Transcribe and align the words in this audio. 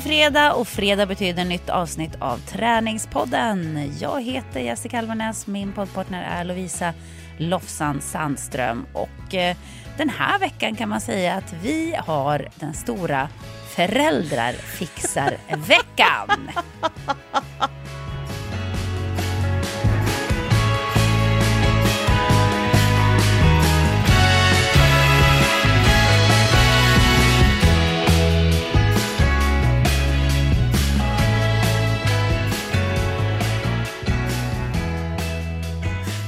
Det 0.00 0.04
är 0.04 0.08
fredag 0.08 0.52
och 0.52 0.68
fredag 0.68 1.06
betyder 1.06 1.44
nytt 1.44 1.68
avsnitt 1.68 2.16
av 2.18 2.38
Träningspodden. 2.38 3.90
Jag 4.00 4.22
heter 4.22 4.60
Jessica 4.60 4.98
Alvarnäs, 4.98 5.46
min 5.46 5.72
poddpartner 5.72 6.22
är 6.22 6.44
Lovisa 6.44 6.94
Lofsan 7.38 8.00
Sandström 8.00 8.86
och 8.92 9.34
eh, 9.34 9.56
den 9.96 10.08
här 10.08 10.38
veckan 10.38 10.76
kan 10.76 10.88
man 10.88 11.00
säga 11.00 11.34
att 11.34 11.54
vi 11.62 11.94
har 11.98 12.48
den 12.54 12.74
stora 12.74 13.28
föräldrar 13.76 14.52
fixar-veckan. 14.52 16.50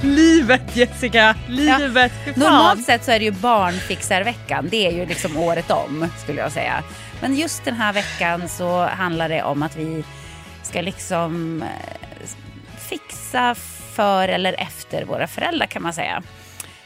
Livet 0.02 0.76
Jessica, 0.76 1.36
livet. 1.48 2.12
Ja. 2.24 2.32
Normalt 2.36 2.84
sett 2.84 3.04
så 3.04 3.10
är 3.10 3.18
det 3.18 3.24
ju 3.24 3.30
barnfixarveckan. 3.30 4.68
Det 4.70 4.86
är 4.86 4.92
ju 4.92 5.06
liksom 5.06 5.36
året 5.36 5.70
om 5.70 6.08
skulle 6.18 6.40
jag 6.40 6.52
säga. 6.52 6.82
Men 7.20 7.34
just 7.34 7.64
den 7.64 7.74
här 7.74 7.92
veckan 7.92 8.48
så 8.48 8.86
handlar 8.86 9.28
det 9.28 9.42
om 9.42 9.62
att 9.62 9.76
vi 9.76 10.04
ska 10.62 10.80
liksom 10.80 11.62
eh, 11.62 12.28
fixa 12.78 13.54
för 13.94 14.28
eller 14.28 14.60
efter 14.60 15.04
våra 15.04 15.26
föräldrar 15.26 15.66
kan 15.66 15.82
man 15.82 15.92
säga. 15.92 16.22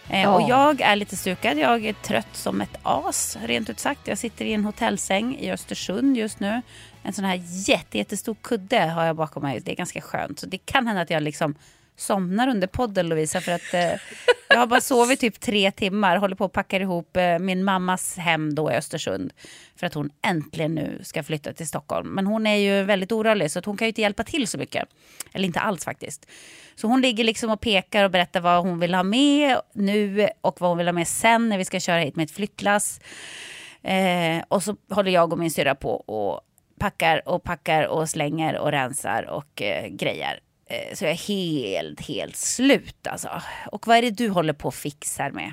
Eh, 0.08 0.22
ja. 0.22 0.34
Och 0.34 0.50
jag 0.50 0.80
är 0.80 0.96
lite 0.96 1.16
stukad. 1.16 1.58
Jag 1.58 1.86
är 1.86 1.92
trött 1.92 2.36
som 2.36 2.60
ett 2.60 2.78
as, 2.82 3.36
rent 3.42 3.70
ut 3.70 3.80
sagt. 3.80 4.08
Jag 4.08 4.18
sitter 4.18 4.44
i 4.44 4.52
en 4.52 4.64
hotellsäng 4.64 5.36
i 5.38 5.50
Östersund 5.50 6.16
just 6.16 6.40
nu. 6.40 6.62
En 7.02 7.12
sån 7.12 7.24
här 7.24 7.40
jätte, 7.44 7.98
jättestor 7.98 8.36
kudde 8.42 8.80
har 8.80 9.04
jag 9.04 9.16
bakom 9.16 9.42
mig. 9.42 9.60
Det 9.60 9.72
är 9.72 9.76
ganska 9.76 10.00
skönt. 10.00 10.38
Så 10.38 10.46
det 10.46 10.58
kan 10.58 10.86
hända 10.86 11.02
att 11.02 11.10
jag 11.10 11.22
liksom 11.22 11.54
somnar 11.96 12.48
under 12.48 12.66
podden 12.66 13.08
Lovisa 13.08 13.40
för 13.40 13.52
att 13.52 13.74
eh, 13.74 14.00
jag 14.48 14.58
har 14.58 14.66
bara 14.66 14.80
sovit 14.80 15.20
typ 15.20 15.40
tre 15.40 15.70
timmar, 15.70 16.16
håller 16.16 16.36
på 16.36 16.44
att 16.44 16.52
packa 16.52 16.76
ihop 16.76 17.16
eh, 17.16 17.38
min 17.38 17.64
mammas 17.64 18.16
hem 18.16 18.54
då 18.54 18.72
i 18.72 18.74
Östersund 18.74 19.32
för 19.76 19.86
att 19.86 19.94
hon 19.94 20.10
äntligen 20.26 20.74
nu 20.74 21.00
ska 21.02 21.22
flytta 21.22 21.52
till 21.52 21.68
Stockholm. 21.68 22.08
Men 22.08 22.26
hon 22.26 22.46
är 22.46 22.56
ju 22.56 22.82
väldigt 22.82 23.12
orolig 23.12 23.50
så 23.50 23.58
att 23.58 23.64
hon 23.64 23.76
kan 23.76 23.86
ju 23.86 23.88
inte 23.88 24.00
hjälpa 24.00 24.24
till 24.24 24.46
så 24.46 24.58
mycket. 24.58 24.88
Eller 25.32 25.46
inte 25.46 25.60
alls 25.60 25.84
faktiskt. 25.84 26.26
Så 26.74 26.86
hon 26.88 27.00
ligger 27.00 27.24
liksom 27.24 27.50
och 27.50 27.60
pekar 27.60 28.04
och 28.04 28.10
berättar 28.10 28.40
vad 28.40 28.62
hon 28.62 28.80
vill 28.80 28.94
ha 28.94 29.02
med 29.02 29.60
nu 29.74 30.28
och 30.40 30.60
vad 30.60 30.70
hon 30.70 30.78
vill 30.78 30.88
ha 30.88 30.92
med 30.92 31.08
sen 31.08 31.48
när 31.48 31.58
vi 31.58 31.64
ska 31.64 31.80
köra 31.80 32.00
hit 32.00 32.16
med 32.16 32.24
ett 32.24 32.30
flyttlass. 32.30 33.00
Eh, 33.82 34.42
och 34.48 34.62
så 34.62 34.76
håller 34.90 35.10
jag 35.10 35.32
och 35.32 35.38
min 35.38 35.50
syrra 35.50 35.74
på 35.74 35.90
och 35.90 36.40
packar 36.78 37.28
och 37.28 37.42
packar 37.42 37.86
och 37.86 38.08
slänger 38.08 38.58
och 38.58 38.70
rensar 38.70 39.30
och 39.30 39.62
eh, 39.62 39.86
grejer. 39.88 40.40
Eh, 40.70 40.94
så 40.94 41.04
jag 41.04 41.12
är 41.12 41.28
helt, 41.28 42.00
helt 42.00 42.36
slut 42.36 43.06
alltså. 43.06 43.42
Och 43.72 43.86
vad 43.86 43.96
är 43.96 44.02
det 44.02 44.10
du 44.10 44.28
håller 44.28 44.52
på 44.52 44.68
och 44.68 44.74
fixar 44.74 45.30
med? 45.30 45.52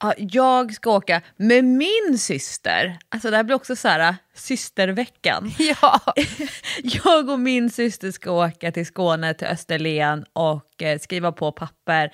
Ja, 0.00 0.14
jag 0.16 0.74
ska 0.74 0.90
åka 0.90 1.22
med 1.36 1.64
min 1.64 2.18
syster. 2.18 2.98
Alltså 3.08 3.30
det 3.30 3.36
här 3.36 3.44
blir 3.44 3.56
också 3.56 3.76
så 3.76 3.88
här 3.88 4.08
äh, 4.08 4.14
systerveckan. 4.34 5.52
Ja. 5.58 6.00
jag 6.82 7.28
och 7.28 7.40
min 7.40 7.70
syster 7.70 8.10
ska 8.10 8.30
åka 8.30 8.72
till 8.72 8.86
Skåne, 8.86 9.34
till 9.34 9.46
Österlen 9.46 10.24
och 10.32 10.82
eh, 10.82 10.98
skriva 10.98 11.32
på 11.32 11.52
papper 11.52 12.12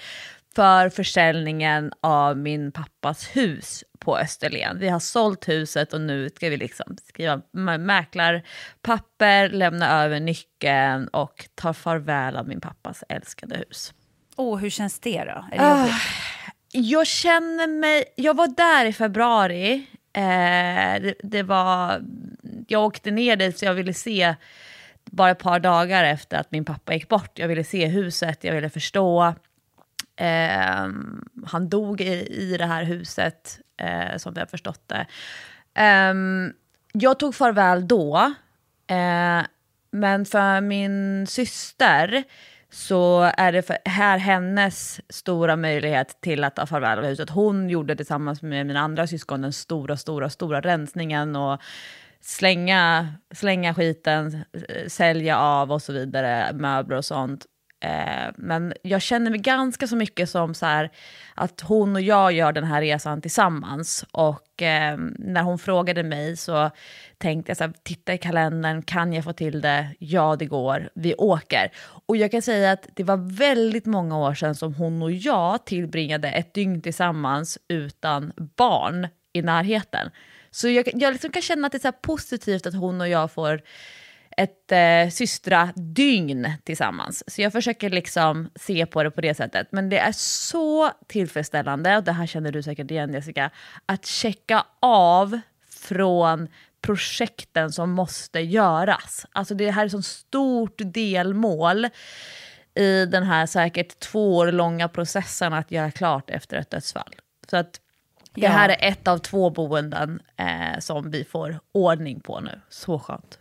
för 0.55 0.89
försäljningen 0.89 1.93
av 2.01 2.37
min 2.37 2.73
pappas 2.73 3.37
hus 3.37 3.85
på 4.09 4.19
Österlen. 4.19 4.79
Vi 4.79 4.89
har 4.89 5.01
sålt 5.01 5.49
huset 5.49 5.93
och 5.93 6.01
nu 6.01 6.29
ska 6.29 6.49
vi 6.49 6.57
liksom 6.57 6.97
skriva 7.05 7.43
mäklarpapper, 7.79 9.49
lämna 9.49 10.05
över 10.05 10.21
nyckeln 10.21 11.09
och 11.09 11.49
ta 11.55 11.75
farväl 11.75 12.37
av 12.37 12.49
min 12.49 12.61
pappas 12.61 13.05
älskade 13.09 13.57
hus. 13.57 13.93
oh, 14.37 14.59
hur 14.59 14.71
känns 14.71 15.01
det 15.01 15.25
då? 15.25 15.45
Är 15.53 15.59
det 15.59 15.89
uh, 15.89 15.95
jag 16.73 17.07
känner 17.07 17.67
mig... 17.67 18.05
Jag 18.17 18.37
var 18.37 18.47
där 18.47 18.85
i 18.85 18.93
februari. 18.93 19.87
Eh, 20.13 21.03
det, 21.03 21.15
det, 21.23 21.43
var... 21.43 22.03
Jag 22.69 22.85
åkte 22.85 23.11
ner 23.11 23.37
dit 23.37 23.59
så 23.59 23.65
jag 23.65 23.75
ville 23.75 23.95
se 23.95 24.35
bara 25.05 25.31
ett 25.31 25.39
par 25.39 25.61
dagar 25.61 26.05
efter 26.05 26.37
att 26.37 26.53
min 26.53 26.65
pappa 26.65 26.95
gick 26.95 27.09
bort. 27.09 27.39
Jag 27.39 27.49
ville 27.49 27.65
se 27.65 27.87
huset, 27.87 28.45
jag 28.45 28.55
ville 28.55 28.71
förstå. 28.71 29.35
Eh, 30.19 30.89
han 31.47 31.69
dog 31.69 32.01
i, 32.01 32.27
i 32.31 32.57
det 32.57 32.67
här 32.67 32.85
huset, 32.85 33.61
eh, 33.77 34.17
som 34.17 34.35
vi 34.35 34.41
har 34.41 34.47
förstått 34.47 34.83
det. 34.87 35.07
Eh, 35.75 36.15
jag 36.93 37.19
tog 37.19 37.35
farväl 37.35 37.89
då, 37.89 38.35
eh, 38.87 39.43
men 39.91 40.25
för 40.25 40.61
min 40.61 41.27
syster 41.27 42.25
så 42.71 43.31
är 43.37 43.53
det 43.53 43.63
för, 43.63 43.79
här 43.85 44.19
hennes 44.19 45.01
stora 45.09 45.57
möjlighet 45.57 46.21
till 46.21 46.45
att 46.45 46.57
ta 46.57 46.67
farväl 46.67 46.99
av 46.99 47.05
huset. 47.05 47.31
Hon 47.31 47.69
gjorde 47.69 47.97
tillsammans 47.97 48.43
med 48.43 48.67
mina 48.67 48.81
andra 48.81 49.07
syskon 49.07 49.43
den 49.43 49.53
stora, 49.53 49.97
stora, 49.97 50.31
stora 50.31 50.61
rensningen 50.61 51.37
och 51.37 51.63
slänga, 52.21 53.09
slänga 53.35 53.75
skiten, 53.75 54.45
eh, 54.69 54.89
sälja 54.89 55.39
av 55.39 55.73
och 55.73 55.83
så 55.83 55.93
vidare, 55.93 56.53
möbler 56.53 56.97
och 56.97 57.05
sånt. 57.05 57.47
Eh, 57.81 58.33
men 58.37 58.75
jag 58.83 59.03
känner 59.03 59.31
mig 59.31 59.41
ganska 59.41 59.87
så 59.87 59.97
mycket 59.97 60.31
som 60.31 60.55
så 60.55 60.67
här, 60.67 60.91
att 61.35 61.61
hon 61.61 61.97
och 61.97 62.03
jag 62.03 62.33
gör 62.33 62.53
den 62.53 62.65
här 62.65 62.81
resan 62.81 63.23
tillsammans. 63.23 64.05
Och 64.11 64.63
eh, 64.63 64.99
när 65.19 65.43
hon 65.43 65.59
frågade 65.59 66.03
mig 66.03 66.37
så 66.37 66.71
tänkte 67.19 67.51
jag 67.51 67.57
så 67.57 67.65
här, 67.65 67.73
titta 67.83 68.15
i 68.15 68.19
kalendern, 68.19 68.83
kan 68.83 69.13
jag 69.13 69.25
få 69.25 69.33
till 69.33 69.61
det? 69.61 69.95
Ja, 69.99 70.37
det 70.37 70.47
går, 70.47 70.91
vi 70.95 71.15
åker. 71.15 71.73
Och 72.07 72.17
jag 72.17 72.31
kan 72.31 72.43
säga 72.43 72.73
att 72.73 72.89
det 72.95 73.05
var 73.05 73.37
väldigt 73.37 73.87
många 73.87 74.19
år 74.19 74.35
sedan 74.35 74.55
som 74.55 74.75
hon 74.75 75.03
och 75.03 75.13
jag 75.13 75.67
tillbringade 75.67 76.31
ett 76.31 76.55
dygn 76.55 76.83
tillsammans 76.83 77.59
utan 77.69 78.33
barn 78.57 79.09
i 79.33 79.43
närheten. 79.43 80.11
Så 80.51 80.69
jag, 80.69 80.89
jag 80.95 81.13
liksom 81.13 81.33
kan 81.33 81.43
känna 81.43 81.67
att 81.67 81.73
det 81.73 81.79
är 81.79 81.93
så 81.93 81.99
positivt 82.03 82.67
att 82.67 82.75
hon 82.75 83.01
och 83.01 83.09
jag 83.09 83.33
får 83.33 83.61
ett 84.39 84.73
eh, 84.73 85.11
systradygn 85.11 86.53
tillsammans. 86.65 87.25
Så 87.27 87.43
jag 87.43 87.53
försöker 87.53 87.91
liksom 87.91 88.51
se 88.55 88.87
på 88.87 89.03
det 89.03 89.11
på 89.11 89.21
det 89.21 89.35
sättet. 89.35 89.69
Men 89.71 89.89
det 89.89 89.99
är 89.99 90.13
så 90.13 90.91
tillfredsställande, 91.07 91.97
och 91.97 92.05
det 92.05 92.13
här 92.13 92.27
känner 92.27 92.53
du 92.53 92.63
säkert 92.63 92.91
igen 92.91 93.13
Jessica, 93.13 93.51
att 93.87 94.07
checka 94.07 94.67
av 94.81 95.41
från 95.71 96.49
projekten 96.81 97.73
som 97.73 97.91
måste 97.91 98.41
göras. 98.41 99.27
Alltså 99.33 99.55
det 99.55 99.71
här 99.71 99.85
är 99.85 99.89
så 99.89 100.03
stort 100.03 100.81
delmål 100.85 101.89
i 102.75 103.07
den 103.07 103.23
här 103.23 103.47
säkert 103.47 103.99
två 103.99 104.37
år 104.37 104.53
långa 104.53 104.89
processen 104.89 105.53
att 105.53 105.71
göra 105.71 105.91
klart 105.91 106.31
efter 106.31 106.57
ett 106.57 106.71
dödsfall. 106.71 107.15
Så 107.51 107.57
att 107.57 107.81
det 108.35 108.49
här 108.49 108.69
är 108.69 108.89
ett 108.89 109.09
av 109.09 109.19
två 109.19 109.51
boenden 109.51 110.23
eh, 110.37 110.79
som 110.79 111.11
vi 111.11 111.25
får 111.25 111.61
ordning 111.73 112.21
på 112.21 112.41
nu. 112.41 112.61
Så 112.69 112.99
skönt. 112.99 113.39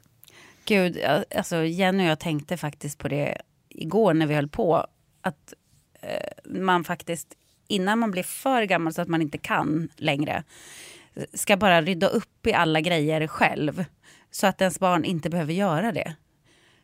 Gud, 0.68 0.98
alltså 1.36 1.64
Jenny 1.64 2.04
och 2.04 2.12
jag 2.12 2.20
tänkte 2.20 2.58
faktiskt 2.58 2.98
på 2.98 3.08
det 3.08 3.42
igår 3.70 4.14
när 4.14 4.26
vi 4.26 4.36
höll 4.36 4.48
på. 4.48 4.88
Att 5.22 5.54
eh, 6.02 6.52
man 6.62 6.84
faktiskt, 6.84 7.28
innan 7.68 8.00
man 8.00 8.12
blir 8.12 8.24
för 8.24 8.64
gammal 8.64 8.94
så 8.94 9.02
att 9.02 9.08
man 9.08 9.22
inte 9.22 9.38
kan 9.38 9.90
längre, 9.96 10.44
ska 11.34 11.58
bara 11.58 11.82
rydda 11.82 12.08
upp 12.08 12.48
i 12.48 12.54
alla 12.54 12.82
grejer 12.82 13.28
själv. 13.28 13.86
Så 14.32 14.48
att 14.48 14.62
ens 14.62 14.80
barn 14.80 15.06
inte 15.06 15.30
behöver 15.30 15.54
göra 15.54 15.92
det. 15.92 16.16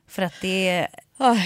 För 0.08 0.22
att 0.22 0.42
det, 0.42 0.88
oh. 1.18 1.42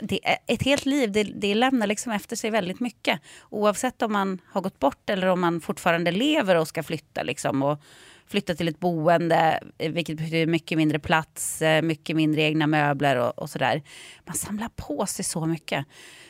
det 0.00 0.20
ett 0.46 0.62
helt 0.62 0.86
liv 0.86 1.12
det, 1.12 1.24
det 1.24 1.54
lämnar 1.54 1.86
liksom 1.86 2.12
efter 2.12 2.36
sig 2.36 2.50
väldigt 2.50 2.80
mycket. 2.80 3.20
Oavsett 3.50 4.02
om 4.02 4.12
man 4.12 4.40
har 4.46 4.60
gått 4.60 4.78
bort 4.78 5.10
eller 5.10 5.26
om 5.26 5.40
man 5.40 5.60
fortfarande 5.60 6.10
lever 6.10 6.56
och 6.56 6.68
ska 6.68 6.82
flytta. 6.82 7.22
Liksom, 7.22 7.62
och, 7.62 7.82
flytta 8.30 8.54
till 8.54 8.68
ett 8.68 8.80
boende, 8.80 9.60
eh, 9.78 9.92
vilket 9.92 10.16
betyder 10.16 10.46
mycket 10.46 10.78
mindre 10.78 10.98
plats, 10.98 11.62
eh, 11.62 11.82
mycket 11.82 12.16
mindre 12.16 12.42
egna 12.42 12.66
möbler 12.66 13.16
och, 13.16 13.38
och 13.38 13.50
sådär. 13.50 13.82
Man 14.24 14.36
samlar 14.36 14.68
på 14.68 15.06
sig 15.06 15.24
så 15.24 15.46
mycket. 15.46 15.86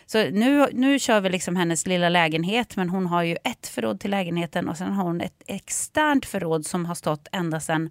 Så 0.06 0.30
nu, 0.30 0.66
nu 0.72 0.98
kör 0.98 1.20
vi 1.20 1.28
liksom 1.28 1.56
hennes 1.56 1.86
lilla 1.86 2.08
lägenhet, 2.08 2.76
men 2.76 2.88
hon 2.88 3.06
har 3.06 3.22
ju 3.22 3.36
ett 3.44 3.66
förråd 3.66 4.00
till 4.00 4.10
lägenheten 4.10 4.68
och 4.68 4.76
sen 4.76 4.92
har 4.92 5.04
hon 5.04 5.20
ett 5.20 5.42
externt 5.46 6.26
förråd 6.26 6.66
som 6.66 6.86
har 6.86 6.94
stått 6.94 7.28
ända 7.32 7.60
sedan 7.60 7.90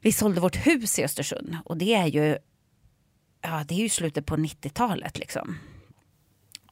vi 0.00 0.12
sålde 0.12 0.40
vårt 0.40 0.66
hus 0.66 0.98
i 0.98 1.04
Östersund. 1.04 1.56
Och 1.64 1.76
det 1.76 1.94
är 1.94 2.06
ju, 2.06 2.38
ja, 3.42 3.64
det 3.68 3.74
är 3.74 3.78
ju 3.78 3.88
slutet 3.88 4.26
på 4.26 4.36
90-talet 4.36 5.18
liksom. 5.18 5.58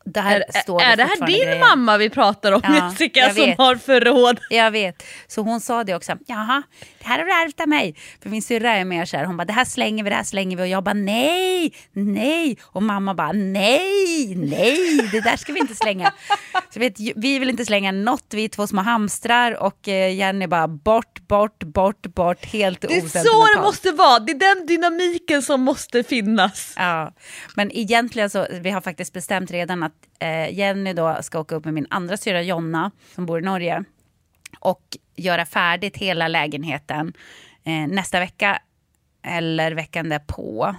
Där 0.07 0.45
är, 0.49 0.61
står 0.61 0.83
är 0.83 0.97
det, 0.97 1.03
det 1.03 1.03
här 1.03 1.27
din 1.27 1.41
grejer. 1.41 1.61
mamma 1.61 1.99
vi 1.99 2.11
pratar 2.11 2.53
om 2.53 2.61
ja, 2.65 2.91
Jessica 2.91 3.35
som 3.35 3.55
har 3.59 3.77
förråd? 3.77 4.41
Jag 4.51 4.71
vet. 4.71 5.03
Så 5.27 5.43
hon 5.43 5.61
sa 5.61 5.85
det 5.85 5.95
också. 5.95 6.13
Jaha, 6.27 6.63
det 6.99 7.07
här 7.07 7.19
har 7.19 7.25
du 7.25 7.33
ärvt 7.33 7.61
av 7.61 7.69
mig. 7.69 7.97
För 8.23 8.31
min 8.31 8.43
syrra 8.43 8.77
är 8.77 8.85
mer 8.85 9.05
så 9.05 9.17
här. 9.17 9.25
Hon 9.25 9.37
bara 9.37 9.45
det 9.45 9.53
här 9.53 9.65
slänger 9.65 10.05
vi, 10.05 10.11
det 10.11 10.17
här 10.17 10.25
slänger 10.25 10.57
vi. 10.57 10.63
Och 10.63 10.67
jag 10.67 10.85
bara 10.85 10.95
nej, 10.95 11.73
nej. 11.93 12.59
Och 12.63 12.83
mamma 12.83 13.15
bara 13.15 13.33
nej, 13.33 14.35
nej, 14.37 15.09
det 15.13 15.21
där 15.21 15.37
ska 15.37 15.53
vi 15.53 15.61
inte 15.61 15.75
slänga. 15.75 16.13
Så 16.71 16.81
vet, 16.81 17.01
vi 17.17 17.39
vill 17.39 17.51
inte 17.51 17.65
slänga 17.65 17.93
något, 17.93 18.27
vi 18.31 18.45
är 18.45 18.49
två 18.49 18.67
små 18.67 18.83
hamstrar 18.83 19.63
och 19.63 19.89
eh, 19.89 20.15
Jenny 20.15 20.47
bara 20.47 20.69
bort, 20.69 21.29
bort, 21.29 21.65
bort, 21.65 22.03
bort, 22.03 22.45
helt 22.45 22.81
Det 22.81 22.97
är 22.97 23.25
så 23.25 23.47
det 23.55 23.63
måste 23.63 23.91
vara, 23.93 24.19
det 24.19 24.33
är 24.33 24.57
den 24.57 24.67
dynamiken 24.67 25.43
som 25.43 25.61
måste 25.61 26.03
finnas. 26.03 26.73
Ja, 26.77 27.13
men 27.55 27.77
egentligen 27.77 28.31
så, 28.31 28.47
vi 28.51 28.71
har 28.71 28.81
faktiskt 28.81 29.13
bestämt 29.13 29.51
redan 29.51 29.83
att 29.83 29.96
eh, 30.19 30.55
Jenny 30.55 30.93
då 30.93 31.19
ska 31.23 31.39
åka 31.39 31.55
upp 31.55 31.65
med 31.65 31.75
min 31.75 31.87
andra 31.91 32.17
syra 32.17 32.43
Jonna 32.43 32.91
som 33.15 33.27
bor 33.27 33.39
i 33.39 33.43
Norge 33.43 33.85
och 34.61 34.97
göra 35.17 35.47
färdigt 35.47 35.97
hela 35.97 36.29
lägenheten 36.29 37.13
eh, 37.65 37.87
nästa 37.89 38.21
vecka 38.21 38.59
eller 39.23 39.73
veckan 39.73 40.09
därpå. 40.09 40.77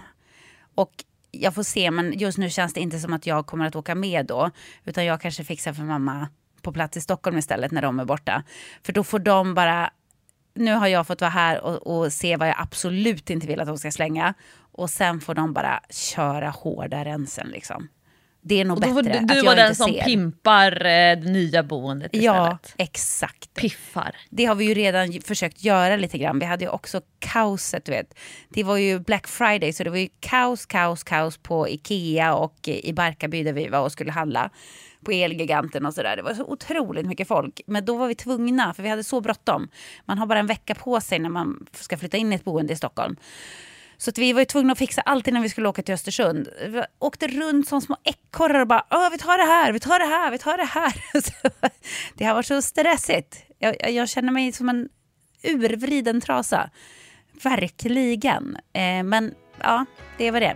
Och 0.75 1.03
jag 1.31 1.55
får 1.55 1.63
se, 1.63 1.91
men 1.91 2.19
just 2.19 2.37
nu 2.37 2.49
känns 2.49 2.73
det 2.73 2.79
inte 2.79 2.99
som 2.99 3.13
att 3.13 3.25
jag 3.25 3.45
kommer 3.45 3.65
att 3.65 3.75
åka 3.75 3.95
med 3.95 4.25
då. 4.25 4.51
Utan 4.85 5.05
jag 5.05 5.21
kanske 5.21 5.43
fixar 5.43 5.73
för 5.73 5.83
mamma 5.83 6.27
på 6.61 6.71
plats 6.71 6.97
i 6.97 7.01
Stockholm 7.01 7.37
istället 7.37 7.71
när 7.71 7.81
de 7.81 7.99
är 7.99 8.05
borta. 8.05 8.43
För 8.83 8.93
då 8.93 9.03
får 9.03 9.19
de 9.19 9.53
bara... 9.53 9.89
Nu 10.53 10.73
har 10.73 10.87
jag 10.87 11.07
fått 11.07 11.21
vara 11.21 11.31
här 11.31 11.61
och, 11.61 11.97
och 11.97 12.13
se 12.13 12.37
vad 12.37 12.47
jag 12.47 12.55
absolut 12.59 13.29
inte 13.29 13.47
vill 13.47 13.59
att 13.59 13.67
de 13.67 13.77
ska 13.77 13.91
slänga. 13.91 14.33
Och 14.71 14.89
sen 14.89 15.21
får 15.21 15.35
de 15.35 15.53
bara 15.53 15.81
köra 15.89 16.49
hårda 16.49 17.05
rensen 17.05 17.47
liksom. 17.47 17.87
Det 18.47 18.61
är 18.61 18.65
nog 18.65 18.79
bättre 18.79 19.01
du, 19.01 19.11
att 19.11 19.27
du 19.27 19.35
jag 19.35 19.43
var 19.43 19.55
den 19.55 19.75
som 19.75 19.93
ser. 19.93 20.03
pimpar 20.03 20.85
eh, 20.85 21.19
det 21.19 21.29
nya 21.31 21.63
boendet 21.63 22.13
istället. 22.13 22.25
Ja, 22.25 22.57
exakt. 22.77 23.53
Piffar. 23.53 24.15
Det 24.29 24.45
har 24.45 24.55
vi 24.55 24.65
ju 24.65 24.73
redan 24.73 25.21
försökt 25.25 25.63
göra 25.63 25.95
lite 25.95 26.17
grann. 26.17 26.39
Vi 26.39 26.45
hade 26.45 26.65
ju 26.65 26.69
också 26.69 27.01
kaoset, 27.19 27.85
du 27.85 27.91
vet. 27.91 28.13
Det 28.49 28.63
var 28.63 28.77
ju 28.77 28.99
Black 28.99 29.27
Friday, 29.27 29.73
så 29.73 29.83
det 29.83 29.89
var 29.89 29.97
ju 29.97 30.09
kaos, 30.19 30.65
kaos, 30.65 31.03
kaos 31.03 31.37
på 31.37 31.69
Ikea 31.69 32.35
och 32.35 32.67
i 32.67 32.93
Barkarby 32.93 33.43
där 33.43 33.53
vi 33.53 33.67
var 33.67 33.79
och 33.79 33.91
skulle 33.91 34.11
handla. 34.11 34.49
På 35.05 35.11
Elgiganten 35.11 35.85
och 35.85 35.93
sådär. 35.93 36.15
Det 36.15 36.21
var 36.21 36.33
så 36.33 36.43
otroligt 36.43 37.05
mycket 37.05 37.27
folk. 37.27 37.61
Men 37.67 37.85
då 37.85 37.97
var 37.97 38.07
vi 38.07 38.15
tvungna, 38.15 38.73
för 38.73 38.83
vi 38.83 38.89
hade 38.89 39.03
så 39.03 39.21
bråttom. 39.21 39.69
Man 40.05 40.17
har 40.17 40.25
bara 40.25 40.39
en 40.39 40.47
vecka 40.47 40.75
på 40.75 41.01
sig 41.01 41.19
när 41.19 41.29
man 41.29 41.65
ska 41.71 41.97
flytta 41.97 42.17
in 42.17 42.33
i 42.33 42.35
ett 42.35 42.43
boende 42.43 42.73
i 42.73 42.75
Stockholm. 42.75 43.15
Så 43.97 44.09
att 44.09 44.17
vi 44.17 44.33
var 44.33 44.41
ju 44.41 44.45
tvungna 44.45 44.71
att 44.71 44.79
fixa 44.79 45.01
allt 45.01 45.27
innan 45.27 45.41
vi 45.41 45.49
skulle 45.49 45.69
åka 45.69 45.81
till 45.81 45.93
Östersund. 45.93 46.49
Vi 46.67 46.83
åkte 46.99 47.27
runt 47.27 47.67
som 47.67 47.81
små 47.81 47.97
ekorrar 48.03 48.59
och 48.59 48.67
bara 48.67 48.85
Åh, 48.91 49.09
vi 49.11 49.17
tar 49.17 49.37
det 49.37 49.43
här, 49.43 49.71
vi 49.71 49.79
tar 49.79 49.99
det 49.99 50.05
här, 50.05 50.31
vi 50.31 50.37
tar 50.37 50.57
det 50.57 50.65
här. 50.65 51.21
Så 51.21 51.49
det 52.13 52.25
har 52.25 52.33
varit 52.33 52.45
så 52.45 52.61
stressigt. 52.61 53.35
Jag, 53.59 53.91
jag 53.91 54.09
känner 54.09 54.31
mig 54.31 54.51
som 54.51 54.69
en 54.69 54.89
urvriden 55.43 56.21
trasa. 56.21 56.69
Verkligen. 57.43 58.57
Eh, 58.73 59.03
men 59.03 59.33
ja, 59.61 59.85
det 60.17 60.31
var 60.31 60.39
det. 60.39 60.55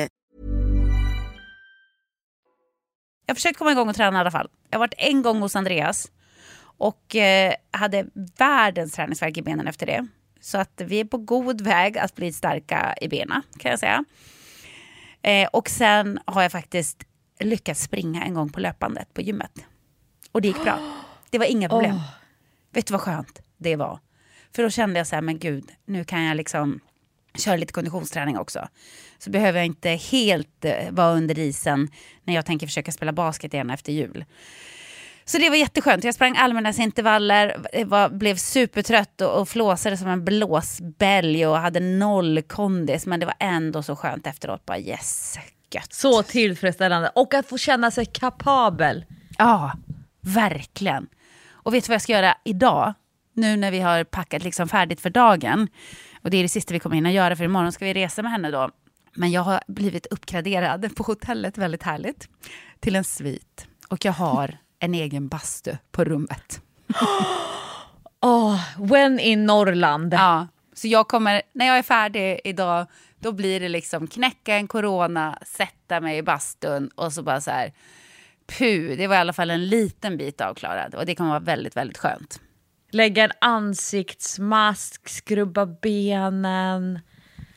Jag 3.25 3.37
försökte 3.37 3.57
komma 3.57 3.71
igång 3.71 3.89
och 3.89 3.95
träna 3.95 4.17
i 4.17 4.21
alla 4.21 4.31
fall. 4.31 4.49
Jag 4.69 4.77
har 4.77 4.79
varit 4.79 4.93
en 4.97 5.21
gång 5.21 5.41
hos 5.41 5.55
Andreas 5.55 6.11
och 6.61 7.15
eh, 7.15 7.53
hade 7.71 8.05
världens 8.37 8.93
träningsvärk 8.93 9.37
i 9.37 9.41
benen 9.41 9.67
efter 9.67 9.85
det. 9.85 10.07
Så 10.41 10.57
att 10.57 10.81
vi 10.85 10.99
är 10.99 11.05
på 11.05 11.17
god 11.17 11.61
väg 11.61 11.97
att 11.97 12.15
bli 12.15 12.33
starka 12.33 12.95
i 13.01 13.07
benen 13.07 13.41
kan 13.59 13.71
jag 13.71 13.79
säga. 13.79 14.05
Eh, 15.21 15.47
och 15.47 15.69
sen 15.69 16.19
har 16.25 16.41
jag 16.41 16.51
faktiskt 16.51 17.03
lyckats 17.39 17.81
springa 17.81 18.23
en 18.23 18.33
gång 18.33 18.49
på 18.49 18.59
löpandet 18.59 19.13
på 19.13 19.21
gymmet. 19.21 19.65
Och 20.31 20.41
det 20.41 20.47
gick 20.47 20.63
bra. 20.63 20.79
Det 21.29 21.37
var 21.37 21.45
inga 21.45 21.69
problem. 21.69 21.95
Åh. 21.95 22.09
Vet 22.71 22.87
du 22.87 22.91
vad 22.91 23.01
skönt 23.01 23.41
det 23.57 23.75
var? 23.75 23.99
För 24.55 24.63
då 24.63 24.69
kände 24.69 24.99
jag 24.99 25.07
så 25.07 25.15
här, 25.15 25.21
men 25.21 25.39
gud, 25.39 25.71
nu 25.85 26.03
kan 26.03 26.23
jag 26.23 26.37
liksom 26.37 26.79
köra 27.37 27.55
lite 27.55 27.73
konditionsträning 27.73 28.37
också. 28.37 28.67
Så 29.19 29.29
behöver 29.29 29.59
jag 29.59 29.65
inte 29.65 29.89
helt 29.89 30.65
eh, 30.65 30.91
vara 30.91 31.11
under 31.13 31.39
isen 31.39 31.87
när 32.23 32.33
jag 32.33 32.45
tänker 32.45 32.67
försöka 32.67 32.91
spela 32.91 33.11
basket 33.11 33.53
igen 33.53 33.69
efter 33.69 33.91
jul. 33.91 34.25
Så 35.25 35.37
det 35.37 35.49
var 35.49 35.55
jätteskönt. 35.57 36.03
Jag 36.03 36.15
sprang 36.15 36.37
allmänhetsintervaller, 36.37 37.57
eh, 37.73 37.87
var, 37.87 38.09
blev 38.09 38.35
supertrött 38.35 39.21
och, 39.21 39.41
och 39.41 39.49
flåsade 39.49 39.97
som 39.97 40.07
en 40.07 40.25
blåsbälg 40.25 41.47
och 41.47 41.57
hade 41.57 41.79
noll 41.79 42.41
kondis. 42.41 43.05
Men 43.05 43.19
det 43.19 43.25
var 43.25 43.35
ändå 43.39 43.83
så 43.83 43.95
skönt 43.95 44.27
efteråt. 44.27 44.65
Bara 44.65 44.79
yes, 44.79 45.37
gött. 45.73 45.93
Så 45.93 46.23
tillfredsställande. 46.23 47.11
Och 47.15 47.33
att 47.33 47.49
få 47.49 47.57
känna 47.57 47.91
sig 47.91 48.05
kapabel. 48.05 49.05
Ja, 49.37 49.71
verkligen. 50.21 51.07
Och 51.51 51.73
vet 51.73 51.83
du 51.83 51.87
vad 51.87 51.95
jag 51.95 52.01
ska 52.01 52.13
göra 52.13 52.37
idag? 52.43 52.93
Nu 53.33 53.57
när 53.57 53.71
vi 53.71 53.79
har 53.79 54.03
packat 54.03 54.43
liksom 54.43 54.69
färdigt 54.69 55.01
för 55.01 55.09
dagen. 55.09 55.67
Och 56.21 56.29
det 56.29 56.37
är 56.37 56.43
det 56.43 56.49
sista 56.49 56.73
vi 56.73 56.79
kommer 56.79 56.95
hinna 56.95 57.11
göra 57.11 57.35
för 57.35 57.43
imorgon 57.43 57.71
ska 57.71 57.85
vi 57.85 57.93
resa 57.93 58.21
med 58.21 58.31
henne 58.31 58.51
då. 58.51 58.69
Men 59.13 59.31
jag 59.31 59.41
har 59.41 59.61
blivit 59.67 60.05
uppgraderad 60.05 60.95
på 60.95 61.03
hotellet, 61.03 61.57
väldigt 61.57 61.83
härligt, 61.83 62.29
till 62.79 62.95
en 62.95 63.03
svit. 63.03 63.67
Och 63.87 64.05
jag 64.05 64.13
har 64.13 64.57
en 64.79 64.93
egen 64.93 65.27
bastu 65.27 65.77
på 65.91 66.03
rummet. 66.03 66.61
Åh, 68.21 68.59
when 68.77 69.19
in 69.19 69.45
Norrland. 69.45 70.13
Ja, 70.13 70.47
så 70.73 70.87
jag 70.87 71.07
kommer, 71.07 71.41
när 71.53 71.65
jag 71.65 71.77
är 71.77 71.83
färdig 71.83 72.41
idag, 72.43 72.87
då 73.19 73.31
blir 73.31 73.59
det 73.59 73.69
liksom 73.69 74.07
knäcka 74.07 74.55
en 74.55 74.67
corona, 74.67 75.37
sätta 75.45 76.01
mig 76.01 76.17
i 76.17 76.23
bastun 76.23 76.89
och 76.95 77.13
så 77.13 77.23
bara 77.23 77.41
så 77.41 77.51
här, 77.51 77.73
puh, 78.57 78.97
det 78.97 79.07
var 79.07 79.15
i 79.15 79.19
alla 79.19 79.33
fall 79.33 79.49
en 79.49 79.67
liten 79.67 80.17
bit 80.17 80.41
avklarad. 80.41 80.95
Och 80.95 81.05
det 81.05 81.15
kommer 81.15 81.29
vara 81.29 81.39
väldigt, 81.39 81.77
väldigt 81.77 81.97
skönt. 81.97 82.39
Lägga 82.91 83.23
en 83.23 83.31
ansiktsmask, 83.41 85.09
skrubba 85.09 85.65
benen. 85.65 86.99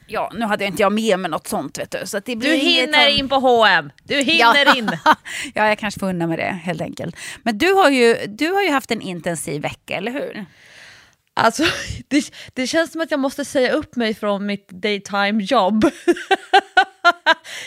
Ja, 0.07 0.33
nu 0.35 0.45
hade 0.45 0.65
jag 0.65 0.71
inte 0.73 0.83
jag 0.83 0.93
med 0.93 1.19
mig 1.19 1.31
något 1.31 1.47
sånt 1.47 1.79
vet 1.79 1.91
du. 1.91 2.07
Så 2.07 2.19
det 2.19 2.37
blir 2.37 2.51
Du 2.51 2.57
hinner 2.57 3.05
sån- 3.09 3.19
in 3.19 3.29
på 3.29 3.35
H&M. 3.37 3.91
Du 4.03 4.15
hinner 4.21 4.77
in. 4.79 4.91
ja, 5.55 5.69
jag 5.69 5.79
kanske 5.79 6.01
får 6.01 6.09
unna 6.09 6.27
med 6.27 6.39
det 6.39 6.61
helt 6.65 6.81
enkelt. 6.81 7.17
Men 7.43 7.59
du 7.59 7.73
har, 7.73 7.91
ju, 7.91 8.17
du 8.29 8.49
har 8.53 8.63
ju 8.63 8.71
haft 8.71 8.91
en 8.91 9.01
intensiv 9.01 9.63
vecka, 9.63 9.97
eller 9.97 10.13
hur? 10.13 10.47
Alltså, 11.37 11.63
det, 12.09 12.35
det 12.55 12.67
känns 12.67 12.93
som 12.93 13.01
att 13.01 13.11
jag 13.11 13.21
måste 13.21 13.45
säga 13.45 13.73
upp 13.73 13.97
mig 13.97 14.15
från 14.15 14.47
mitt 14.47 14.69
daytime 14.69 15.43
jobb. 15.45 15.85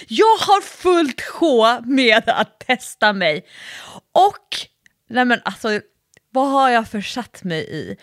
jag 0.08 0.38
har 0.38 0.62
fullt 0.62 1.22
sjå 1.22 1.82
med 1.86 2.24
att 2.30 2.60
testa 2.60 3.14
mig. 3.14 3.46
Och, 4.12 4.58
nej 5.10 5.26
men 5.26 5.42
alltså, 5.46 5.82
vad 6.38 6.50
har 6.50 6.70
jag 6.70 6.88
försatt 6.88 7.44
mig 7.44 7.70
i? 7.72 7.98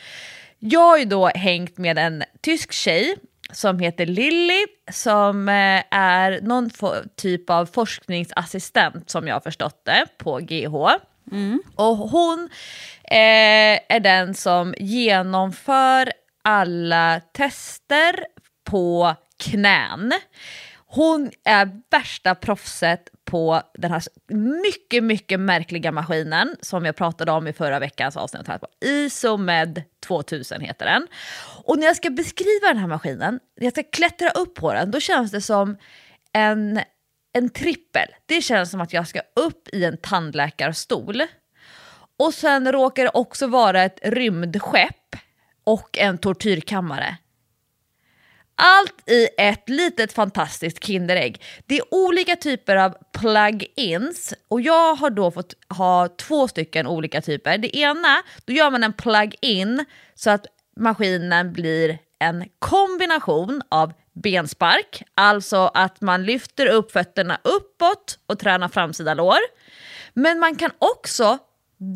Jag 0.58 0.80
har 0.80 0.98
ju 0.98 1.04
då 1.04 1.26
hängt 1.28 1.78
med 1.78 1.98
en 1.98 2.24
tysk 2.42 2.72
tjej 2.72 3.16
som 3.52 3.78
heter 3.78 4.06
Lilly 4.06 4.66
som 4.92 5.48
eh, 5.48 5.82
är 5.90 6.40
någon 6.40 6.70
typ 7.16 7.50
av 7.50 7.66
forskningsassistent 7.66 9.10
som 9.10 9.26
jag 9.26 9.34
har 9.34 9.40
förstått 9.40 9.82
det 9.84 10.06
på 10.18 10.38
GH. 10.38 10.74
Och 11.76 11.96
hon 11.96 12.48
eh, 13.04 13.78
är 13.88 14.00
den 14.00 14.34
som 14.34 14.74
genomför 14.78 16.12
alla 16.44 17.20
tester 17.32 18.26
på 18.64 19.14
knän. 19.38 20.12
Hon 20.94 21.30
är 21.44 21.80
värsta 21.90 22.34
proffset 22.34 23.08
på 23.24 23.62
den 23.74 23.90
här 23.90 24.02
mycket, 24.28 25.04
mycket 25.04 25.40
märkliga 25.40 25.92
maskinen 25.92 26.56
som 26.60 26.84
jag 26.84 26.96
pratade 26.96 27.32
om 27.32 27.46
i 27.48 27.52
förra 27.52 27.78
veckans 27.78 28.16
avsnitt. 28.16 28.48
Isomed 28.84 29.82
2000 30.06 30.60
heter 30.60 30.86
den. 30.86 31.06
Och 31.64 31.78
när 31.78 31.86
jag 31.86 31.96
ska 31.96 32.10
beskriva 32.10 32.68
den 32.68 32.76
här 32.76 32.86
maskinen, 32.86 33.40
när 33.56 33.64
jag 33.64 33.72
ska 33.72 33.82
klättra 33.82 34.30
upp 34.30 34.54
på 34.54 34.72
den, 34.72 34.90
då 34.90 35.00
känns 35.00 35.30
det 35.30 35.40
som 35.40 35.76
en, 36.32 36.80
en 37.32 37.50
trippel. 37.50 38.08
Det 38.26 38.42
känns 38.42 38.70
som 38.70 38.80
att 38.80 38.92
jag 38.92 39.08
ska 39.08 39.20
upp 39.36 39.68
i 39.72 39.84
en 39.84 39.96
tandläkarstol. 39.96 41.22
Och 42.18 42.34
sen 42.34 42.72
råkar 42.72 43.02
det 43.02 43.10
också 43.14 43.46
vara 43.46 43.82
ett 43.82 43.98
rymdskepp 44.02 45.16
och 45.64 45.98
en 45.98 46.18
tortyrkammare. 46.18 47.16
Allt 48.56 49.10
i 49.10 49.28
ett 49.38 49.68
litet 49.68 50.12
fantastiskt 50.12 50.84
Kinderägg. 50.84 51.42
Det 51.66 51.78
är 51.78 51.94
olika 51.94 52.36
typer 52.36 52.76
av 52.76 52.96
plug-ins 53.12 54.34
och 54.48 54.60
jag 54.60 54.94
har 54.94 55.10
då 55.10 55.30
fått 55.30 55.54
ha 55.68 56.08
två 56.08 56.48
stycken 56.48 56.86
olika 56.86 57.20
typer. 57.20 57.58
Det 57.58 57.76
ena, 57.76 58.22
då 58.44 58.52
gör 58.52 58.70
man 58.70 58.84
en 58.84 58.92
plug-in 58.92 59.84
så 60.14 60.30
att 60.30 60.46
maskinen 60.76 61.52
blir 61.52 61.98
en 62.18 62.48
kombination 62.58 63.62
av 63.68 63.92
benspark, 64.12 65.02
alltså 65.14 65.70
att 65.74 66.00
man 66.00 66.24
lyfter 66.24 66.66
upp 66.66 66.92
fötterna 66.92 67.38
uppåt 67.42 68.18
och 68.26 68.38
tränar 68.38 68.68
framsida 68.68 69.14
lår. 69.14 69.38
Men 70.12 70.38
man 70.38 70.56
kan 70.56 70.70
också 70.78 71.38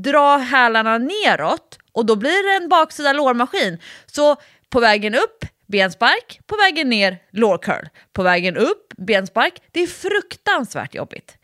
dra 0.04 0.36
hälarna 0.36 0.98
neråt 0.98 1.78
och 1.92 2.06
då 2.06 2.16
blir 2.16 2.50
det 2.50 2.64
en 2.64 2.68
baksida 2.68 3.12
lårmaskin. 3.12 3.78
Så 4.06 4.36
på 4.68 4.80
vägen 4.80 5.14
upp 5.14 5.44
benspark, 5.68 6.40
på 6.46 6.56
vägen 6.56 6.88
ner 6.88 7.18
lårcurl, 7.30 7.88
på 8.12 8.22
vägen 8.22 8.56
upp 8.56 8.92
benspark. 8.96 9.54
Det 9.72 9.80
är 9.80 9.86
fruktansvärt 9.86 10.94
jobbigt. 10.94 11.36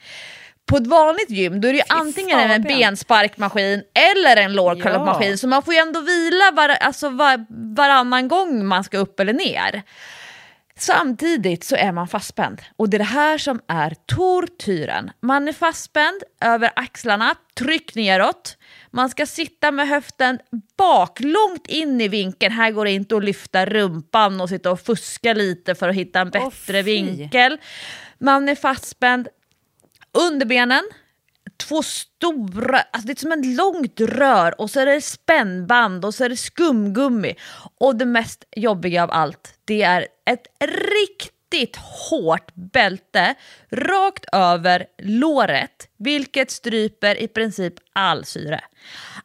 På 0.67 0.77
ett 0.77 0.87
vanligt 0.87 1.31
gym 1.31 1.61
då 1.61 1.69
är 1.69 1.73
det 1.73 1.79
ju 1.79 1.85
antingen 1.89 2.51
en 2.51 2.63
bensparkmaskin 2.63 3.83
eller 3.95 4.37
en 4.37 4.53
lårcurlmaskin 4.53 5.31
ja. 5.31 5.37
så 5.37 5.49
man 5.49 5.63
får 5.63 5.75
ju 5.75 5.81
ändå 5.81 6.01
vila 6.01 6.51
var, 6.53 6.69
alltså 6.69 7.09
var, 7.09 7.47
varannan 7.77 8.29
gång 8.29 8.67
man 8.67 8.85
ska 8.85 8.99
upp 8.99 9.21
eller 9.21 9.33
ner. 9.33 9.83
Samtidigt 10.77 11.65
så 11.65 11.77
är 11.77 11.93
man 11.93 12.09
fastspänd 12.09 12.63
och 12.77 12.91
det 12.91 12.97
är 12.97 12.99
det 12.99 13.05
här 13.05 13.39
som 13.39 13.61
är 13.69 13.97
tortyren. 14.07 15.11
Man 15.21 15.49
är 15.49 15.53
fastspänd 15.53 16.23
över 16.41 16.71
axlarna, 16.77 17.35
tryck 17.59 17.95
neråt. 17.95 18.57
Man 18.95 19.11
ska 19.11 19.27
sitta 19.27 19.71
med 19.71 19.89
höften 19.89 20.39
bak, 20.79 21.21
långt 21.21 21.67
in 21.67 22.01
i 22.01 22.09
vinkeln. 22.09 22.53
Här 22.53 22.71
går 22.71 22.85
det 22.85 22.91
inte 22.91 23.17
att 23.17 23.25
lyfta 23.25 23.67
rumpan 23.67 24.41
och 24.41 24.49
sitta 24.49 24.71
och 24.71 24.81
fuska 24.81 25.35
lite 25.35 25.75
för 25.75 25.89
att 25.89 25.95
hitta 25.95 26.21
en 26.21 26.31
bättre 26.31 26.81
oh, 26.81 26.85
vinkel. 26.85 27.59
Man 28.19 28.49
är 28.49 28.55
fastspänd. 28.55 29.29
Underbenen, 30.13 30.83
två 31.57 31.83
stora, 31.83 32.79
alltså 32.79 33.07
det 33.07 33.13
är 33.13 33.17
som 33.17 33.33
ett 33.33 33.47
långt 33.47 34.01
rör 34.01 34.61
och 34.61 34.71
så 34.71 34.81
är 34.81 34.87
det 34.87 35.01
spännband 35.01 36.05
och 36.05 36.15
så 36.15 36.25
är 36.25 36.29
det 36.29 36.37
skumgummi. 36.37 37.35
Och 37.81 37.97
det 37.97 38.07
mest 38.07 38.45
jobbiga 38.57 39.03
av 39.03 39.11
allt, 39.11 39.59
det 39.65 39.83
är 39.83 40.07
ett 40.27 40.47
riktigt 40.61 41.34
hårt 42.11 42.55
bälte 42.55 43.35
rakt 43.71 44.25
över 44.33 44.87
låret, 45.03 45.89
vilket 45.99 46.51
stryper 46.51 47.23
i 47.23 47.29
princip 47.29 47.75
all 47.93 48.25
syre. 48.25 48.61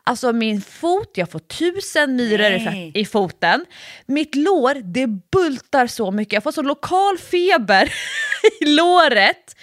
Alltså 0.04 0.34
min 0.34 0.62
fot, 0.62 1.12
jag 1.14 1.32
får 1.32 1.40
tusen 1.40 2.16
myror 2.16 2.52
i, 2.52 2.92
i 2.96 3.06
foten. 3.06 3.66
Mitt 4.06 4.36
lår, 4.36 4.94
det 4.94 5.08
bultar 5.08 5.88
så 5.88 6.12
mycket. 6.12 6.34
Jag 6.34 6.44
får 6.44 6.52
så 6.52 6.62
lokal 6.62 7.18
feber 7.18 7.94
i 8.62 8.66
låret. 8.66 9.56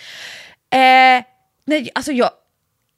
Eh, 0.71 1.25
nej, 1.65 1.91
alltså 1.95 2.13
jag, 2.13 2.31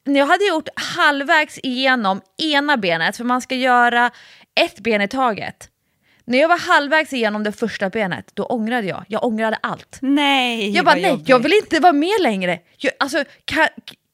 jag 0.05 0.27
hade 0.27 0.45
gjort 0.45 0.69
halvvägs 0.77 1.59
igenom 1.63 2.21
ena 2.43 2.77
benet, 2.77 3.17
för 3.17 3.25
man 3.25 3.43
ska 3.43 3.55
göra 3.55 4.11
ett 4.61 4.81
ben 4.81 5.03
i 5.03 5.09
taget. 5.09 5.71
När 6.29 6.39
jag 6.39 6.49
var 6.49 6.59
halvvägs 6.59 7.13
igenom 7.13 7.43
det 7.43 7.53
första 7.53 7.91
benet, 7.91 8.31
då 8.35 8.45
ångrade 8.45 8.87
jag. 8.87 9.05
Jag 9.09 9.25
ångrade 9.25 9.59
allt. 9.63 9.99
Nej, 10.01 10.71
Jag 10.71 10.85
bara, 10.85 10.95
nej, 10.95 11.11
jobbigt. 11.11 11.29
jag 11.29 11.39
vill 11.43 11.53
inte 11.53 11.81
vara 11.81 11.93
med 11.93 12.21
längre. 12.21 12.59
Jag, 12.77 12.93
alltså, 12.99 13.25
kan, 13.45 13.69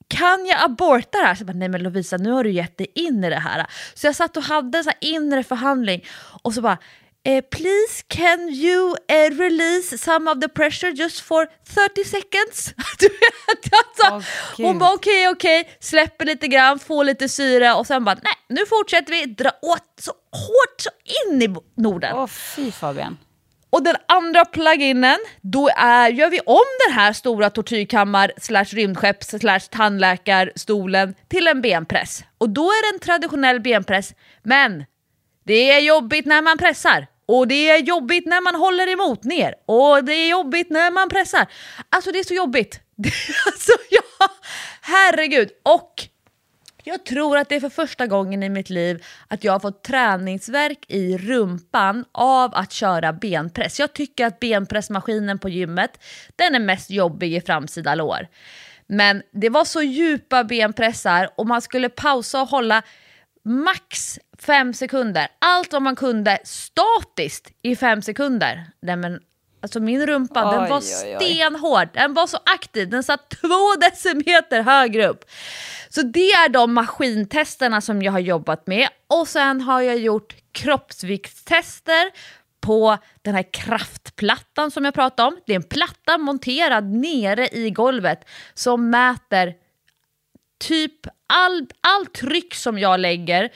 kan 0.09 0.47
jag 0.47 0.65
aborta 0.65 1.19
det 1.19 1.25
här? 1.27 1.35
Så 1.35 1.41
jag 1.41 1.47
bara, 1.47 1.53
nej 1.59 1.69
men 1.69 1.83
Lovisa, 1.83 2.17
nu 2.17 2.31
har 2.31 2.45
du 2.45 2.51
gett 2.51 2.79
dig 2.79 2.87
in 2.95 3.25
i 3.25 3.31
det 3.31 3.37
här. 3.39 3.67
Så 3.95 4.07
jag 4.07 4.15
satt 4.15 4.37
och 4.37 4.43
hade 4.43 4.79
en 4.79 4.85
så 4.85 4.91
inre 5.01 5.43
förhandling 5.43 6.05
och 6.43 6.55
så 6.55 6.61
bara, 6.63 6.79
Uh, 7.27 7.41
please 7.41 8.05
can 8.09 8.49
you 8.51 8.97
uh, 9.09 9.31
release 9.31 9.99
some 9.99 10.29
of 10.29 10.41
the 10.41 10.49
pressure 10.49 10.93
just 10.93 11.23
for 11.23 11.47
30 11.65 12.05
seconds? 12.05 12.75
alltså, 13.73 14.15
oh, 14.15 14.23
hon 14.67 14.79
bara 14.79 14.93
okej, 14.95 15.29
okay, 15.29 15.33
okej, 15.33 15.61
okay, 15.61 15.73
släpper 15.81 16.25
lite 16.25 16.49
grann, 16.49 16.79
får 16.79 17.05
lite 17.05 17.29
syre 17.29 17.75
och 17.75 17.87
sen 17.87 18.05
bara 18.05 18.15
nej, 18.15 18.35
nu 18.49 18.67
fortsätter 18.67 19.13
vi 19.13 19.27
dra 19.27 19.51
åt 19.63 20.01
så 20.01 20.11
hårt 20.33 20.81
så 20.81 20.91
in 21.31 21.43
i 21.43 21.57
Norden. 21.77 22.15
Åh 22.15 22.25
oh, 22.25 22.29
fy 22.29 22.73
Fabian. 22.73 23.19
Och 23.71 23.83
den 23.83 23.97
andra 24.09 24.45
pluginen, 24.45 25.19
då 25.41 25.71
är, 25.77 26.09
gör 26.09 26.31
vi 26.31 26.41
om 26.41 26.65
den 26.87 26.95
här 26.95 27.13
stora 27.13 27.51
tortyrkammar 27.51 28.33
slash 28.37 28.65
rymdskepps 28.65 29.29
slash 29.41 29.61
tandläkarstolen 29.71 31.15
till 31.29 31.49
en 31.49 31.63
benpress. 31.63 32.25
Och 32.39 32.51
då 32.51 32.63
är 32.63 32.93
det 32.93 32.97
en 32.97 33.01
traditionell 33.01 33.61
benpress, 33.61 34.15
men 34.43 34.85
det 35.47 35.71
är 35.71 35.81
jobbigt 35.81 36.27
när 36.27 36.43
man 36.43 36.59
pressar. 36.59 37.07
Och 37.27 37.49
det 37.49 37.71
är 37.71 37.79
jobbigt 37.79 38.27
när 38.27 38.41
man 38.41 38.55
håller 38.55 38.93
emot 38.93 39.25
ner. 39.25 39.55
Och 39.67 40.05
det 40.05 40.13
är 40.13 40.31
jobbigt 40.31 40.71
när 40.71 40.91
man 40.91 41.09
pressar. 41.09 41.47
Alltså 41.89 42.13
det 42.13 42.19
är 42.19 42.25
så 42.25 42.35
jobbigt. 42.35 42.81
alltså 43.47 43.73
ja, 43.91 44.29
herregud. 44.81 45.51
Och 45.63 46.09
jag 46.87 47.05
tror 47.05 47.39
att 47.39 47.49
det 47.49 47.55
är 47.55 47.61
för 47.61 47.69
första 47.69 48.07
gången 48.07 48.43
i 48.43 48.49
mitt 48.49 48.71
liv 48.71 49.05
att 49.29 49.45
jag 49.45 49.53
har 49.53 49.61
fått 49.61 49.85
träningsverk 49.85 50.79
i 50.89 51.19
rumpan 51.19 52.05
av 52.13 52.55
att 52.55 52.73
köra 52.73 53.13
benpress. 53.13 53.81
Jag 53.81 53.93
tycker 53.93 54.27
att 54.27 54.41
benpressmaskinen 54.41 55.39
på 55.39 55.49
gymmet, 55.49 56.05
den 56.37 56.55
är 56.55 56.61
mest 56.61 56.91
jobbig 56.91 57.35
i 57.37 57.41
framsida 57.41 57.95
lår. 57.95 58.29
Men 58.87 59.23
det 59.33 59.49
var 59.49 59.65
så 59.65 59.83
djupa 59.83 60.45
benpressar 60.45 61.31
och 61.37 61.47
man 61.47 61.63
skulle 61.63 61.89
pausa 61.89 62.43
och 62.43 62.49
hålla 62.49 62.83
max 63.45 64.19
fem 64.39 64.75
sekunder. 64.75 65.29
Allt 65.39 65.73
vad 65.73 65.83
man 65.83 65.97
kunde 65.97 66.39
statiskt 66.45 67.53
i 67.63 67.77
fem 67.77 68.03
sekunder. 68.03 68.67
Nej, 68.83 68.97
men, 68.97 69.21
alltså 69.63 69.81
min 69.81 70.07
rumpa 70.07 70.51
oj, 70.51 70.57
den 70.57 70.71
var 70.71 70.81
stenhård, 70.81 71.89
den 71.93 72.15
var 72.15 72.27
så 72.27 72.39
aktiv, 72.47 72.91
den 72.91 73.03
satt 73.03 73.31
två 73.31 73.75
decimeter 73.81 74.63
högre 74.63 75.07
upp. 75.07 75.25
Så 75.89 76.03
det 76.03 76.31
är 76.31 76.49
de 76.49 76.75
maskintesterna 76.75 77.81
som 77.81 78.03
jag 78.03 78.13
har 78.13 78.19
jobbat 78.19 78.67
med. 78.67 78.89
Och 79.07 79.29
sen 79.29 79.61
har 79.61 79.81
jag 79.81 79.99
gjort 79.99 80.35
kroppsviktstester 80.53 82.11
på 82.61 82.99
den 83.23 83.35
här 83.35 83.53
kraftplattan 83.53 84.71
som 84.71 84.85
jag 84.85 84.95
pratade 84.95 85.29
om. 85.29 85.39
Det 85.47 85.53
är 85.53 85.57
en 85.57 85.63
platta 85.63 86.19
monterad 86.19 86.85
nere 86.85 87.49
i 87.49 87.71
golvet 87.71 88.29
som 88.55 88.91
mäter 88.91 89.55
typ 90.61 91.07
all, 91.27 91.67
all 91.81 92.07
tryck 92.07 92.55
som 92.55 92.79
jag 92.79 93.01
lägger 93.01 93.51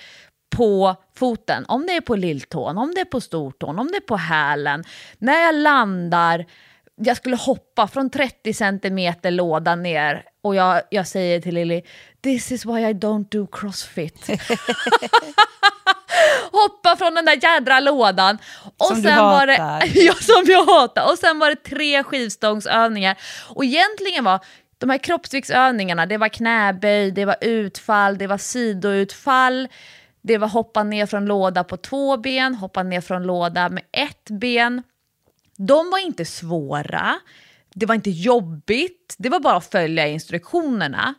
på 0.57 0.97
foten, 1.17 1.64
om 1.69 1.87
det 1.87 1.93
är 1.93 2.00
på 2.00 2.17
lilltån, 2.17 2.78
om 2.78 2.95
det 2.95 3.00
är 3.00 3.05
på 3.05 3.21
stortån, 3.21 3.78
om 3.78 3.87
det 3.87 3.97
är 3.97 4.00
på 4.00 4.17
hälen, 4.17 4.85
när 5.19 5.40
jag 5.40 5.55
landar, 5.55 6.47
jag 6.97 7.17
skulle 7.17 7.37
hoppa 7.37 7.88
från 7.88 8.11
30 8.11 8.55
centimeter 8.55 9.31
låda 9.31 9.75
ner 9.75 10.25
och 10.43 10.55
jag, 10.55 10.83
jag 10.90 11.07
säger 11.07 11.40
till 11.40 11.55
Lilly, 11.55 11.83
this 12.23 12.52
is 12.52 12.67
why 12.67 12.81
I 12.81 12.93
don't 12.93 13.26
do 13.31 13.47
crossfit. 13.47 14.26
hoppa 16.52 16.97
från 16.97 17.14
den 17.14 17.25
där 17.25 17.38
jädra 17.43 17.81
lådan. 17.81 18.38
Och 18.78 18.87
som 18.87 18.97
sen 18.97 19.02
du 19.02 19.21
var 19.21 19.47
hatar. 19.47 19.81
det, 19.81 19.87
ja, 20.00 20.14
som 20.14 20.45
jag 20.47 20.64
hatar. 20.64 21.12
Och 21.12 21.19
sen 21.19 21.38
var 21.38 21.50
det 21.50 21.57
tre 21.57 22.02
skivstångsövningar. 22.02 23.17
Och 23.49 23.64
egentligen 23.64 24.25
var 24.25 24.40
de 24.78 24.90
här 24.90 24.99
kroppsviktsövningarna, 24.99 26.06
det 26.06 26.16
var 26.16 26.28
knäböj, 26.28 27.11
det 27.11 27.25
var 27.25 27.37
utfall, 27.40 28.18
det 28.18 28.26
var 28.26 28.38
sidoutfall, 28.38 29.68
det 30.23 30.38
var 30.38 30.49
hoppa 30.49 30.82
ner 30.82 31.06
från 31.06 31.26
låda 31.26 31.64
på 31.64 31.76
två 31.76 32.16
ben, 32.16 32.54
hoppa 32.54 32.82
ner 32.82 33.00
från 33.00 33.23
låda 33.23 33.68
med 33.68 33.85
ett 33.92 34.30
ben. 34.30 34.82
De 35.56 35.90
var 35.90 35.99
inte 35.99 36.25
svåra, 36.25 37.20
det 37.75 37.87
var 37.87 37.94
inte 37.94 38.11
jobbigt, 38.11 39.14
det 39.18 39.28
var 39.28 39.40
bara 39.40 39.56
att 39.56 39.70
följa 39.70 40.06
instruktionerna. 40.06 41.14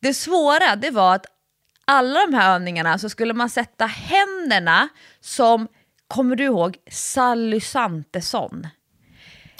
Det 0.00 0.14
svåra 0.14 0.76
det 0.76 0.90
var 0.90 1.14
att 1.14 1.26
alla 1.84 2.26
de 2.26 2.34
här 2.34 2.54
övningarna 2.54 2.98
så 2.98 3.08
skulle 3.08 3.34
man 3.34 3.50
sätta 3.50 3.86
händerna 3.86 4.88
som, 5.20 5.68
kommer 6.08 6.36
du 6.36 6.44
ihåg, 6.44 6.76
Sally 6.90 7.60
Santesson? 7.60 8.66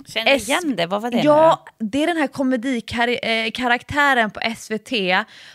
Känner 0.08 0.34
igen 0.34 0.76
det, 0.76 0.86
vad 0.86 1.02
var 1.02 1.10
det 1.10 1.18
Ja, 1.20 1.64
det 1.78 2.02
är 2.02 2.06
den 2.06 2.16
här 2.16 2.26
komedikaraktären 2.26 4.30
på 4.30 4.40
SVT. 4.56 4.90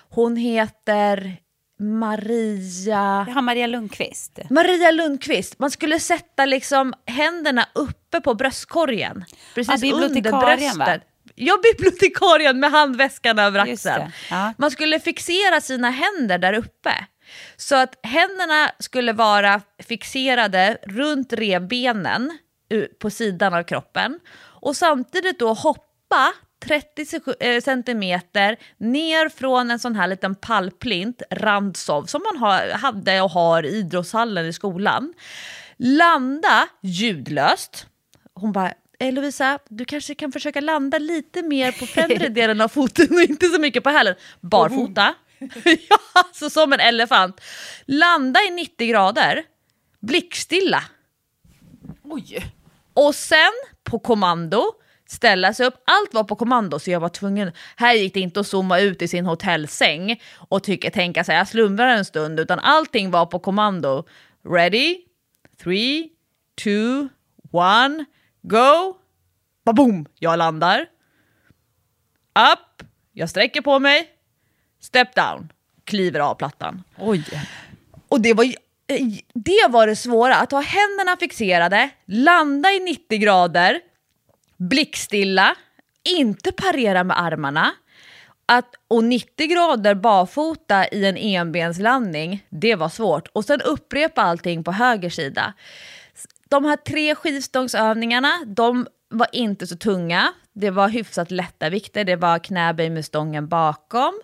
Hon 0.10 0.36
heter 0.36 1.38
Maria... 1.80 3.28
Har 3.34 3.42
Maria 3.42 3.68
Lundqvist. 3.68 4.40
Maria 4.50 4.92
Lundqvist. 4.92 5.60
Man 5.60 5.72
skulle 5.72 6.00
sätta 6.00 6.46
liksom 6.46 6.94
händerna 7.06 7.66
uppe 7.76 8.22
på 8.22 8.34
bröstkorgen. 8.34 9.26
Precis 9.56 9.84
Ja, 9.84 9.94
under 9.94 10.10
bibliotekarien, 10.10 10.78
va? 10.78 10.86
bröstet. 10.86 11.08
Ja, 11.36 11.58
bibliotekarien 11.64 12.60
med 12.60 12.72
handväskan 12.72 13.40
över 13.40 13.60
axeln. 13.60 14.12
ja. 14.30 14.54
Man 14.58 14.72
skulle 14.72 15.00
fixera 15.00 15.62
sina 15.62 15.90
händer 15.90 16.38
där 16.38 16.54
uppe. 16.54 16.94
Så 17.58 17.76
att 17.76 18.00
händerna 18.04 18.72
skulle 18.80 19.14
vara 19.14 19.62
fixerade 19.88 20.78
runt 20.88 21.34
revbenen 21.34 22.38
på 23.00 23.10
sidan 23.10 23.54
av 23.54 23.64
kroppen 23.64 24.20
och 24.38 24.76
samtidigt 24.76 25.40
då 25.40 25.54
hoppa 25.54 26.34
30 26.66 27.06
sek- 27.06 27.44
eh, 27.44 27.62
centimeter 27.62 28.58
ner 28.78 29.30
från 29.30 29.72
en 29.72 29.80
sån 29.80 29.96
här 29.96 30.08
liten 30.08 30.36
pallplint, 30.36 31.22
randsov, 31.32 32.06
som 32.06 32.22
man 32.34 32.70
hade 32.74 33.22
och 33.22 33.32
har 33.32 33.64
i 33.66 33.70
idrottshallen 33.70 34.46
i 34.46 34.54
skolan. 34.54 35.14
Landa 35.78 36.68
ljudlöst. 36.82 37.88
Hon 38.34 38.52
bara, 38.52 38.74
eh, 39.00 39.14
Lovisa, 39.14 39.60
du 39.70 39.86
kanske 39.86 40.16
kan 40.16 40.32
försöka 40.32 40.62
landa 40.62 40.98
lite 40.98 41.42
mer 41.44 41.72
på 41.72 41.86
främre 41.86 42.30
delen 42.30 42.62
av 42.62 42.68
foten 42.68 43.08
och 43.12 43.22
inte 43.22 43.46
så 43.48 43.60
mycket 43.62 43.84
på 43.84 43.90
hälen. 43.90 44.16
Barfota. 44.42 45.14
ja, 45.90 45.98
alltså 46.14 46.50
som 46.50 46.74
en 46.74 46.80
elefant. 46.80 47.42
Landa 47.86 48.40
i 48.40 48.50
90 48.50 48.88
grader, 48.88 49.44
blickstilla. 50.00 50.84
Oj! 52.04 52.52
Och 52.94 53.16
sen 53.16 53.52
på 53.84 54.00
kommando 54.00 54.64
ställa 55.12 55.54
sig 55.54 55.66
upp. 55.66 55.84
Allt 55.86 56.14
var 56.14 56.24
på 56.24 56.36
kommando 56.36 56.80
så 56.80 56.92
jag 56.92 57.00
var 57.00 57.10
tvungen. 57.10 57.52
Här 57.76 57.94
gick 57.94 58.14
det 58.14 58.20
inte 58.20 58.40
att 58.40 58.48
zooma 58.48 58.80
ut 58.80 59.02
i 59.02 59.08
sin 59.08 59.26
hotellsäng 59.26 60.22
och 60.36 60.64
tycka, 60.64 60.92
tänka 60.92 61.24
sig 61.24 61.36
jag 61.36 61.48
slumrar 61.48 61.88
en 61.88 62.06
stund 62.06 62.40
utan 62.40 62.60
allting 62.60 63.12
var 63.12 63.26
på 63.26 63.40
kommando. 63.40 64.04
Ready? 64.44 64.98
Three, 65.64 66.10
two, 66.64 67.08
one, 67.52 68.06
go! 68.42 68.98
Baboom! 69.66 70.06
Jag 70.20 70.38
landar. 70.38 70.80
Upp! 72.54 72.88
Jag 73.14 73.30
sträcker 73.30 73.62
på 73.62 73.80
mig. 73.80 74.10
Step 74.80 75.16
down. 75.16 75.52
Kliver 75.84 76.20
av 76.20 76.36
plattan. 76.36 76.84
Oj! 76.98 77.26
Och 78.08 78.22
det 78.22 78.34
var, 78.34 78.46
Eh, 78.92 79.08
det 79.34 79.68
var 79.70 79.88
det 79.88 79.96
svåra, 79.96 80.36
att 80.36 80.52
ha 80.52 80.62
händerna 80.62 81.18
fixerade, 81.20 81.90
landa 82.06 82.70
i 82.72 82.80
90 82.80 83.20
grader, 83.20 83.80
blickstilla, 84.58 85.56
inte 86.04 86.52
parera 86.52 87.04
med 87.04 87.22
armarna. 87.22 87.72
Att, 88.46 88.76
och 88.88 89.04
90 89.04 89.48
grader 89.48 89.96
barfota 89.96 90.88
i 90.88 91.06
en 91.06 91.18
enbenslandning, 91.18 92.46
det 92.50 92.76
var 92.76 92.90
svårt. 92.90 93.28
Och 93.28 93.46
sen 93.46 93.62
upprepa 93.62 94.22
allting 94.22 94.64
på 94.64 94.72
höger 94.72 95.10
sida. 95.10 95.54
De 96.50 96.66
här 96.66 96.76
tre 96.76 97.16
skivstångsövningarna, 97.16 98.32
de 98.46 98.88
var 99.10 99.28
inte 99.32 99.68
så 99.68 99.76
tunga. 99.76 100.34
Det 100.54 100.70
var 100.70 100.90
hyfsat 100.90 101.32
lätta 101.32 101.70
vikter. 101.70 102.04
Det 102.04 102.16
var 102.16 102.40
knäböj 102.40 102.90
med 102.90 103.06
stången 103.06 103.48
bakom, 103.48 104.22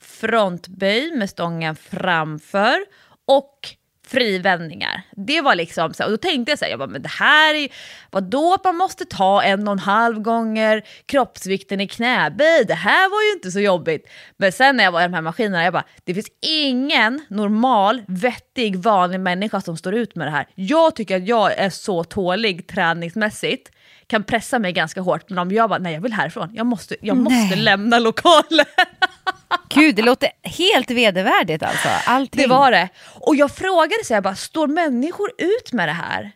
frontböj 0.00 1.16
med 1.16 1.30
stången 1.30 1.76
framför 1.76 2.84
och 3.26 3.79
frivändningar. 4.10 5.02
Det 5.16 5.40
var 5.40 5.54
liksom 5.54 5.94
så, 5.94 6.04
och 6.04 6.10
då 6.10 6.16
tänkte 6.16 6.52
jag 6.52 6.58
så 6.58 6.64
här, 6.64 6.70
jag 6.70 6.78
bara, 6.78 6.88
men 6.88 7.02
det 7.02 7.08
här 7.08 7.54
är 7.54 7.58
ju, 7.58 7.68
vadå 8.10 8.54
att 8.54 8.64
man 8.64 8.76
måste 8.76 9.04
ta 9.04 9.42
en 9.42 9.68
och 9.68 9.72
en 9.72 9.78
halv 9.78 10.20
gånger 10.20 10.82
kroppsvikten 11.06 11.80
i 11.80 11.88
knäböj, 11.88 12.64
det 12.64 12.74
här 12.74 13.10
var 13.10 13.22
ju 13.22 13.32
inte 13.32 13.50
så 13.50 13.60
jobbigt. 13.60 14.08
Men 14.36 14.52
sen 14.52 14.76
när 14.76 14.84
jag 14.84 14.92
var 14.92 15.00
i 15.00 15.04
de 15.04 15.14
här 15.14 15.22
maskinerna, 15.22 15.64
jag 15.64 15.72
bara, 15.72 15.84
det 16.04 16.14
finns 16.14 16.30
ingen 16.40 17.20
normal, 17.28 18.02
vettig, 18.08 18.76
vanlig 18.76 19.20
människa 19.20 19.60
som 19.60 19.76
står 19.76 19.94
ut 19.94 20.16
med 20.16 20.26
det 20.26 20.30
här. 20.30 20.46
Jag 20.54 20.96
tycker 20.96 21.16
att 21.16 21.26
jag 21.26 21.58
är 21.58 21.70
så 21.70 22.04
tålig 22.04 22.66
träningsmässigt, 22.66 23.70
kan 24.10 24.24
pressa 24.24 24.58
mig 24.58 24.72
ganska 24.72 25.00
hårt, 25.00 25.28
men 25.28 25.38
om 25.38 25.50
jag 25.50 25.70
bara, 25.70 25.78
nej 25.78 25.94
jag 25.94 26.00
vill 26.00 26.12
härifrån, 26.12 26.50
jag 26.54 26.66
måste, 26.66 26.96
jag 27.00 27.16
måste 27.16 27.56
lämna 27.56 27.98
lokalen. 27.98 28.66
Gud, 29.68 29.96
det 29.96 30.02
låter 30.02 30.28
helt 30.42 30.90
vedervärdigt 30.90 31.62
alltså. 31.62 31.88
Allting. 32.06 32.42
Det 32.42 32.48
var 32.48 32.72
det. 32.72 32.88
Och 33.20 33.36
jag 33.36 33.50
frågade 33.50 34.04
så 34.04 34.12
jag 34.12 34.22
bara, 34.22 34.34
står 34.34 34.66
människor 34.66 35.30
ut 35.38 35.72
med 35.72 35.88
det 35.88 35.92
här? 35.92 36.32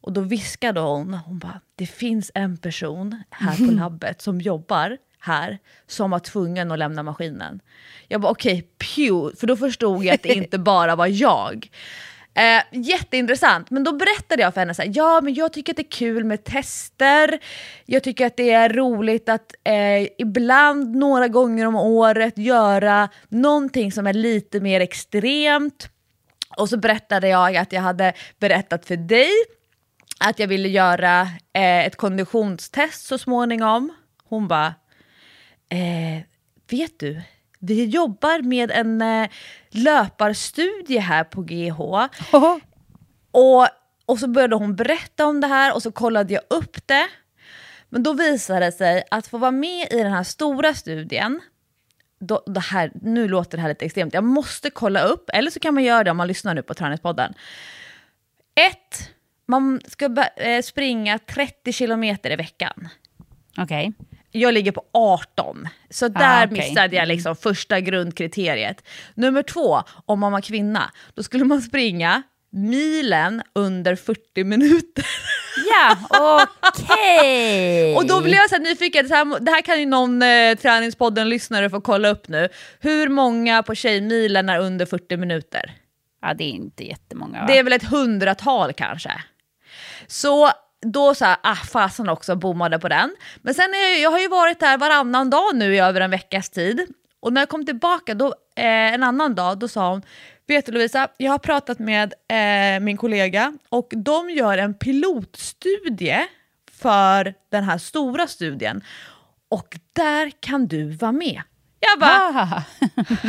Och 0.00 0.12
då 0.12 0.20
viskade 0.20 0.80
hon, 0.80 1.14
hon 1.14 1.38
bara, 1.38 1.60
det 1.74 1.86
finns 1.86 2.30
en 2.34 2.56
person 2.56 3.22
här 3.30 3.56
på 3.56 3.72
labbet 3.80 4.22
som 4.22 4.40
jobbar 4.40 4.96
här 5.18 5.58
som 5.86 6.10
var 6.10 6.18
tvungen 6.18 6.72
att 6.72 6.78
lämna 6.78 7.02
maskinen. 7.02 7.60
Jag 8.08 8.20
bara 8.20 8.32
okej, 8.32 8.68
pew, 8.78 9.36
för 9.40 9.46
då 9.46 9.56
förstod 9.56 10.04
jag 10.04 10.14
att 10.14 10.22
det 10.22 10.34
inte 10.34 10.58
bara 10.58 10.96
var 10.96 11.06
jag. 11.06 11.68
Eh, 12.34 12.62
jätteintressant, 12.70 13.70
men 13.70 13.84
då 13.84 13.92
berättade 13.92 14.42
jag 14.42 14.54
för 14.54 14.60
henne 14.60 14.74
så 14.74 14.82
här, 14.82 14.92
ja 14.94 15.20
men 15.20 15.34
jag 15.34 15.52
tycker 15.52 15.72
att 15.72 15.76
det 15.76 15.82
är 15.82 15.90
kul 15.90 16.24
med 16.24 16.44
tester, 16.44 17.38
jag 17.86 18.02
tycker 18.02 18.26
att 18.26 18.36
det 18.36 18.50
är 18.50 18.68
roligt 18.68 19.28
att 19.28 19.54
eh, 19.64 20.08
ibland 20.18 20.96
några 20.96 21.28
gånger 21.28 21.66
om 21.66 21.76
året 21.76 22.38
göra 22.38 23.08
någonting 23.28 23.92
som 23.92 24.06
är 24.06 24.12
lite 24.12 24.60
mer 24.60 24.80
extremt. 24.80 25.88
Och 26.56 26.68
så 26.68 26.76
berättade 26.76 27.28
jag 27.28 27.56
att 27.56 27.72
jag 27.72 27.80
hade 27.80 28.12
berättat 28.38 28.86
för 28.86 28.96
dig 28.96 29.30
att 30.20 30.38
jag 30.38 30.48
ville 30.48 30.68
göra 30.68 31.20
eh, 31.52 31.86
ett 31.86 31.96
konditionstest 31.96 33.06
så 33.06 33.18
småningom. 33.18 33.92
Hon 34.24 34.48
bara, 34.48 34.74
eh, 35.68 36.22
vet 36.70 36.98
du, 36.98 37.22
vi 37.58 37.84
jobbar 37.84 38.42
med 38.42 38.70
en 38.70 39.02
eh, 39.02 39.28
löparstudie 39.70 40.98
här 40.98 41.24
på 41.24 41.42
GH. 41.42 41.80
Och, 43.30 43.68
och 44.06 44.18
så 44.18 44.28
började 44.28 44.56
hon 44.56 44.76
berätta 44.76 45.26
om 45.26 45.40
det 45.40 45.46
här 45.46 45.74
och 45.74 45.82
så 45.82 45.92
kollade 45.92 46.34
jag 46.34 46.42
upp 46.50 46.86
det. 46.86 47.08
Men 47.88 48.02
då 48.02 48.12
visade 48.12 48.66
det 48.66 48.72
sig 48.72 49.04
att 49.10 49.26
få 49.26 49.38
vara 49.38 49.50
med 49.50 49.88
i 49.92 49.96
den 49.96 50.12
här 50.12 50.22
stora 50.22 50.74
studien, 50.74 51.40
då, 52.20 52.42
det 52.46 52.60
här, 52.60 52.90
nu 52.94 53.28
låter 53.28 53.58
det 53.58 53.62
här 53.62 53.68
lite 53.68 53.84
extremt, 53.84 54.14
jag 54.14 54.24
måste 54.24 54.70
kolla 54.70 55.02
upp, 55.02 55.30
eller 55.32 55.50
så 55.50 55.60
kan 55.60 55.74
man 55.74 55.84
göra 55.84 56.04
det 56.04 56.10
om 56.10 56.16
man 56.16 56.28
lyssnar 56.28 56.54
nu 56.54 56.62
på 56.62 56.74
Träningspodden. 56.74 57.34
Ett, 58.54 59.10
man 59.46 59.80
ska 59.86 60.24
eh, 60.36 60.62
springa 60.62 61.18
30 61.18 61.72
kilometer 61.72 62.30
i 62.30 62.36
veckan. 62.36 62.88
Okej. 63.58 63.92
Jag 64.32 64.54
ligger 64.54 64.72
på 64.72 64.82
18, 64.92 65.68
så 65.90 66.08
där 66.08 66.46
okej. 66.46 66.58
missade 66.58 66.96
jag 66.96 67.08
liksom 67.08 67.36
första 67.36 67.80
grundkriteriet. 67.80 68.84
Nummer 69.14 69.42
två, 69.42 69.82
om 70.06 70.20
man 70.20 70.32
var 70.32 70.40
kvinna, 70.40 70.90
då 71.14 71.22
skulle 71.22 71.44
man 71.44 71.62
springa 71.62 72.22
milen 72.52 73.42
under 73.52 73.96
40 73.96 74.44
minuter. 74.44 75.06
Ja, 75.70 76.46
okej. 76.60 77.96
Och 77.96 78.06
då 78.06 78.20
blev 78.20 78.34
jag 78.34 78.48
så 78.48 78.56
här 78.56 78.62
nyfiken, 78.62 79.08
så 79.08 79.14
här, 79.14 79.40
det 79.40 79.50
här 79.50 79.62
kan 79.62 79.80
ju 79.80 79.86
någon 79.86 80.22
eh, 80.22 80.54
träningspodden-lyssnare 80.54 81.70
få 81.70 81.80
kolla 81.80 82.08
upp 82.08 82.28
nu. 82.28 82.48
Hur 82.80 83.08
många 83.08 83.62
på 83.62 83.74
Tjejmilen 83.74 84.48
är 84.48 84.58
under 84.58 84.86
40 84.86 85.16
minuter? 85.16 85.72
Ja, 86.22 86.34
det 86.34 86.44
är 86.44 86.50
inte 86.50 86.84
jättemånga 86.84 87.40
va? 87.40 87.46
Det 87.46 87.58
är 87.58 87.64
väl 87.64 87.72
ett 87.72 87.84
hundratal 87.84 88.72
kanske. 88.72 89.12
Så 90.06 90.50
då 90.86 91.14
så 91.14 91.24
här, 91.24 91.36
ah 91.42 91.54
fasen 91.54 92.08
också, 92.08 92.36
bommade 92.36 92.78
på 92.78 92.88
den. 92.88 93.16
Men 93.42 93.54
sen 93.54 93.64
är 93.74 93.90
jag, 93.90 94.00
jag 94.00 94.10
har 94.10 94.18
ju 94.18 94.28
varit 94.28 94.60
där 94.60 94.78
varannan 94.78 95.30
dag 95.30 95.54
nu 95.56 95.74
i 95.74 95.78
över 95.78 96.00
en 96.00 96.10
veckas 96.10 96.50
tid. 96.50 96.86
Och 97.20 97.32
när 97.32 97.40
jag 97.40 97.48
kom 97.48 97.66
tillbaka 97.66 98.14
då, 98.14 98.26
eh, 98.56 98.64
en 98.94 99.02
annan 99.02 99.34
dag, 99.34 99.58
då 99.58 99.68
sa 99.68 99.90
hon, 99.90 100.02
vet 100.46 100.66
du 100.66 100.72
Lovisa, 100.72 101.08
jag 101.16 101.32
har 101.32 101.38
pratat 101.38 101.78
med 101.78 102.14
eh, 102.28 102.80
min 102.80 102.96
kollega 102.96 103.52
och 103.68 103.92
de 103.96 104.30
gör 104.30 104.58
en 104.58 104.74
pilotstudie 104.74 106.26
för 106.72 107.34
den 107.50 107.64
här 107.64 107.78
stora 107.78 108.26
studien. 108.26 108.84
Och 109.48 109.78
där 109.92 110.32
kan 110.40 110.66
du 110.66 110.90
vara 110.96 111.12
med. 111.12 111.42
Jag 111.80 112.00
bara, 112.00 112.10
Ah, 112.10 112.62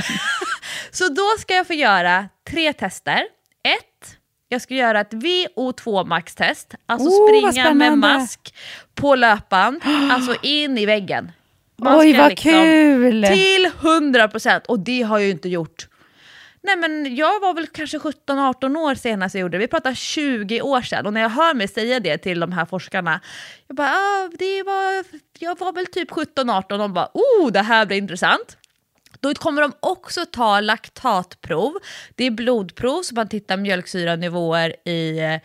så 0.92 1.08
då 1.08 1.24
ska 1.40 1.54
jag 1.54 1.68
få 1.68 1.74
göra 1.74 2.30
tre 2.50 2.74
tester. 2.74 3.24
Ett, 3.64 4.18
jag 4.52 4.62
ska 4.62 4.74
göra 4.74 5.02
ett 5.02 5.14
VO2 5.14 6.06
max-test, 6.06 6.76
alltså 6.86 7.10
Oh, 7.10 7.52
springa 7.52 7.74
med 7.74 7.98
mask 7.98 8.56
på 8.96 9.16
löpan, 9.16 9.80
alltså 10.12 10.36
in 10.42 10.78
i 10.78 10.86
väggen. 10.86 11.32
Man 11.78 12.00
Oj, 12.00 12.18
vad 12.18 12.30
liksom 12.30 12.52
kul! 12.52 13.24
Till 13.24 13.70
100% 13.82 14.66
och 14.66 14.80
det 14.80 15.02
har 15.02 15.18
jag 15.18 15.26
ju 15.26 15.32
inte 15.32 15.50
gjort. 15.50 15.88
Nej 16.64 16.76
men 16.76 17.16
jag 17.16 17.40
var 17.40 17.54
väl 17.54 17.68
kanske 17.68 17.98
17-18 17.98 18.78
år 18.78 18.96
senast 18.96 19.36
jag 19.36 19.42
gjorde 19.42 19.58
det. 19.58 19.62
Vi 19.62 19.68
pratar 19.68 19.94
20 19.94 20.62
år 20.62 20.82
sedan 20.82 21.06
och 21.06 21.14
när 21.14 21.22
jag 21.22 21.30
hör 21.30 21.54
mig 21.54 21.68
säga 21.68 22.00
det 22.00 22.18
till 22.18 22.40
de 22.40 22.52
här 22.52 22.66
forskarna, 22.66 23.22
jag 23.68 23.76
bara, 23.76 23.90
ah, 23.90 24.30
det 24.40 24.64
var, 24.64 25.06
jag 25.40 25.60
var 25.60 25.74
väl 25.74 25.86
typ 25.86 26.12
17-18 26.12 26.72
och 26.72 26.78
de 26.78 26.94
bara, 26.94 27.10
oh 27.14 27.52
det 27.52 27.62
här 27.62 27.86
blir 27.86 27.98
intressant. 27.98 28.58
Då 29.22 29.34
kommer 29.34 29.62
de 29.62 29.74
också 29.80 30.26
ta 30.26 30.60
laktatprov. 30.60 31.74
Det 32.16 32.24
är 32.24 32.32
blodprov 32.32 33.02
så 33.02 33.16
man 33.16 33.30
tittar 33.30 33.58
mjölksyranivåer 33.58 34.90
i 34.90 35.20
eh, 35.20 35.40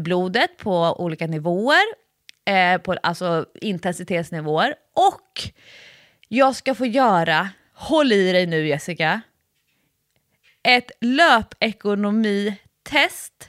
blodet 0.00 0.58
på 0.58 0.96
olika 0.98 1.26
nivåer, 1.26 1.84
eh, 2.44 2.78
på, 2.78 2.96
alltså 3.02 3.46
intensitetsnivåer. 3.60 4.74
Och 4.94 5.50
jag 6.28 6.56
ska 6.56 6.74
få 6.74 6.86
göra, 6.86 7.48
håll 7.74 8.12
i 8.12 8.32
dig 8.32 8.46
nu 8.46 8.68
Jessica, 8.68 9.20
ett 10.62 10.90
löpekonomitest 11.00 13.48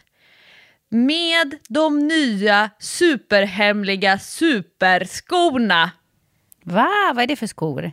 med 0.90 1.58
de 1.70 2.08
nya 2.08 2.70
superhemliga 2.80 4.20
superskorna. 4.20 5.92
Va? 6.64 7.12
Vad 7.16 7.24
är 7.24 7.28
det 7.28 7.36
för 7.36 7.48
skor? 7.48 7.92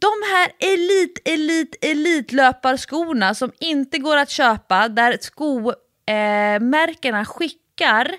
De 0.00 0.12
här 0.32 0.52
elit, 0.58 1.18
elit, 1.24 1.76
elitlöparskorna 1.80 3.34
som 3.34 3.52
inte 3.60 3.98
går 3.98 4.16
att 4.16 4.30
köpa 4.30 4.88
där 4.88 5.18
skomärkena 5.20 7.20
eh, 7.20 7.24
skickar 7.24 8.14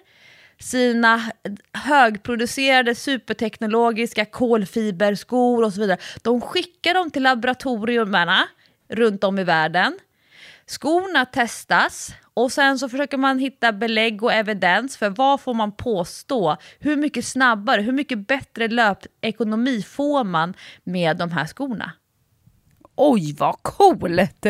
sina 0.59 1.21
högproducerade 1.73 2.95
superteknologiska 2.95 4.25
kolfiberskor 4.25 5.63
och 5.63 5.73
så 5.73 5.81
vidare. 5.81 5.97
De 6.21 6.41
skickar 6.41 6.93
dem 6.93 7.11
till 7.11 7.23
laboratorierna 7.23 8.47
runt 8.89 9.23
om 9.23 9.39
i 9.39 9.43
världen. 9.43 9.99
Skorna 10.69 11.25
testas 11.25 12.11
och 12.33 12.51
sen 12.51 12.79
så 12.79 12.89
försöker 12.89 13.17
man 13.17 13.39
hitta 13.39 13.71
belägg 13.71 14.23
och 14.23 14.33
evidens 14.33 14.97
för 14.97 15.09
vad 15.09 15.41
får 15.41 15.53
man 15.53 15.71
påstå? 15.71 16.57
Hur 16.79 16.95
mycket 16.97 17.25
snabbare, 17.25 17.81
hur 17.81 17.91
mycket 17.91 18.27
bättre 18.27 18.67
löpekonomi 18.67 19.81
får 19.81 20.23
man 20.23 20.53
med 20.83 21.17
de 21.17 21.31
här 21.31 21.45
skorna? 21.45 21.91
Oj, 22.95 23.35
vad 23.39 23.55
coolt! 23.61 24.45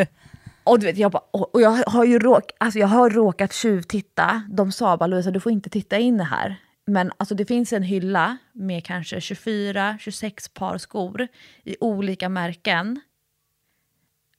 Och, 0.64 0.80
du 0.80 0.86
vet, 0.86 0.98
jag, 0.98 1.12
bara, 1.12 1.24
och 1.32 1.62
jag 1.62 1.70
har 1.88 2.06
ju 2.06 2.20
råk, 2.20 2.52
alltså 2.58 2.80
jag 2.80 2.88
har 2.88 3.10
råkat 3.10 3.54
tjuvtitta. 3.54 4.44
De 4.50 4.72
sa 4.72 4.98
bara 4.98 5.08
Lovisa 5.08 5.32
du 5.32 5.40
får 5.40 5.52
inte 5.52 5.70
titta 5.70 5.98
in 5.98 6.20
här. 6.20 6.56
Men 6.88 7.12
alltså, 7.18 7.36
det 7.36 7.46
finns 7.46 7.74
en 7.74 7.84
hylla 7.84 8.38
med 8.54 8.86
kanske 8.86 9.20
24-26 9.20 10.54
par 10.54 10.78
skor 10.78 11.28
i 11.64 11.76
olika 11.80 12.30
märken 12.30 13.00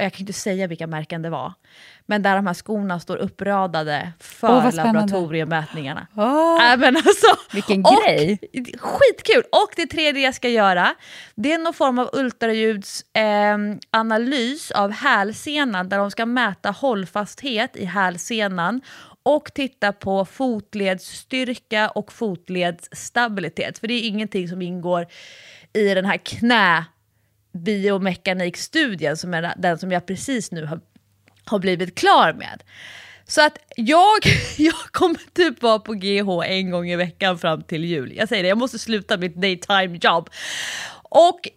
jag 0.02 0.12
kan 0.12 0.20
inte 0.20 0.32
säga 0.32 0.66
vilka 0.66 0.86
märken 0.86 1.22
det 1.22 1.30
var, 1.30 1.52
men 2.06 2.22
där 2.22 2.36
de 2.36 2.46
här 2.46 2.54
skorna 2.54 3.00
står 3.00 3.16
uppradade 3.16 4.12
för 4.18 4.48
oh, 4.48 4.74
laboratoriemätningarna. 4.74 6.06
Oh, 6.16 6.72
äh, 6.72 6.78
men 6.78 6.96
alltså, 6.96 7.26
vilken 7.52 7.84
och, 7.84 8.02
grej! 8.04 8.38
Skitkul! 8.78 9.42
Och 9.52 9.70
det 9.76 9.86
tredje 9.86 10.22
jag 10.22 10.34
ska 10.34 10.48
göra, 10.48 10.94
det 11.34 11.52
är 11.52 11.58
någon 11.58 11.74
form 11.74 11.98
av 11.98 12.10
ultraljudsanalys 12.12 14.70
eh, 14.70 14.80
av 14.80 14.90
hälsenan 14.90 15.88
där 15.88 15.98
de 15.98 16.10
ska 16.10 16.26
mäta 16.26 16.70
hållfasthet 16.70 17.76
i 17.76 17.84
hälsenan 17.84 18.80
och 19.22 19.54
titta 19.54 19.92
på 19.92 20.24
fotledsstyrka 20.24 21.88
och 21.88 22.12
fotledsstabilitet. 22.12 23.78
För 23.78 23.86
det 23.86 23.94
är 23.94 24.08
ingenting 24.08 24.48
som 24.48 24.62
ingår 24.62 25.06
i 25.72 25.94
den 25.94 26.04
här 26.04 26.16
knä 26.16 26.84
biomekanikstudien 27.52 29.16
som 29.16 29.34
är 29.34 29.54
den 29.56 29.78
som 29.78 29.92
jag 29.92 30.06
precis 30.06 30.52
nu 30.52 30.64
har, 30.66 30.80
har 31.44 31.58
blivit 31.58 31.94
klar 31.94 32.32
med. 32.32 32.62
Så 33.26 33.46
att 33.46 33.58
jag, 33.76 34.18
jag 34.56 34.74
kommer 34.90 35.20
typ 35.34 35.62
vara 35.62 35.78
på 35.78 35.92
GH 35.92 36.28
en 36.46 36.70
gång 36.70 36.88
i 36.88 36.96
veckan 36.96 37.38
fram 37.38 37.62
till 37.62 37.84
jul. 37.84 38.12
Jag 38.16 38.28
säger 38.28 38.42
det, 38.42 38.48
jag 38.48 38.58
måste 38.58 38.78
sluta 38.78 39.16
mitt 39.16 39.36
daytime 39.36 39.98
jobb. 40.02 40.30
Och 41.02 41.40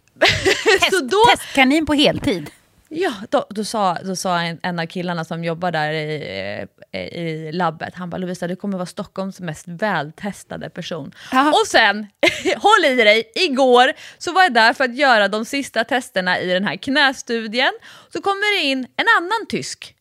Test, 0.79 0.91
så 0.91 0.99
då, 0.99 1.25
testkanin 1.31 1.85
på 1.85 1.93
heltid. 1.93 2.49
Ja, 2.95 3.13
då, 3.29 3.45
då, 3.49 3.63
sa, 3.63 3.97
då 4.05 4.15
sa 4.15 4.41
en, 4.41 4.59
en 4.63 4.79
av 4.79 4.85
killarna 4.85 5.25
som 5.25 5.43
jobbar 5.43 5.71
där 5.71 5.93
i, 5.93 6.67
i 6.91 7.51
labbet, 7.51 7.95
han 7.95 8.09
bara 8.09 8.17
Lovisa 8.17 8.47
du 8.47 8.55
kommer 8.55 8.77
vara 8.77 8.85
Stockholms 8.85 9.39
mest 9.39 9.67
vältestade 9.67 10.69
person. 10.69 11.11
Aha. 11.33 11.49
Och 11.49 11.67
sen, 11.67 12.07
håll 12.57 12.85
i 12.85 12.95
dig, 12.95 13.31
igår 13.35 13.93
så 14.17 14.33
var 14.33 14.43
jag 14.43 14.53
där 14.53 14.73
för 14.73 14.83
att 14.83 14.95
göra 14.95 15.27
de 15.27 15.45
sista 15.45 15.83
testerna 15.83 16.39
i 16.39 16.47
den 16.53 16.63
här 16.63 16.75
knästudien. 16.75 17.73
Så 18.13 18.21
kommer 18.21 18.59
det 18.59 18.65
in 18.65 18.79
en 18.79 19.05
annan 19.17 19.47
tysk, 19.49 19.95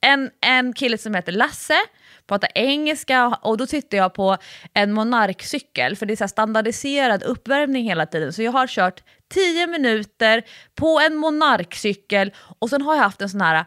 en, 0.00 0.30
en 0.40 0.72
kille 0.72 0.98
som 0.98 1.14
heter 1.14 1.32
Lasse, 1.32 1.76
pratar 2.26 2.48
engelska 2.54 3.38
och 3.42 3.56
då 3.56 3.66
tittar 3.66 3.98
jag 3.98 4.14
på 4.14 4.36
en 4.74 4.92
monarkcykel 4.92 5.96
för 5.96 6.06
det 6.06 6.14
är 6.14 6.16
så 6.16 6.28
standardiserad 6.28 7.22
uppvärmning 7.22 7.84
hela 7.84 8.06
tiden. 8.06 8.32
Så 8.32 8.42
jag 8.42 8.52
har 8.52 8.66
kört 8.66 9.02
10 9.34 9.66
minuter 9.66 10.42
på 10.74 11.00
en 11.00 11.16
monarkcykel 11.16 12.32
och 12.58 12.70
sen 12.70 12.82
har 12.82 12.94
jag 12.94 13.02
haft 13.02 13.20
en 13.20 13.28
sån 13.28 13.40
här 13.40 13.64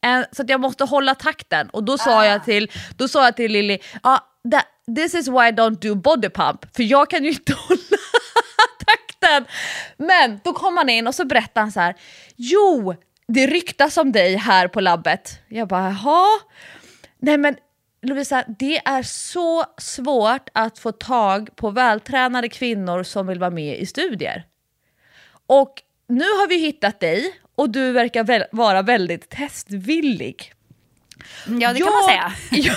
en, 0.00 0.24
så 0.32 0.42
att 0.42 0.48
jag 0.48 0.60
måste 0.60 0.84
hålla 0.84 1.14
takten 1.14 1.70
och 1.70 1.84
då 1.84 1.98
sa 1.98 2.20
ah. 2.20 2.26
jag 2.26 2.44
till, 2.44 2.70
då 2.96 3.08
sa 3.08 3.24
jag 3.24 3.36
till 3.36 3.52
Lilly, 3.52 3.78
ah, 4.02 4.18
this 4.96 5.14
is 5.14 5.28
why 5.28 5.48
I 5.48 5.52
don't 5.52 5.80
do 5.80 5.94
body 5.94 6.28
pump, 6.28 6.76
för 6.76 6.82
jag 6.82 7.10
kan 7.10 7.24
ju 7.24 7.30
inte 7.30 7.52
hålla 7.68 7.98
takten. 8.86 9.44
Men 9.96 10.40
då 10.44 10.52
kom 10.52 10.76
han 10.76 10.88
in 10.88 11.06
och 11.06 11.14
så 11.14 11.24
berättade 11.24 11.60
han 11.60 11.72
så 11.72 11.80
här, 11.80 11.94
jo 12.36 12.94
det 13.28 13.46
ryktas 13.46 13.96
om 13.96 14.12
dig 14.12 14.36
här 14.36 14.68
på 14.68 14.80
labbet. 14.80 15.38
Jag 15.48 15.68
bara, 15.68 15.88
jaha? 15.88 16.26
Nej 17.18 17.38
men 17.38 17.56
Lovisa, 18.02 18.44
det 18.58 18.76
är 18.76 19.02
så 19.02 19.64
svårt 19.78 20.48
att 20.52 20.78
få 20.78 20.92
tag 20.92 21.56
på 21.56 21.70
vältränade 21.70 22.48
kvinnor 22.48 23.02
som 23.02 23.26
vill 23.26 23.38
vara 23.38 23.50
med 23.50 23.78
i 23.78 23.86
studier. 23.86 24.44
Och 25.46 25.82
nu 26.08 26.24
har 26.24 26.48
vi 26.48 26.56
hittat 26.56 27.00
dig 27.00 27.34
och 27.54 27.70
du 27.70 27.92
verkar 27.92 28.24
väl, 28.24 28.44
vara 28.52 28.82
väldigt 28.82 29.30
testvillig. 29.30 30.52
Ja, 31.46 31.72
det 31.72 31.78
jag, 31.78 31.88
kan 31.88 31.92
man 31.92 32.04
säga. 32.04 32.32
Jag, 32.62 32.76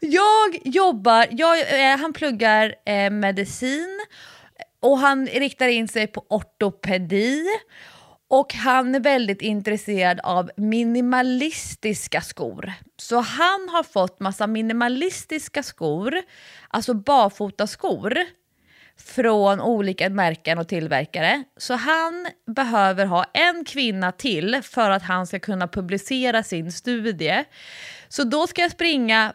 jag 0.00 0.60
jobbar, 0.64 1.26
jag, 1.30 1.90
eh, 1.90 1.98
han 1.98 2.12
pluggar 2.12 2.74
eh, 2.86 3.10
medicin 3.10 4.00
och 4.80 4.98
han 4.98 5.26
riktar 5.26 5.68
in 5.68 5.88
sig 5.88 6.06
på 6.06 6.26
ortopedi 6.28 7.46
och 8.30 8.54
han 8.54 8.94
är 8.94 9.00
väldigt 9.00 9.42
intresserad 9.42 10.20
av 10.22 10.50
minimalistiska 10.56 12.20
skor. 12.20 12.72
Så 12.96 13.20
han 13.20 13.68
har 13.68 13.82
fått 13.82 14.20
massa 14.20 14.46
minimalistiska 14.46 15.62
skor, 15.62 16.14
alltså 16.68 16.94
barfotaskor 16.94 18.14
från 18.96 19.60
olika 19.60 20.10
märken 20.10 20.58
och 20.58 20.68
tillverkare. 20.68 21.44
Så 21.56 21.74
han 21.74 22.28
behöver 22.46 23.06
ha 23.06 23.24
en 23.24 23.64
kvinna 23.64 24.12
till 24.12 24.60
för 24.62 24.90
att 24.90 25.02
han 25.02 25.26
ska 25.26 25.38
kunna 25.38 25.68
publicera 25.68 26.42
sin 26.42 26.72
studie. 26.72 27.44
Så 28.08 28.24
då 28.24 28.46
ska 28.46 28.62
jag 28.62 28.70
springa 28.70 29.32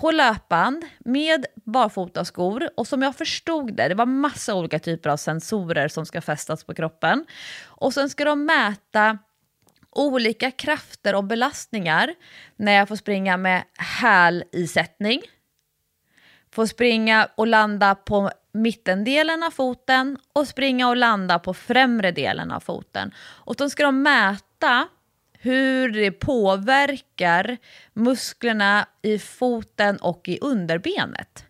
på 0.00 0.10
löpband 0.10 0.84
med 0.98 1.46
barfotaskor 1.54 2.70
och 2.76 2.86
som 2.86 3.02
jag 3.02 3.16
förstod 3.16 3.74
det, 3.74 3.88
det 3.88 3.94
var 3.94 4.06
massa 4.06 4.54
olika 4.54 4.78
typer 4.78 5.10
av 5.10 5.16
sensorer 5.16 5.88
som 5.88 6.06
ska 6.06 6.20
fästas 6.20 6.64
på 6.64 6.74
kroppen. 6.74 7.26
Och 7.66 7.94
sen 7.94 8.10
ska 8.10 8.24
de 8.24 8.44
mäta 8.44 9.18
olika 9.90 10.50
krafter 10.50 11.14
och 11.14 11.24
belastningar 11.24 12.14
när 12.56 12.72
jag 12.72 12.88
får 12.88 12.96
springa 12.96 13.36
med 13.36 13.62
hälisättning, 13.78 15.22
får 16.50 16.66
springa 16.66 17.28
och 17.34 17.46
landa 17.46 17.94
på 17.94 18.30
mittendelen 18.52 19.42
av 19.42 19.50
foten 19.50 20.18
och 20.32 20.48
springa 20.48 20.88
och 20.88 20.96
landa 20.96 21.38
på 21.38 21.54
främre 21.54 22.10
delen 22.10 22.50
av 22.50 22.60
foten. 22.60 23.14
Och 23.18 23.56
då 23.56 23.70
ska 23.70 23.82
de 23.82 24.02
mäta 24.02 24.88
hur 25.42 25.88
det 25.92 26.10
påverkar 26.10 27.58
musklerna 27.94 28.86
i 29.02 29.18
foten 29.18 29.96
och 29.96 30.28
i 30.28 30.38
underbenet. 30.40 31.44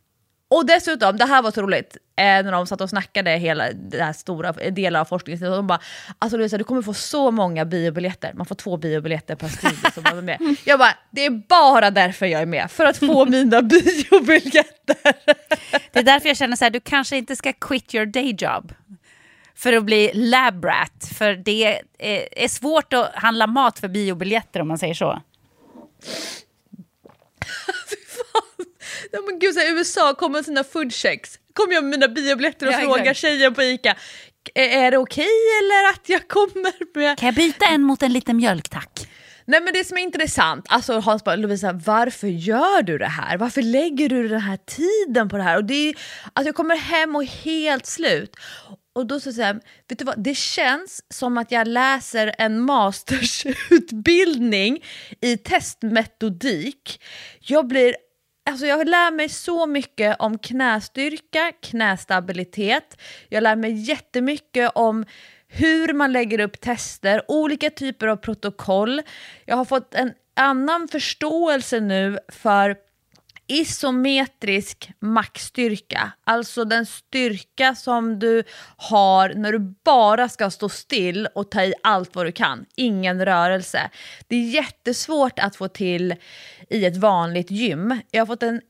Och 0.51 0.67
dessutom, 0.67 1.17
det 1.17 1.25
här 1.25 1.43
var 1.43 1.51
så 1.51 1.63
roligt, 1.63 1.97
eh, 2.17 2.25
när 2.25 2.53
de 2.53 2.67
satt 2.67 2.81
och 2.81 2.91
snackade 2.91 3.31
hela 3.31 3.73
det 3.73 4.03
här 4.03 4.13
stora 4.13 4.53
delar 4.53 5.01
av 5.01 5.05
forskningen, 5.05 5.51
de 5.51 5.67
bara 5.67 5.81
alltså 6.19 6.39
Louisa, 6.39 6.59
du 6.59 6.65
kommer 6.65 6.83
få 6.83 6.95
så 6.95 7.31
många 7.31 7.65
biobiljetter, 7.65 8.33
man 8.35 8.47
får 8.47 8.55
två 8.55 8.77
biobiljetter 8.77 9.35
per 9.35 9.49
studie 9.49 9.93
som 9.95 10.07
är 10.07 10.23
med. 10.23 10.57
Jag 10.65 10.79
bara, 10.79 10.95
det 11.11 11.27
är 11.27 11.31
bara 11.31 11.91
därför 11.91 12.27
jag 12.27 12.43
är 12.43 12.47
med, 12.47 12.71
för 12.71 12.85
att 12.85 12.97
få 12.97 13.27
mina 13.31 13.63
biobiljetter. 13.63 14.97
Det 15.93 15.99
är 15.99 16.03
därför 16.03 16.29
jag 16.29 16.37
känner 16.37 16.57
så 16.57 16.65
här, 16.65 16.71
du 16.71 16.81
kanske 16.81 17.17
inte 17.17 17.37
ska 17.37 17.53
quit 17.53 17.95
your 17.95 18.07
day 18.07 18.37
job 18.39 18.73
för 19.61 19.73
att 19.73 19.85
bli 19.85 20.11
labrat. 20.15 21.11
För 21.19 21.35
det 21.35 21.81
är, 21.99 22.49
svårt 22.49 22.93
att 22.93 23.15
handla 23.15 23.47
mat 23.47 23.79
för 23.79 23.89
biobiljetter 23.89 24.61
om 24.61 24.69
man 24.69 24.79
säger 24.79 24.95
så. 24.95 25.23
Ja, 29.13 29.21
men 29.27 29.39
gud, 29.39 29.55
så 29.55 29.61
här, 29.61 29.73
USA 29.73 30.15
kommer 30.15 30.39
med 30.39 30.45
sina 30.45 30.65
foodchecks. 30.65 31.39
kommer 31.53 31.75
jag 31.75 31.85
med 31.85 31.91
mina 31.91 32.09
biobiljetter 32.09 32.67
och 32.67 32.73
ja, 32.73 32.81
frågar 32.81 33.15
tjejen 33.15 33.55
på 33.55 33.63
ICA. 33.63 33.97
Är 34.55 34.91
det 34.91 34.99
okej 34.99 35.23
okay, 35.23 35.25
eller 35.61 35.91
att 35.91 36.09
jag 36.09 36.29
kommer 36.29 36.99
med... 36.99 37.19
Kan 37.19 37.27
jag 37.27 37.35
byta 37.35 37.67
en 37.67 37.83
mot 37.83 38.03
en 38.03 38.13
liten 38.13 38.37
mjölk 38.37 38.69
tack? 38.69 39.09
Nej 39.45 39.61
men 39.61 39.73
det 39.73 39.85
som 39.85 39.99
är 39.99 40.03
intressant, 40.03 40.67
alltså 40.69 41.01
Hans 41.01 41.25
bara 41.25 41.37
Lovisa 41.37 41.73
varför 41.73 42.27
gör 42.27 42.83
du 42.83 42.99
det 42.99 43.07
här? 43.07 43.37
Varför 43.37 43.63
lägger 43.63 44.09
du 44.09 44.29
den 44.29 44.41
här 44.41 44.59
tiden 44.67 45.29
på 45.29 45.37
det 45.37 45.43
här? 45.43 45.57
Och 45.57 45.65
det 45.65 45.89
är, 45.89 45.95
alltså 46.33 46.49
jag 46.49 46.55
kommer 46.55 46.77
hem 46.77 47.17
och 47.17 47.23
är 47.23 47.27
helt 47.27 47.87
slut. 47.87 48.37
Och 48.93 49.07
då 49.07 49.21
så 49.21 49.33
säger 49.33 49.61
vet 49.89 49.99
du 49.99 50.05
vad, 50.05 50.25
det 50.25 50.35
känns 50.35 51.05
som 51.09 51.39
att 51.39 51.51
jag 51.51 51.69
läser 51.69 52.35
en 52.39 52.61
mastersutbildning 52.61 54.85
i 55.21 55.37
testmetodik. 55.37 57.03
Jag 57.41 57.67
blir 57.67 57.95
Alltså 58.51 58.67
jag 58.67 58.89
lär 58.89 59.11
mig 59.11 59.29
så 59.29 59.67
mycket 59.67 60.17
om 60.19 60.39
knästyrka, 60.39 61.53
knästabilitet. 61.63 63.01
Jag 63.29 63.43
lär 63.43 63.57
mig 63.57 63.73
jättemycket 63.73 64.71
om 64.75 65.05
hur 65.49 65.93
man 65.93 66.13
lägger 66.13 66.41
upp 66.41 66.61
tester, 66.61 67.23
olika 67.29 67.71
typer 67.71 68.07
av 68.07 68.17
protokoll. 68.17 69.03
Jag 69.45 69.57
har 69.57 69.65
fått 69.65 69.95
en 69.95 70.13
annan 70.37 70.89
förståelse 70.89 71.81
nu 71.81 72.19
för 72.29 72.77
isometrisk 73.51 74.91
maxstyrka, 75.01 76.13
alltså 76.25 76.65
den 76.65 76.87
styrka 76.87 77.75
som 77.75 78.19
du 78.19 78.43
har 78.77 79.29
när 79.35 79.53
du 79.53 79.59
bara 79.85 80.29
ska 80.29 80.51
stå 80.51 80.69
still 80.69 81.29
och 81.35 81.51
ta 81.51 81.63
i 81.63 81.75
allt 81.83 82.15
vad 82.15 82.27
du 82.27 82.33
kan, 82.33 82.67
ingen 82.77 83.25
rörelse. 83.25 83.91
Det 84.29 84.37
är 84.37 84.51
jättesvårt 84.51 85.39
att 85.39 85.57
få 85.57 85.69
till 85.69 86.15
i 86.69 86.85
ett 86.85 86.97
vanligt 86.97 87.51
gym. 87.51 88.01
Jag 88.11 88.21
har 88.21 88.27
fått 88.27 88.43
en, 88.43 88.61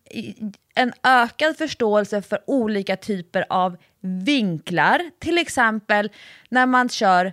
en 0.74 0.92
ökad 1.02 1.56
förståelse 1.56 2.22
för 2.22 2.38
olika 2.46 2.96
typer 2.96 3.44
av 3.50 3.76
vinklar, 4.00 5.10
till 5.18 5.38
exempel 5.38 6.10
när 6.48 6.66
man 6.66 6.88
kör 6.88 7.32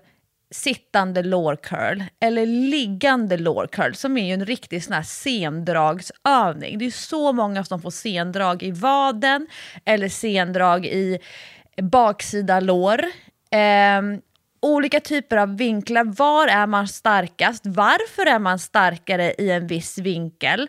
sittande 0.51 1.23
lårcurl 1.23 2.03
eller 2.19 2.45
liggande 2.45 3.37
lårcurl 3.37 3.93
som 3.93 4.17
är 4.17 4.25
ju 4.25 4.33
en 4.33 4.45
riktig 4.45 4.83
sån 4.83 4.93
här 4.93 5.03
sendragsövning. 5.03 6.77
Det 6.77 6.85
är 6.85 6.91
så 6.91 7.33
många 7.33 7.63
som 7.63 7.81
får 7.81 7.91
sendrag 7.91 8.63
i 8.63 8.71
vaden 8.71 9.47
eller 9.85 10.09
sendrag 10.09 10.85
i 10.85 11.19
baksida 11.81 12.59
lår. 12.59 13.05
Eh, 13.51 14.01
olika 14.59 14.99
typer 14.99 15.37
av 15.37 15.57
vinklar. 15.57 16.03
Var 16.03 16.47
är 16.47 16.67
man 16.67 16.87
starkast? 16.87 17.63
Varför 17.65 18.25
är 18.25 18.39
man 18.39 18.59
starkare 18.59 19.33
i 19.37 19.51
en 19.51 19.67
viss 19.67 19.97
vinkel? 19.97 20.67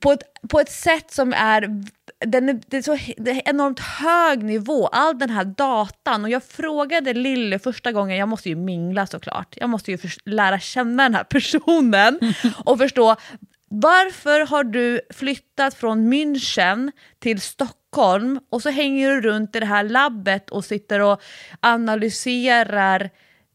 På 0.00 0.12
ett, 0.12 0.22
på 0.48 0.60
ett 0.60 0.70
sätt 0.70 1.10
som 1.10 1.32
är 1.32 1.84
den 2.26 2.48
är, 2.48 2.60
det 2.66 2.76
är 2.76 2.82
så 2.82 2.98
det 3.16 3.30
är 3.30 3.42
enormt 3.44 3.80
hög 3.80 4.42
nivå, 4.42 4.86
all 4.86 5.18
den 5.18 5.30
här 5.30 5.44
datan. 5.44 6.24
Och 6.24 6.30
jag 6.30 6.44
frågade 6.44 7.14
Lille 7.14 7.58
första 7.58 7.92
gången, 7.92 8.16
jag 8.16 8.28
måste 8.28 8.48
ju 8.48 8.56
mingla 8.56 9.06
såklart, 9.06 9.54
jag 9.56 9.70
måste 9.70 9.90
ju 9.90 9.98
för, 9.98 10.30
lära 10.30 10.60
känna 10.60 11.02
den 11.02 11.14
här 11.14 11.24
personen 11.24 12.18
och 12.64 12.78
förstå 12.78 13.16
varför 13.68 14.46
har 14.46 14.64
du 14.64 15.00
flyttat 15.10 15.74
från 15.74 16.12
München 16.12 16.92
till 17.18 17.40
Stockholm 17.40 18.40
och 18.50 18.62
så 18.62 18.70
hänger 18.70 19.10
du 19.10 19.20
runt 19.20 19.56
i 19.56 19.60
det 19.60 19.66
här 19.66 19.84
labbet 19.84 20.50
och 20.50 20.64
sitter 20.64 21.00
och 21.00 21.22
analyserar 21.60 23.10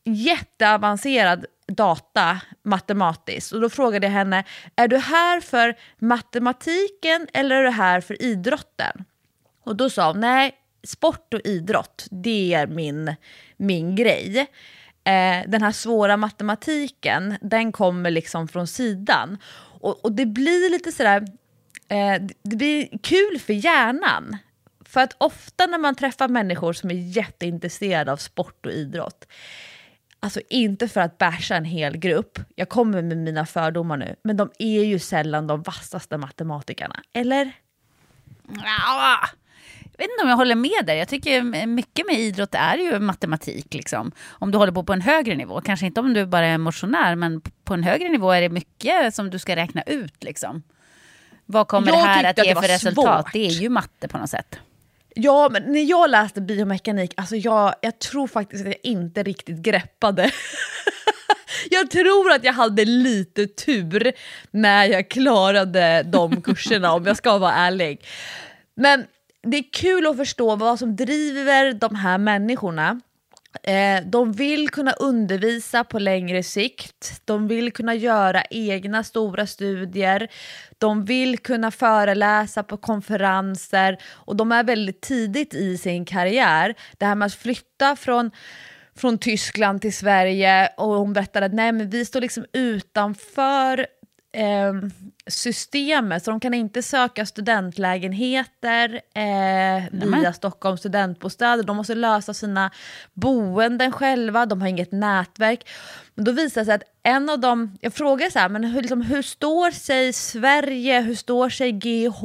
jätteavancerad 0.06 1.46
data 1.70 2.42
matematiskt. 2.64 3.52
Och 3.52 3.62
då 3.62 3.70
frågade 3.70 4.08
jag 4.08 4.12
henne, 4.12 4.44
är 4.76 4.88
du 4.88 4.98
här 4.98 5.42
för 5.42 5.76
matematiken 6.00 7.28
eller 7.34 7.56
är 7.56 7.64
du 7.64 7.70
här 7.70 8.02
för 8.02 8.22
idrotten? 8.22 9.06
Och 9.64 9.76
då 9.76 9.90
sa 9.90 10.08
hon, 10.12 10.20
nej, 10.20 10.56
sport 10.84 11.34
och 11.34 11.42
idrott, 11.44 12.08
det 12.12 12.54
är 12.54 12.68
min, 12.68 13.16
min 13.58 13.96
grej. 13.96 14.40
Eh, 15.04 15.44
den 15.48 15.62
här 15.62 15.72
svåra 15.72 16.18
matematiken, 16.18 17.36
den 17.42 17.72
kommer 17.72 18.12
liksom 18.12 18.48
från 18.48 18.68
sidan. 18.68 19.38
Och, 19.82 20.06
och 20.06 20.12
det 20.12 20.26
blir 20.26 20.70
lite 20.72 20.92
sådär, 20.92 21.28
eh, 21.88 22.22
det 22.42 22.56
blir 22.56 22.98
kul 23.04 23.40
för 23.40 23.54
hjärnan. 23.54 24.38
För 24.86 25.02
att 25.02 25.16
ofta 25.18 25.66
när 25.66 25.78
man 25.78 25.96
träffar 25.96 26.28
människor 26.28 26.74
som 26.74 26.92
är 26.92 27.18
jätteintresserade 27.18 28.12
av 28.12 28.18
sport 28.18 28.66
och 28.66 28.72
idrott, 28.72 29.28
Alltså 30.20 30.42
inte 30.50 30.88
för 30.88 31.02
att 31.02 31.18
basha 31.18 31.56
en 31.56 31.66
hel 31.66 31.98
grupp, 31.98 32.40
jag 32.56 32.70
kommer 32.70 33.02
med 33.02 33.18
mina 33.18 33.46
fördomar 33.46 33.98
nu, 33.98 34.16
men 34.24 34.38
de 34.38 34.52
är 34.60 34.84
ju 34.84 35.00
sällan 35.00 35.48
de 35.48 35.64
vassaste 35.64 36.18
matematikerna, 36.18 37.04
eller? 37.14 37.52
Ja, 38.56 39.20
jag 40.00 40.04
vet 40.04 40.14
inte 40.14 40.24
om 40.24 40.30
jag 40.30 40.38
håller 40.38 40.56
med 40.56 40.86
där. 40.86 40.94
Jag 40.94 41.08
tycker 41.08 41.66
mycket 41.66 42.06
med 42.08 42.20
idrott 42.20 42.56
är 42.56 42.78
ju 42.78 43.00
matematik. 43.00 43.74
Liksom. 43.74 44.12
Om 44.30 44.52
du 44.52 44.58
håller 44.58 44.72
på 44.72 44.84
på 44.84 44.94
en 44.94 45.02
högre 45.02 45.36
nivå. 45.36 45.62
Kanske 45.62 45.86
inte 45.86 46.00
om 46.00 46.14
du 46.14 46.26
bara 46.26 46.46
är 46.46 46.58
motionär, 46.58 47.16
men 47.16 47.42
på 47.64 47.74
en 47.74 47.84
högre 47.84 48.10
nivå 48.10 48.32
är 48.32 48.42
det 48.42 48.50
mycket 48.50 49.16
som 49.16 49.30
du 49.30 49.40
ska 49.40 49.56
räkna 49.56 49.82
ut. 49.82 50.24
Liksom. 50.24 50.64
Vad 51.46 51.68
kommer 51.68 51.88
jag 51.88 51.98
det 51.98 52.08
här 52.08 52.24
att 52.24 52.46
ge 52.46 52.56
för 52.56 52.68
resultat? 52.68 53.24
Svårt. 53.26 53.34
Det 53.34 53.48
är 53.48 53.52
ju 53.52 53.70
matte 53.70 54.08
på 54.08 54.18
något 54.18 54.30
sätt. 54.30 54.60
Ja, 55.16 55.50
men 55.52 55.64
när 55.64 55.84
jag 55.84 56.10
läste 56.10 56.42
biomekanik, 56.42 57.14
alltså 57.18 57.36
jag, 57.36 57.76
jag 57.82 58.00
tror 58.00 58.28
faktiskt 58.28 58.62
att 58.62 58.68
jag 58.68 58.92
inte 58.92 59.24
riktigt 59.24 59.58
greppade. 59.58 60.32
jag 61.70 61.92
tror 61.92 62.32
att 62.32 62.44
jag 62.44 62.54
hade 62.54 62.86
lite 62.86 63.48
tur 63.48 64.12
när 64.52 64.86
jag 64.86 65.10
klarade 65.10 66.04
de 66.04 66.42
kurserna 66.44 66.94
om 66.94 67.06
jag 67.06 67.18
ska 67.18 67.38
vara 67.38 67.54
ärlig. 67.54 68.06
Men 68.76 69.06
det 69.44 69.58
är 69.58 69.74
kul 69.74 70.08
att 70.08 70.18
förstå 70.18 70.56
vad 70.56 70.80
som 70.80 70.96
driver 70.96 71.74
de 71.74 71.96
här 71.96 72.18
människorna. 72.18 73.02
Eh, 73.64 74.02
de 74.06 74.32
vill 74.32 74.70
kunna 74.70 74.92
undervisa 74.92 75.84
på 75.84 76.00
längre 76.00 76.44
sikt, 76.44 77.22
de 77.26 77.48
vill 77.48 77.74
kunna 77.74 77.96
göra 77.96 78.44
egna 78.50 79.04
stora 79.04 79.48
studier, 79.48 80.28
de 80.78 81.06
vill 81.06 81.38
kunna 81.38 81.72
föreläsa 81.72 82.64
på 82.64 82.78
konferenser. 82.78 83.98
Och 84.06 84.36
de 84.36 84.52
är 84.52 84.64
väldigt 84.64 85.02
tidigt 85.02 85.54
i 85.54 85.78
sin 85.78 86.06
karriär. 86.06 86.76
Det 86.98 87.06
här 87.06 87.16
med 87.16 87.26
att 87.26 87.34
flytta 87.34 87.96
från 87.96 88.32
från 88.96 89.18
Tyskland 89.18 89.82
till 89.82 89.94
Sverige. 89.94 90.70
Och 90.78 90.88
hon 90.88 91.14
berättade 91.14 91.46
att 91.46 91.54
nej, 91.54 91.72
men 91.72 91.90
vi 91.90 92.06
står 92.06 92.22
liksom 92.22 92.46
utanför 92.54 93.88
eh, 94.32 94.74
systemet, 95.28 96.24
så 96.24 96.32
de 96.32 96.40
kan 96.40 96.54
inte 96.54 96.84
söka 96.84 97.26
studentlägenheter 97.26 99.02
eh, 99.14 99.84
via 99.92 100.34
Stockholms 100.34 100.80
studentbostäder. 100.80 101.64
De 101.64 101.78
måste 101.78 101.96
lösa 101.96 102.34
sina 102.34 102.72
boenden 103.14 103.92
själva, 103.92 104.46
de 104.46 104.62
har 104.62 104.68
inget 104.68 104.92
nätverk. 104.92 105.70
Men 106.16 106.26
då 106.26 106.32
visar 106.32 106.62
det 106.62 106.66
sig 106.66 106.76
att 106.76 106.84
en 107.04 107.30
av 107.30 107.40
dem, 107.40 107.78
jag 107.82 107.94
frågade 107.94 108.32
så 108.32 108.40
här, 108.40 108.50
men 108.50 108.64
hur, 108.64 108.82
liksom, 108.82 109.02
hur 109.02 109.22
står 109.22 109.72
sig 109.72 110.14
Sverige, 110.14 111.02
hur 111.02 111.16
står 111.16 111.50
sig 111.50 111.72
GH 111.72 112.24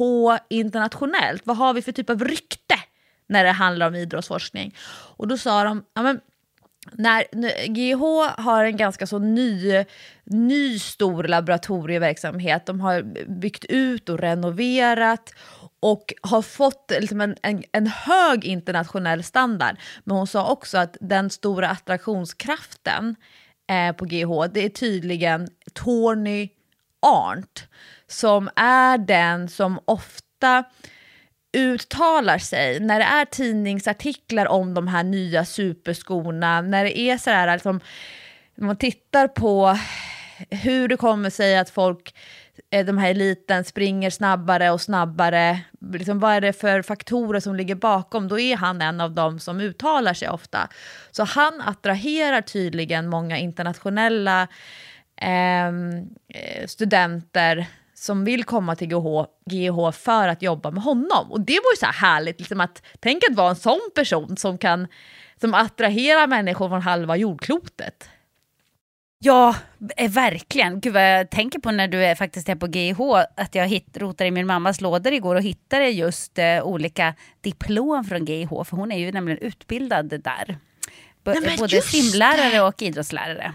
internationellt? 0.49 1.41
Vad 1.45 1.57
har 1.57 1.73
vi 1.73 1.81
för 1.81 1.91
typ 1.91 2.09
av 2.09 2.23
rykte 2.23 2.75
när 3.27 3.43
det 3.43 3.51
handlar 3.51 3.87
om 3.87 3.95
idrottsforskning? 3.95 4.75
Och 5.17 5.27
då 5.27 5.37
sa 5.37 5.63
de, 5.63 5.83
ja, 5.93 6.01
men 6.01 6.19
när 6.91 7.23
GH 7.67 8.33
har 8.41 8.65
en 8.65 8.77
ganska 8.77 9.07
så 9.07 9.19
ny, 9.19 9.85
ny 10.23 10.79
stor 10.79 11.23
laboratorieverksamhet. 11.23 12.65
De 12.65 12.81
har 12.81 13.01
byggt 13.39 13.65
ut 13.65 14.09
och 14.09 14.19
renoverat 14.19 15.33
och 15.79 16.13
har 16.21 16.41
fått 16.41 16.91
liksom 16.99 17.21
en, 17.21 17.35
en, 17.41 17.63
en, 17.71 17.87
hög 17.87 18.45
internationell 18.45 19.23
standard. 19.23 19.75
Men 20.03 20.17
hon 20.17 20.27
sa 20.27 20.51
också 20.51 20.77
att 20.77 20.97
den 21.01 21.29
stora 21.29 21.69
attraktionskraften 21.69 23.15
eh, 23.69 23.95
på 23.95 24.05
GH, 24.05 24.53
det 24.53 24.65
är 24.65 24.69
tydligen 24.69 25.47
Tony 25.73 26.49
Arndt 27.01 27.67
som 28.07 28.49
är 28.55 28.97
den 28.97 29.49
som 29.49 29.79
ofta 29.85 30.63
uttalar 31.55 32.37
sig, 32.37 32.79
när 32.79 32.99
det 32.99 33.05
är 33.05 33.25
tidningsartiklar 33.25 34.47
om 34.47 34.73
de 34.73 34.87
här 34.87 35.03
nya 35.03 35.45
superskorna, 35.45 36.61
när 36.61 36.83
det 36.83 36.99
är 36.99 37.17
så 37.17 37.29
här, 37.29 37.53
liksom, 37.53 37.79
när 38.55 38.67
man 38.67 38.75
tittar 38.75 39.27
på 39.27 39.77
hur 40.49 40.87
det 40.87 40.97
kommer 40.97 41.29
sig 41.29 41.57
att 41.57 41.69
folk, 41.69 42.15
eh, 42.71 42.85
de 42.85 42.97
här 42.97 43.09
eliten, 43.09 43.63
springer 43.63 44.09
snabbare 44.09 44.71
och 44.71 44.81
snabbare, 44.81 45.61
liksom, 45.93 46.19
vad 46.19 46.33
är 46.33 46.41
det 46.41 46.53
för 46.53 46.81
faktorer 46.81 47.39
som 47.39 47.55
ligger 47.55 47.75
bakom, 47.75 48.27
då 48.27 48.39
är 48.39 48.55
han 48.57 48.81
en 48.81 49.01
av 49.01 49.11
dem 49.11 49.39
som 49.39 49.59
uttalar 49.59 50.13
sig 50.13 50.29
ofta. 50.29 50.69
Så 51.11 51.23
han 51.23 51.61
attraherar 51.61 52.41
tydligen 52.41 53.07
många 53.07 53.37
internationella 53.37 54.47
ehm, 55.21 56.09
eh, 56.27 56.67
studenter 56.67 57.67
som 58.05 58.25
vill 58.25 58.43
komma 58.43 58.75
till 58.75 58.87
GH, 58.87 59.25
GH 59.45 59.91
för 59.91 60.27
att 60.27 60.41
jobba 60.41 60.71
med 60.71 60.83
honom. 60.83 61.31
Och 61.31 61.41
det 61.41 61.53
var 61.53 61.71
ju 61.73 61.77
så 61.79 61.85
här 61.85 61.93
härligt, 61.93 62.39
liksom 62.39 62.61
att 62.61 62.81
tänk 62.99 63.23
att 63.29 63.35
vara 63.35 63.49
en 63.49 63.55
sån 63.55 63.89
person 63.95 64.37
som 64.37 64.57
kan 64.57 64.87
som 65.41 65.53
attraherar 65.53 66.27
människor 66.27 66.69
från 66.69 66.81
halva 66.81 67.17
jordklotet. 67.17 68.09
Ja, 69.19 69.55
eh, 69.97 70.11
verkligen. 70.11 70.79
Gud 70.79 70.93
vad 70.93 71.19
jag 71.19 71.29
tänker 71.29 71.59
på 71.59 71.71
när 71.71 71.87
du 71.87 72.05
är, 72.05 72.15
faktiskt 72.15 72.49
är 72.49 72.55
på 72.55 72.67
GH, 72.67 73.01
att 73.35 73.55
jag 73.55 73.67
hit, 73.67 73.97
rotade 73.97 74.27
i 74.27 74.31
min 74.31 74.47
mammas 74.47 74.81
lådor 74.81 75.13
igår 75.13 75.35
och 75.35 75.41
hittade 75.41 75.89
just 75.89 76.37
eh, 76.37 76.63
olika 76.63 77.13
diplom 77.41 78.03
från 78.03 78.25
GH, 78.25 78.49
för 78.49 78.77
hon 78.77 78.91
är 78.91 78.97
ju 78.97 79.11
nämligen 79.11 79.39
utbildad 79.39 80.21
där. 80.23 80.57
B 81.23 81.33
Nej, 81.41 81.57
både 81.57 81.81
simlärare 81.81 82.61
och 82.61 82.81
idrottslärare. 82.81 83.53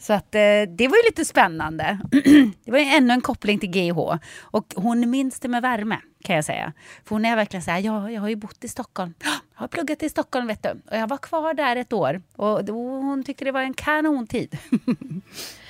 Så 0.00 0.12
att, 0.12 0.34
eh, 0.34 0.62
det 0.68 0.88
var 0.88 0.96
ju 0.96 1.02
lite 1.06 1.24
spännande. 1.24 1.98
det 2.64 2.70
var 2.70 2.78
ju 2.78 2.84
ännu 2.84 3.12
en 3.12 3.20
koppling 3.20 3.58
till 3.58 3.70
GH. 3.70 3.98
Och 4.40 4.74
hon 4.76 5.10
minns 5.10 5.40
det 5.40 5.48
med 5.48 5.62
värme, 5.62 5.98
kan 6.24 6.36
jag 6.36 6.44
säga. 6.44 6.72
För 7.04 7.14
hon 7.14 7.24
är 7.24 7.36
verkligen 7.36 7.62
så 7.62 7.70
här, 7.70 7.78
ja, 7.78 8.10
jag 8.10 8.20
har 8.20 8.28
ju 8.28 8.36
bott 8.36 8.64
i 8.64 8.68
Stockholm. 8.68 9.14
Jag 9.54 9.62
har 9.62 9.68
pluggat 9.68 10.02
i 10.02 10.08
Stockholm, 10.08 10.46
vet 10.46 10.62
du. 10.62 10.68
Och 10.68 10.96
jag 10.96 11.08
var 11.08 11.18
kvar 11.18 11.54
där 11.54 11.76
ett 11.76 11.92
år. 11.92 12.22
Och 12.36 12.64
då, 12.64 12.72
hon 12.74 13.24
tyckte 13.24 13.44
det 13.44 13.52
var 13.52 13.60
en 13.60 13.74
kanontid. 13.74 14.58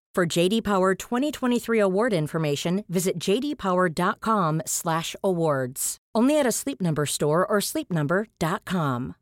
For 0.15 0.39
JD 0.39 0.63
Power 0.63 0.95
2023 0.95 1.79
award 1.79 2.13
information, 2.13 2.83
visit 2.87 3.17
jdpower.com/awards. 3.17 5.97
Only 6.17 6.39
at 6.39 6.45
a 6.45 6.51
Sleep 6.51 6.81
Number 6.81 7.05
store 7.05 7.45
or 7.45 7.61
sleepnumber.com. 7.61 9.13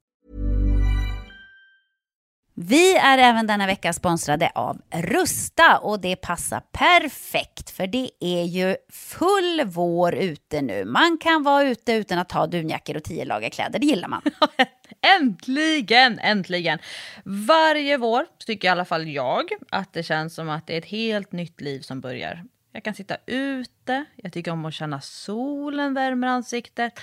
Vi 2.62 2.96
är 2.96 3.18
även 3.18 3.48
denna 3.48 3.68
vecka 3.68 3.94
sponsrade 3.94 4.52
av 4.56 4.82
Rusta 4.94 5.78
och 5.78 6.00
det 6.00 6.16
passar 6.16 6.60
perfekt 6.60 7.70
för 7.70 7.88
det 7.88 8.10
är 8.20 8.44
ju 8.44 8.76
full 8.92 9.62
vår 9.66 10.16
ute 10.16 10.62
nu. 10.62 10.86
Man 10.86 11.18
kan 11.18 11.44
vara 11.44 11.64
ute 11.64 11.94
utan 11.94 12.20
att 12.20 12.32
ha 12.32 12.48
dunjackor 12.48 12.98
och 12.98 13.04
tio 13.04 13.26
lager 13.26 13.50
kläder, 13.50 13.80
det 13.80 13.86
gillar 13.86 14.08
man. 14.08 14.22
Äntligen, 15.02 16.20
äntligen! 16.20 16.80
Varje 17.24 17.98
vår 17.98 18.26
tycker 18.46 18.68
i 18.68 18.72
alla 18.72 18.86
fall 18.86 19.08
jag 19.08 19.50
att 19.70 19.94
det 19.94 20.04
känns 20.04 20.36
som 20.36 20.50
att 20.50 20.68
det 20.68 20.74
är 20.74 20.78
ett 20.78 20.86
helt 20.86 21.32
nytt 21.32 21.62
liv 21.62 21.80
som 21.82 22.02
börjar. 22.02 22.44
Jag 22.72 22.84
kan 22.84 22.94
sitta 22.94 23.18
ute, 23.26 24.06
jag 24.16 24.34
tycker 24.34 24.52
om 24.52 24.66
att 24.66 24.74
känna 24.74 25.02
solen 25.02 25.94
värmer 25.94 26.28
ansiktet. 26.28 27.00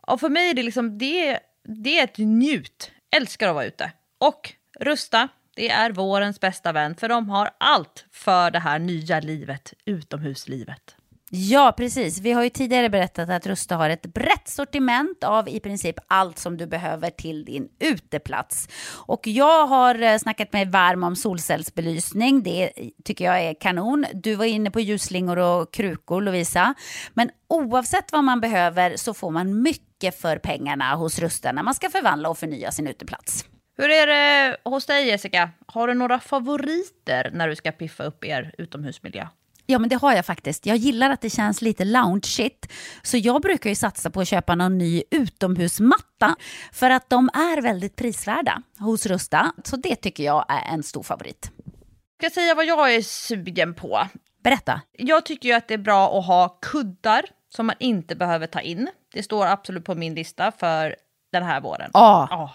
Och 0.00 0.20
för 0.20 0.28
mig 0.28 0.50
är 0.50 0.54
det 0.54 0.62
liksom, 0.62 0.98
det, 0.98 1.38
det 1.64 1.98
är 1.98 2.04
ett 2.04 2.18
njut. 2.18 2.90
Älskar 3.16 3.48
att 3.48 3.54
vara 3.54 3.64
ute. 3.64 3.92
Och 4.18 4.52
Rusta, 4.80 5.28
det 5.56 5.70
är 5.70 5.90
vårens 5.90 6.40
bästa 6.40 6.72
vän 6.72 6.96
för 6.96 7.08
de 7.08 7.28
har 7.28 7.50
allt 7.58 8.06
för 8.12 8.50
det 8.50 8.58
här 8.58 8.78
nya 8.78 9.20
livet, 9.20 9.74
utomhuslivet. 9.84 10.97
Ja, 11.30 11.74
precis. 11.76 12.20
Vi 12.20 12.32
har 12.32 12.42
ju 12.42 12.50
tidigare 12.50 12.90
berättat 12.90 13.30
att 13.30 13.46
Rusta 13.46 13.76
har 13.76 13.90
ett 13.90 14.06
brett 14.06 14.48
sortiment 14.48 15.24
av 15.24 15.48
i 15.48 15.60
princip 15.60 15.96
allt 16.06 16.38
som 16.38 16.56
du 16.56 16.66
behöver 16.66 17.10
till 17.10 17.44
din 17.44 17.68
uteplats. 17.78 18.68
Och 19.06 19.26
jag 19.26 19.66
har 19.66 20.02
eh, 20.02 20.18
snackat 20.18 20.52
mig 20.52 20.64
varm 20.64 21.04
om 21.04 21.16
solcellsbelysning. 21.16 22.42
Det 22.42 22.72
tycker 23.04 23.24
jag 23.24 23.40
är 23.40 23.54
kanon. 23.54 24.06
Du 24.14 24.34
var 24.34 24.44
inne 24.44 24.70
på 24.70 24.80
ljusslingor 24.80 25.38
och 25.38 25.72
krukor, 25.72 26.20
Lovisa. 26.20 26.74
Men 27.14 27.30
oavsett 27.48 28.12
vad 28.12 28.24
man 28.24 28.40
behöver 28.40 28.96
så 28.96 29.14
får 29.14 29.30
man 29.30 29.62
mycket 29.62 30.20
för 30.20 30.38
pengarna 30.38 30.94
hos 30.94 31.18
Rusta 31.18 31.52
när 31.52 31.62
man 31.62 31.74
ska 31.74 31.90
förvandla 31.90 32.28
och 32.28 32.38
förnya 32.38 32.72
sin 32.72 32.86
uteplats. 32.86 33.44
Hur 33.76 33.90
är 33.90 34.06
det 34.06 34.56
hos 34.64 34.86
dig 34.86 35.06
Jessica? 35.06 35.50
Har 35.66 35.88
du 35.88 35.94
några 35.94 36.20
favoriter 36.20 37.30
när 37.32 37.48
du 37.48 37.56
ska 37.56 37.72
piffa 37.72 38.04
upp 38.04 38.24
er 38.24 38.54
utomhusmiljö? 38.58 39.28
Ja, 39.70 39.78
men 39.78 39.88
det 39.88 39.96
har 39.96 40.12
jag 40.12 40.26
faktiskt. 40.26 40.66
Jag 40.66 40.76
gillar 40.76 41.10
att 41.10 41.20
det 41.20 41.30
känns 41.30 41.62
lite 41.62 41.84
loungeigt. 41.84 42.72
Så 43.02 43.16
jag 43.16 43.42
brukar 43.42 43.70
ju 43.70 43.76
satsa 43.76 44.10
på 44.10 44.20
att 44.20 44.28
köpa 44.28 44.54
någon 44.54 44.78
ny 44.78 45.02
utomhusmatta. 45.10 46.36
För 46.72 46.90
att 46.90 47.10
de 47.10 47.28
är 47.28 47.62
väldigt 47.62 47.96
prisvärda 47.96 48.62
hos 48.78 49.06
Rusta. 49.06 49.52
Så 49.64 49.76
det 49.76 49.96
tycker 49.96 50.24
jag 50.24 50.44
är 50.48 50.74
en 50.74 50.82
stor 50.82 51.02
favorit. 51.02 51.50
Jag 52.20 52.32
ska 52.32 52.40
säga 52.40 52.54
vad 52.54 52.66
jag 52.66 52.94
är 52.94 53.02
sugen 53.02 53.74
på. 53.74 54.06
Berätta. 54.44 54.80
Jag 54.92 55.26
tycker 55.26 55.48
ju 55.48 55.54
att 55.54 55.68
det 55.68 55.74
är 55.74 55.78
bra 55.78 56.18
att 56.18 56.26
ha 56.26 56.48
kuddar 56.48 57.22
som 57.54 57.66
man 57.66 57.76
inte 57.80 58.16
behöver 58.16 58.46
ta 58.46 58.60
in. 58.60 58.88
Det 59.14 59.22
står 59.22 59.46
absolut 59.46 59.84
på 59.84 59.94
min 59.94 60.14
lista 60.14 60.52
för 60.52 60.96
den 61.32 61.42
här 61.42 61.60
våren. 61.60 61.90
Ja. 61.92 62.28
Ja. 62.30 62.54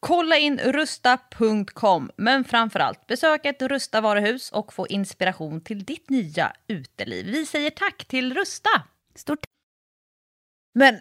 Kolla 0.00 0.36
in 0.36 0.58
rusta.com, 0.58 2.10
men 2.16 2.44
framförallt 2.44 3.06
besök 3.06 3.46
ett 3.46 3.62
Rusta 3.62 4.00
varuhus 4.00 4.52
och 4.52 4.72
få 4.72 4.86
inspiration 4.86 5.60
till 5.60 5.84
ditt 5.84 6.10
nya 6.10 6.52
uteliv. 6.68 7.26
Vi 7.26 7.46
säger 7.46 7.70
tack 7.70 8.04
till 8.04 8.34
Rusta! 8.34 8.70
Stort 9.14 9.38
Men 10.74 10.94
eh, 10.94 11.00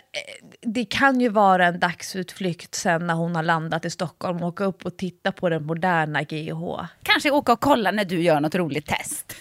det 0.62 0.86
kan 0.86 1.22
ju 1.22 1.30
vara 1.30 1.66
en 1.68 1.80
dagsutflykt 1.80 2.76
sen 2.76 3.08
när 3.08 3.14
hon 3.14 3.36
har 3.36 3.44
landat 3.44 3.86
i 3.86 3.90
Stockholm 3.90 4.38
och 4.44 4.48
åka 4.48 4.64
upp 4.64 4.86
och 4.86 4.98
titta 4.98 5.32
på 5.32 5.50
den 5.50 5.66
moderna 5.66 6.24
GH. 6.24 6.86
Kanske 7.04 7.32
åka 7.32 7.54
och 7.54 7.62
kolla 7.62 7.92
när 7.92 8.06
du 8.06 8.22
gör 8.22 8.40
något 8.40 8.56
roligt 8.56 8.86
test. 8.86 9.36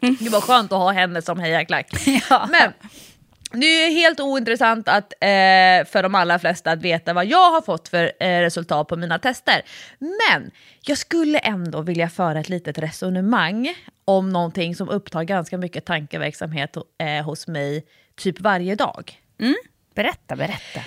Det 0.00 0.28
var 0.30 0.40
skönt 0.40 0.72
att 0.72 0.78
ha 0.78 0.92
henne 0.92 1.22
som 1.22 1.38
hejaklack. 1.38 1.92
Ja. 2.30 2.48
Men 2.50 2.72
det 3.52 3.66
är 3.66 3.90
helt 3.90 4.20
ointressant 4.20 4.88
att, 4.88 5.12
eh, 5.12 5.86
för 5.86 6.02
de 6.02 6.14
allra 6.14 6.38
flesta 6.38 6.70
att 6.70 6.82
veta 6.82 7.12
vad 7.12 7.26
jag 7.26 7.50
har 7.50 7.60
fått 7.60 7.88
för 7.88 8.12
eh, 8.20 8.40
resultat 8.40 8.88
på 8.88 8.96
mina 8.96 9.18
tester. 9.18 9.62
Men 9.98 10.50
jag 10.80 10.98
skulle 10.98 11.38
ändå 11.38 11.82
vilja 11.82 12.08
föra 12.08 12.40
ett 12.40 12.48
litet 12.48 12.78
resonemang 12.78 13.74
om 14.04 14.30
någonting 14.30 14.74
som 14.74 14.88
upptar 14.88 15.22
ganska 15.22 15.58
mycket 15.58 15.84
tankeverksamhet 15.84 16.76
eh, 16.76 17.24
hos 17.24 17.46
mig 17.46 17.84
typ 18.16 18.40
varje 18.40 18.74
dag. 18.74 19.12
Berätta, 19.94 20.36
berätta. 20.36 20.80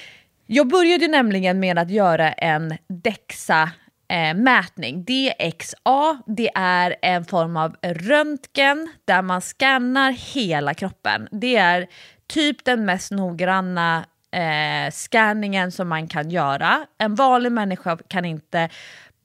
Jag 0.45 0.68
började 0.68 1.05
ju 1.05 1.12
nämligen 1.12 1.59
med 1.59 1.80
att 1.80 1.89
göra 1.89 2.32
en 2.32 2.78
DEXA 2.88 3.72
eh, 4.12 4.34
mätning. 4.34 5.05
DXA, 5.05 6.22
det 6.26 6.49
är 6.55 6.95
en 7.01 7.26
form 7.26 7.57
av 7.57 7.76
röntgen 7.82 8.89
där 9.05 9.22
man 9.22 9.41
skannar 9.41 10.12
hela 10.12 10.74
kroppen. 10.74 11.28
Det 11.32 11.55
är 11.55 11.88
typ 12.34 12.65
den 12.65 12.86
mest 12.86 13.11
noggranna 13.11 14.05
eh, 14.32 14.91
scanningen 14.91 15.71
som 15.71 15.88
man 15.88 16.07
kan 16.07 16.29
göra. 16.29 16.86
En 16.97 17.15
vanlig 17.15 17.51
människa 17.51 17.97
kan 18.07 18.25
inte 18.25 18.69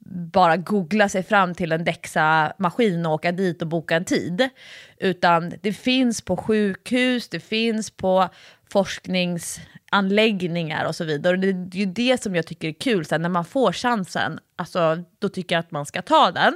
bara 0.09 0.57
googla 0.57 1.09
sig 1.09 1.23
fram 1.23 1.53
till 1.53 1.71
en 1.71 1.83
DEXA-maskin 1.83 3.05
och 3.05 3.13
åka 3.13 3.31
dit 3.31 3.61
och 3.61 3.67
boka 3.67 3.95
en 3.95 4.05
tid. 4.05 4.49
Utan 4.97 5.53
det 5.61 5.73
finns 5.73 6.21
på 6.21 6.37
sjukhus, 6.37 7.29
det 7.29 7.39
finns 7.39 7.91
på 7.91 8.29
forskningsanläggningar 8.71 10.85
och 10.85 10.95
så 10.95 11.03
vidare. 11.03 11.33
Och 11.33 11.39
det 11.39 11.47
är 11.47 11.75
ju 11.75 11.85
det 11.85 12.23
som 12.23 12.35
jag 12.35 12.47
tycker 12.47 12.67
är 12.67 12.73
kul, 12.73 13.05
sen 13.05 13.21
när 13.21 13.29
man 13.29 13.45
får 13.45 13.71
chansen, 13.71 14.39
alltså, 14.55 15.03
då 15.19 15.29
tycker 15.29 15.55
jag 15.55 15.59
att 15.59 15.71
man 15.71 15.85
ska 15.85 16.01
ta 16.01 16.31
den. 16.31 16.53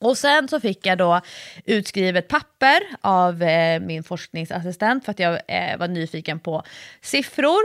Och 0.00 0.18
sen 0.18 0.48
så 0.48 0.60
fick 0.60 0.86
jag 0.86 0.98
då 0.98 1.20
utskrivet 1.64 2.28
papper 2.28 2.82
av 3.00 3.42
eh, 3.42 3.80
min 3.80 4.02
forskningsassistent 4.02 5.04
för 5.04 5.10
att 5.10 5.18
jag 5.18 5.40
eh, 5.48 5.78
var 5.78 5.88
nyfiken 5.88 6.40
på 6.40 6.62
siffror. 7.00 7.62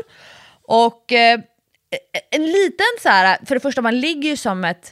Och 0.62 1.12
eh, 1.12 1.40
en 2.32 2.46
liten 2.46 2.86
så 3.02 3.10
här, 3.10 3.46
för 3.46 3.56
det 3.56 3.60
första 3.60 3.82
man 3.82 4.00
ligger 4.00 4.30
ju 4.30 4.38
som 4.38 4.66
ett 4.66 4.92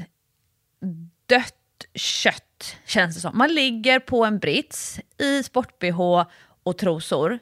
dött 1.26 1.56
kött 1.96 2.76
känns 2.86 3.16
det 3.16 3.22
som. 3.22 3.38
Man 3.38 3.54
ligger 3.54 4.00
på 4.00 4.26
en 4.26 4.40
brits 4.40 5.00
i 5.18 5.44
sport-bh 5.44 6.26
och 6.64 6.78
trosor. 6.78 7.40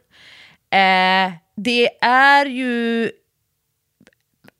Eh, 0.69 1.31
det 1.55 1.89
är 2.01 2.45
ju 2.45 3.11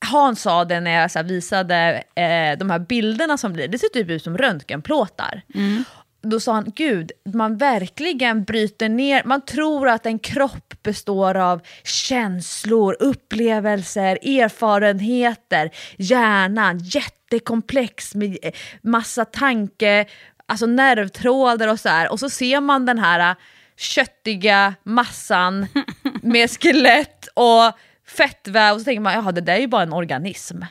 Hans 0.05 0.41
sa 0.41 0.65
det 0.65 0.79
när 0.79 0.91
jag 0.91 1.11
så 1.11 1.23
visade 1.23 2.03
eh, 2.15 2.57
de 2.59 2.69
här 2.69 2.79
bilderna 2.79 3.37
som 3.37 3.53
blir, 3.53 3.67
det 3.67 3.77
ser 3.77 3.87
typ 3.87 4.09
ut 4.09 4.23
som 4.23 4.37
röntgenplåtar. 4.37 5.41
Mm. 5.55 5.83
Då 6.23 6.39
sa 6.39 6.53
han, 6.53 6.71
gud, 6.75 7.11
man 7.33 7.57
verkligen 7.57 8.43
bryter 8.43 8.89
ner, 8.89 9.23
man 9.25 9.45
tror 9.45 9.89
att 9.89 10.05
en 10.05 10.19
kropp 10.19 10.83
består 10.83 11.37
av 11.37 11.61
känslor, 11.83 12.97
upplevelser, 12.99 14.39
erfarenheter, 14.39 15.71
hjärnan, 15.97 16.79
jättekomplex 16.79 18.15
med 18.15 18.37
eh, 18.41 18.51
massa 18.81 19.25
tanke, 19.25 20.05
alltså 20.45 20.65
nervtrådar 20.65 21.67
och 21.67 21.79
så 21.79 21.89
här. 21.89 22.11
Och 22.11 22.19
så 22.19 22.29
ser 22.29 22.61
man 22.61 22.85
den 22.85 22.99
här 22.99 23.35
köttiga 23.77 24.73
massan 24.83 25.67
med 26.21 26.49
skelett 26.49 27.27
och 27.33 27.73
fettväv 28.17 28.73
och 28.73 28.79
så 28.79 28.85
tänker 28.85 29.01
man 29.01 29.13
jaha 29.13 29.31
det 29.31 29.41
där 29.41 29.53
är 29.53 29.59
ju 29.59 29.67
bara 29.67 29.83
en 29.83 29.93
organism. 29.93 30.61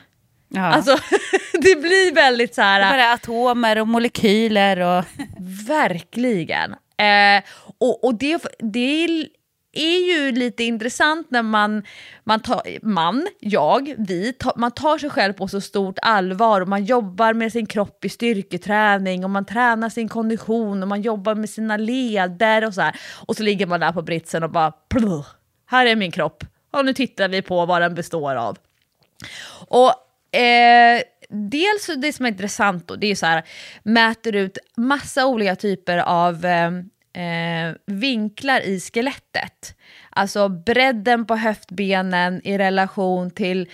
Ja. 0.49 0.65
Alltså 0.65 0.91
det 1.53 1.81
blir 1.81 2.15
väldigt 2.15 2.55
så 2.55 2.61
här... 2.61 2.91
Bara 2.91 3.13
atomer 3.13 3.81
och 3.81 3.87
molekyler 3.87 4.79
och... 4.79 5.05
Verkligen. 5.67 6.71
Eh, 6.97 7.43
och 7.77 8.03
och 8.03 8.15
det, 8.15 8.45
det 8.59 9.07
är 9.73 10.15
ju 10.15 10.31
lite 10.31 10.63
intressant 10.63 11.27
när 11.31 11.41
man, 11.41 11.83
man, 12.23 12.39
tar, 12.39 12.85
man 12.85 13.27
jag, 13.39 13.95
vi, 13.97 14.33
ta, 14.33 14.53
man 14.55 14.71
tar 14.71 14.97
sig 14.97 15.09
själv 15.09 15.33
på 15.33 15.47
så 15.47 15.61
stort 15.61 15.99
allvar 16.01 16.61
och 16.61 16.67
man 16.67 16.85
jobbar 16.85 17.33
med 17.33 17.51
sin 17.51 17.65
kropp 17.65 18.05
i 18.05 18.09
styrketräning 18.09 19.23
och 19.23 19.29
man 19.29 19.45
tränar 19.45 19.89
sin 19.89 20.09
kondition 20.09 20.81
och 20.81 20.87
man 20.87 21.01
jobbar 21.01 21.35
med 21.35 21.49
sina 21.49 21.77
leder 21.77 22.65
och 22.65 22.73
så 22.73 22.81
här. 22.81 22.95
Och 23.27 23.37
så 23.37 23.43
ligger 23.43 23.65
man 23.65 23.79
där 23.79 23.91
på 23.91 24.01
britsen 24.01 24.43
och 24.43 24.51
bara 24.51 24.73
här 25.65 25.85
är 25.85 25.95
min 25.95 26.11
kropp 26.11 26.43
och 26.71 26.85
nu 26.85 26.93
tittar 26.93 27.29
vi 27.29 27.41
på 27.41 27.65
vad 27.65 27.81
den 27.81 27.95
består 27.95 28.35
av. 28.35 28.57
Och 29.67 29.93
eh, 30.39 31.01
dels 31.29 31.89
det 31.97 32.13
som 32.13 32.25
är 32.25 32.29
intressant 32.29 32.87
då, 32.87 32.95
det 32.95 33.07
är 33.07 33.15
så 33.15 33.25
här, 33.25 33.43
mäter 33.83 34.35
ut 34.35 34.57
massa 34.77 35.25
olika 35.25 35.55
typer 35.55 35.97
av 35.97 36.45
eh, 36.45 36.71
eh, 37.13 37.75
vinklar 37.85 38.61
i 38.61 38.79
skelettet. 38.79 39.75
Alltså 40.09 40.49
bredden 40.49 41.25
på 41.25 41.35
höftbenen 41.35 42.41
i 42.43 42.57
relation 42.57 43.31
till 43.31 43.69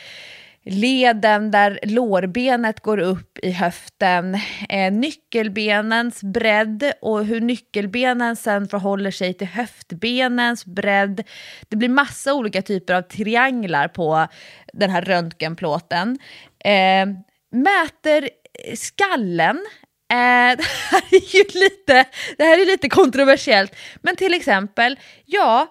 leden 0.69 1.51
där 1.51 1.79
lårbenet 1.83 2.79
går 2.79 2.97
upp 2.97 3.39
i 3.43 3.51
höften, 3.51 4.35
eh, 4.69 4.91
nyckelbenens 4.91 6.23
bredd 6.23 6.91
och 7.01 7.25
hur 7.25 7.41
nyckelbenen 7.41 8.35
sen 8.35 8.67
förhåller 8.67 9.11
sig 9.11 9.33
till 9.33 9.47
höftbenens 9.47 10.65
bredd. 10.65 11.23
Det 11.69 11.75
blir 11.75 11.89
massa 11.89 12.33
olika 12.33 12.61
typer 12.61 12.93
av 12.93 13.01
trianglar 13.01 13.87
på 13.87 14.27
den 14.73 14.89
här 14.89 15.01
röntgenplåten. 15.01 16.19
Eh, 16.63 17.05
mäter 17.51 18.29
skallen 18.75 19.65
Eh, 20.09 20.57
det, 20.57 20.63
här 20.91 21.03
är 21.11 21.35
ju 21.35 21.43
lite, 21.43 22.05
det 22.37 22.43
här 22.43 22.61
är 22.61 22.65
lite 22.65 22.89
kontroversiellt, 22.89 23.75
men 24.01 24.15
till 24.15 24.33
exempel, 24.33 24.99
ja, 25.25 25.67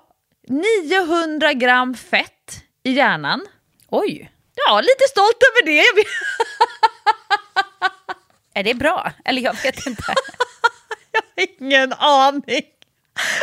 900 0.48 1.52
gram 1.52 1.94
fett 1.94 2.64
i 2.82 2.92
hjärnan. 2.92 3.46
Oj! 3.88 4.30
Ja, 4.56 4.80
lite 4.80 5.04
stolt 5.08 5.42
över 5.42 5.66
det. 5.66 5.84
är 8.54 8.62
det 8.62 8.74
bra? 8.74 9.12
Eller 9.24 9.42
jag 9.42 9.62
vet 9.62 9.86
inte. 9.86 10.02
jag 11.12 11.20
har 11.36 11.48
ingen 11.58 11.92
aning. 11.92 12.62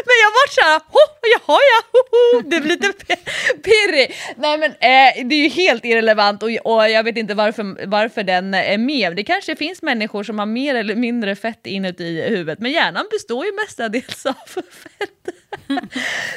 Men 0.05 0.15
jag 0.23 0.31
var 0.31 0.47
såhär, 0.51 0.81
jaha 1.21 1.59
ja, 1.71 1.99
ho, 2.11 2.41
det 2.41 2.59
blir 2.59 2.77
lite 2.77 3.15
pirrig. 3.63 4.15
Nej 4.35 4.57
men 4.57 4.71
eh, 4.71 5.27
det 5.27 5.35
är 5.35 5.43
ju 5.43 5.49
helt 5.49 5.85
irrelevant 5.85 6.43
och, 6.43 6.49
och 6.49 6.89
jag 6.89 7.03
vet 7.03 7.17
inte 7.17 7.33
varför, 7.33 7.85
varför 7.87 8.23
den 8.23 8.53
är 8.53 8.77
med. 8.77 9.15
Det 9.15 9.23
kanske 9.23 9.55
finns 9.55 9.81
människor 9.81 10.23
som 10.23 10.39
har 10.39 10.45
mer 10.45 10.75
eller 10.75 10.95
mindre 10.95 11.35
fett 11.35 11.67
inuti 11.67 12.21
huvudet, 12.21 12.59
men 12.59 12.71
hjärnan 12.71 13.05
består 13.11 13.45
ju 13.45 13.51
mestadels 13.51 14.25
av 14.25 14.33
fett. 14.47 15.35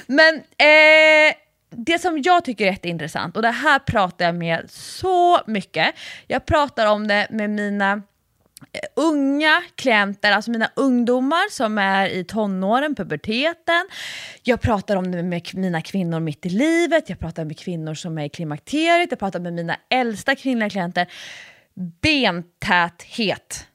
men 0.07 0.35
eh, 0.37 1.35
det 1.77 1.99
som 1.99 2.23
jag 2.23 2.45
tycker 2.45 2.67
är 2.67 2.71
jätteintressant, 2.71 3.37
och 3.37 3.43
det 3.43 3.51
här 3.51 3.79
pratar 3.79 4.25
jag 4.25 4.35
med 4.35 4.71
så 4.71 5.41
mycket, 5.47 5.95
jag 6.27 6.47
pratar 6.47 6.87
om 6.87 7.09
det 7.09 7.27
med 7.31 7.51
mina 7.51 7.93
eh, 8.73 8.81
unga 8.97 9.63
klienter, 9.75 10.33
alltså 10.33 10.51
mina 10.51 10.71
ungdomar 10.77 11.51
som 11.51 11.79
är 11.79 12.09
i 12.09 12.25
tonåren, 12.25 12.95
puberteten. 12.95 13.89
Jag 14.43 14.61
pratar 14.61 14.97
om 14.97 15.13
det 15.13 15.23
med 15.23 15.55
mina 15.55 15.83
kvinnor 15.83 16.21
mitt 16.21 16.47
i 16.47 16.49
livet, 16.49 17.09
jag 17.09 17.19
pratar 17.19 17.45
med 17.45 17.59
kvinnor 17.59 17.95
som 17.95 18.19
är 18.19 18.25
i 18.25 18.29
klimakteriet, 18.29 19.11
jag 19.11 19.19
pratar 19.19 19.41
med 19.41 19.53
mina 19.53 19.77
äldsta 19.91 20.35
kvinnliga 20.35 20.71
klienter. 20.71 21.07
Bentäthet. 22.01 23.67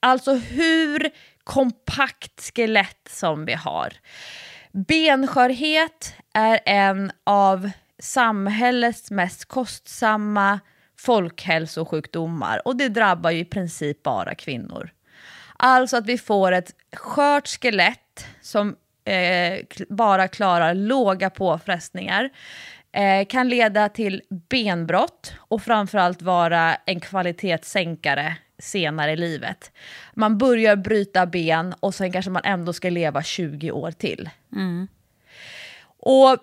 Alltså 0.00 0.34
hur 0.34 1.10
kompakt 1.44 2.50
skelett 2.54 3.08
som 3.10 3.44
vi 3.44 3.52
har. 3.52 3.92
Benskörhet 4.72 6.14
är 6.34 6.60
en 6.66 7.12
av 7.24 7.70
samhällets 7.98 9.10
mest 9.10 9.44
kostsamma 9.44 10.60
folkhälsosjukdomar 10.98 12.62
och 12.64 12.76
det 12.76 12.88
drabbar 12.88 13.30
ju 13.30 13.38
i 13.38 13.44
princip 13.44 14.02
bara 14.02 14.34
kvinnor. 14.34 14.90
Alltså 15.56 15.96
att 15.96 16.06
vi 16.06 16.18
får 16.18 16.52
ett 16.52 16.74
skört 16.96 17.48
skelett 17.48 18.26
som 18.40 18.76
eh, 19.04 19.58
bara 19.88 20.28
klarar 20.28 20.74
låga 20.74 21.30
påfrestningar 21.30 22.30
eh, 22.92 23.26
kan 23.26 23.48
leda 23.48 23.88
till 23.88 24.22
benbrott 24.50 25.34
och 25.38 25.62
framförallt 25.62 26.22
vara 26.22 26.74
en 26.74 27.00
kvalitetssänkare 27.00 28.36
senare 28.58 29.12
i 29.12 29.16
livet. 29.16 29.72
Man 30.14 30.38
börjar 30.38 30.76
bryta 30.76 31.26
ben 31.26 31.74
och 31.80 31.94
sen 31.94 32.12
kanske 32.12 32.30
man 32.30 32.44
ändå 32.44 32.72
ska 32.72 32.90
leva 32.90 33.22
20 33.22 33.70
år 33.70 33.90
till. 33.90 34.30
Mm. 34.52 34.88
Och 36.02 36.38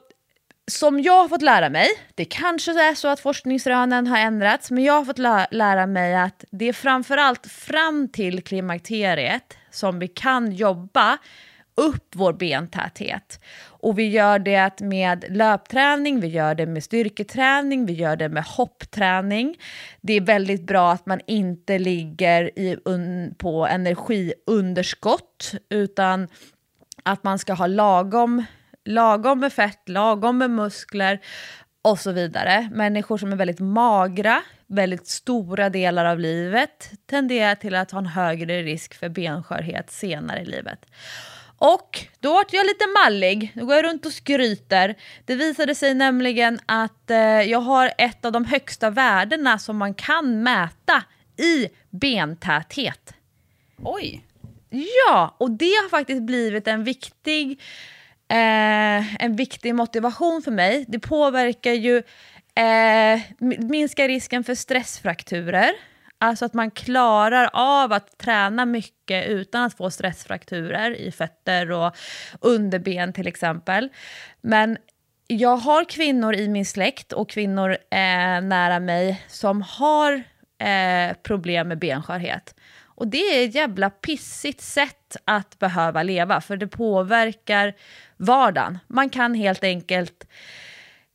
som 0.72 1.00
jag 1.00 1.22
har 1.22 1.28
fått 1.28 1.42
lära 1.42 1.70
mig, 1.70 1.88
det 2.16 2.26
kanske 2.26 2.72
är 2.72 2.96
så 2.96 3.08
att 3.08 3.20
forskningsrönen 3.20 4.08
har 4.08 4.18
ändrats, 4.18 4.72
men 4.72 4.84
jag 4.84 4.94
har 4.94 5.06
fått 5.06 5.18
lä 5.18 5.48
lära 5.52 5.86
mig 5.86 6.16
att 6.16 6.44
det 6.52 6.66
är 6.66 6.74
framförallt 6.74 7.48
fram 7.48 8.08
till 8.08 8.44
klimakteriet 8.44 9.58
som 9.72 10.00
vi 10.00 10.08
kan 10.08 10.52
jobba 10.52 11.18
upp 11.76 12.16
vår 12.16 12.34
bentäthet. 12.34 13.40
Och 13.62 14.00
vi 14.00 14.10
gör 14.10 14.40
det 14.40 14.80
med 14.80 15.26
löpträning, 15.30 16.20
vi 16.20 16.28
gör 16.28 16.56
det 16.56 16.66
med 16.66 16.84
styrketräning, 16.84 17.86
vi 17.86 17.94
gör 17.94 18.16
det 18.16 18.30
med 18.30 18.44
hoppträning. 18.44 19.56
Det 20.02 20.14
är 20.14 20.22
väldigt 20.22 20.64
bra 20.64 20.92
att 20.92 21.06
man 21.06 21.22
inte 21.28 21.80
ligger 21.80 22.60
i, 22.60 22.78
un, 22.86 23.36
på 23.38 23.68
energiunderskott 23.68 25.52
utan 25.70 26.28
att 27.04 27.24
man 27.24 27.40
ska 27.40 27.54
ha 27.54 27.68
lagom, 27.68 28.46
lagom 28.90 29.40
med 29.40 29.54
fett, 29.54 29.90
lagom 29.90 30.38
med 30.38 30.50
muskler 30.50 31.20
och 31.82 32.00
så 32.00 32.12
vidare. 32.12 32.70
Människor 32.72 33.18
som 33.18 33.32
är 33.32 33.36
väldigt 33.36 33.60
magra, 33.60 34.42
väldigt 34.68 35.08
stora 35.08 35.70
delar 35.70 36.06
av 36.06 36.20
livet 36.20 36.92
tenderar 37.06 37.56
till 37.56 37.76
att 37.76 37.92
ha 37.92 38.00
en 38.00 38.06
högre 38.06 38.64
risk 38.64 38.94
för 38.94 39.10
benskörhet 39.10 39.92
senare 39.92 40.42
i 40.42 40.46
livet. 40.46 40.86
Och 41.58 42.06
då 42.20 42.34
vart 42.34 42.54
jag 42.54 42.66
lite 42.66 42.86
mallig, 43.04 43.52
då 43.56 43.66
går 43.66 43.76
jag 43.76 43.86
runt 43.86 44.06
och 44.06 44.12
skryter. 44.12 44.96
Det 45.26 45.36
visade 45.36 45.76
sig 45.76 45.94
nämligen 45.94 46.60
att 46.66 47.12
eh, 47.12 47.18
jag 47.42 47.60
har 47.60 47.92
ett 47.98 48.26
av 48.26 48.32
de 48.32 48.46
högsta 48.46 48.90
värdena 48.90 49.60
som 49.60 49.78
man 49.78 49.94
kan 49.94 50.44
mäta 50.44 51.04
i 51.38 51.70
bentäthet. 51.90 53.14
Oj! 53.78 54.26
Ja, 54.70 55.36
och 55.38 55.52
det 55.52 55.66
har 55.66 55.90
faktiskt 55.90 56.22
blivit 56.22 56.68
en 56.68 56.84
viktig, 56.84 57.62
eh, 58.30 59.24
en 59.24 59.36
viktig 59.36 59.76
motivation 59.76 60.42
för 60.42 60.52
mig. 60.52 60.86
Det 60.88 61.00
påverkar 61.00 61.74
ju, 61.74 61.98
eh, 62.56 63.22
minskar 63.60 64.08
risken 64.08 64.44
för 64.44 64.56
stressfrakturer. 64.56 65.72
Alltså 66.22 66.46
att 66.46 66.54
man 66.54 66.72
klarar 66.72 67.50
av 67.54 67.94
att 67.94 68.18
träna 68.18 68.66
mycket 68.66 69.28
utan 69.28 69.64
att 69.64 69.78
få 69.78 69.92
stressfrakturer 69.92 70.96
i 70.96 71.12
fötter 71.12 71.72
och 71.72 71.96
underben 72.42 73.14
till 73.14 73.28
exempel. 73.28 73.90
Men 74.42 74.78
jag 75.28 75.58
har 75.58 75.84
kvinnor 75.84 76.36
i 76.36 76.48
min 76.48 76.66
släkt 76.66 77.14
och 77.14 77.30
kvinnor 77.30 77.72
eh, 77.72 78.42
nära 78.42 78.80
mig 78.80 79.24
som 79.28 79.62
har 79.62 80.24
eh, 80.60 81.14
problem 81.24 81.68
med 81.68 81.80
benskörhet. 81.80 82.56
Och 83.00 83.08
det 83.08 83.18
är 83.44 83.46
ett 83.48 83.56
jävla 83.56 83.90
pissigt 83.90 84.62
sätt 84.62 85.18
att 85.26 85.60
behöva 85.60 86.04
leva, 86.04 86.42
för 86.42 86.58
det 86.58 86.68
påverkar 86.68 87.74
vardagen. 88.18 88.80
Man 88.88 89.10
kan 89.10 89.34
helt 89.34 89.64
enkelt 89.64 90.28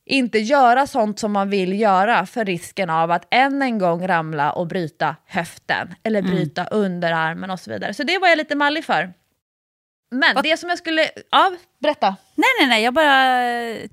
inte 0.05 0.39
göra 0.39 0.87
sånt 0.87 1.19
som 1.19 1.31
man 1.31 1.49
vill 1.49 1.79
göra 1.79 2.25
för 2.25 2.45
risken 2.45 2.89
av 2.89 3.11
att 3.11 3.27
än 3.31 3.61
en 3.61 3.79
gång 3.79 4.07
ramla 4.07 4.51
och 4.51 4.67
bryta 4.67 5.15
höften 5.25 5.95
eller 6.03 6.19
Mm. 6.19 6.31
bryta 6.31 6.65
underarmen 6.65 7.49
och 7.51 7.59
så 7.59 7.71
vidare. 7.71 7.93
Så 7.93 8.03
det 8.03 8.17
var 8.17 8.27
jag 8.27 8.37
lite 8.37 8.55
mallig 8.55 8.85
för. 8.85 9.13
Men 10.11 10.35
Vad- 10.35 10.43
det 10.43 10.57
som 10.57 10.69
jag 10.69 10.77
skulle... 10.77 11.09
Ja, 11.31 11.51
berätta. 11.79 12.15
Nej, 12.35 12.49
nej, 12.59 12.69
nej. 12.69 12.83
Jag 12.83 12.93
bara 12.93 13.41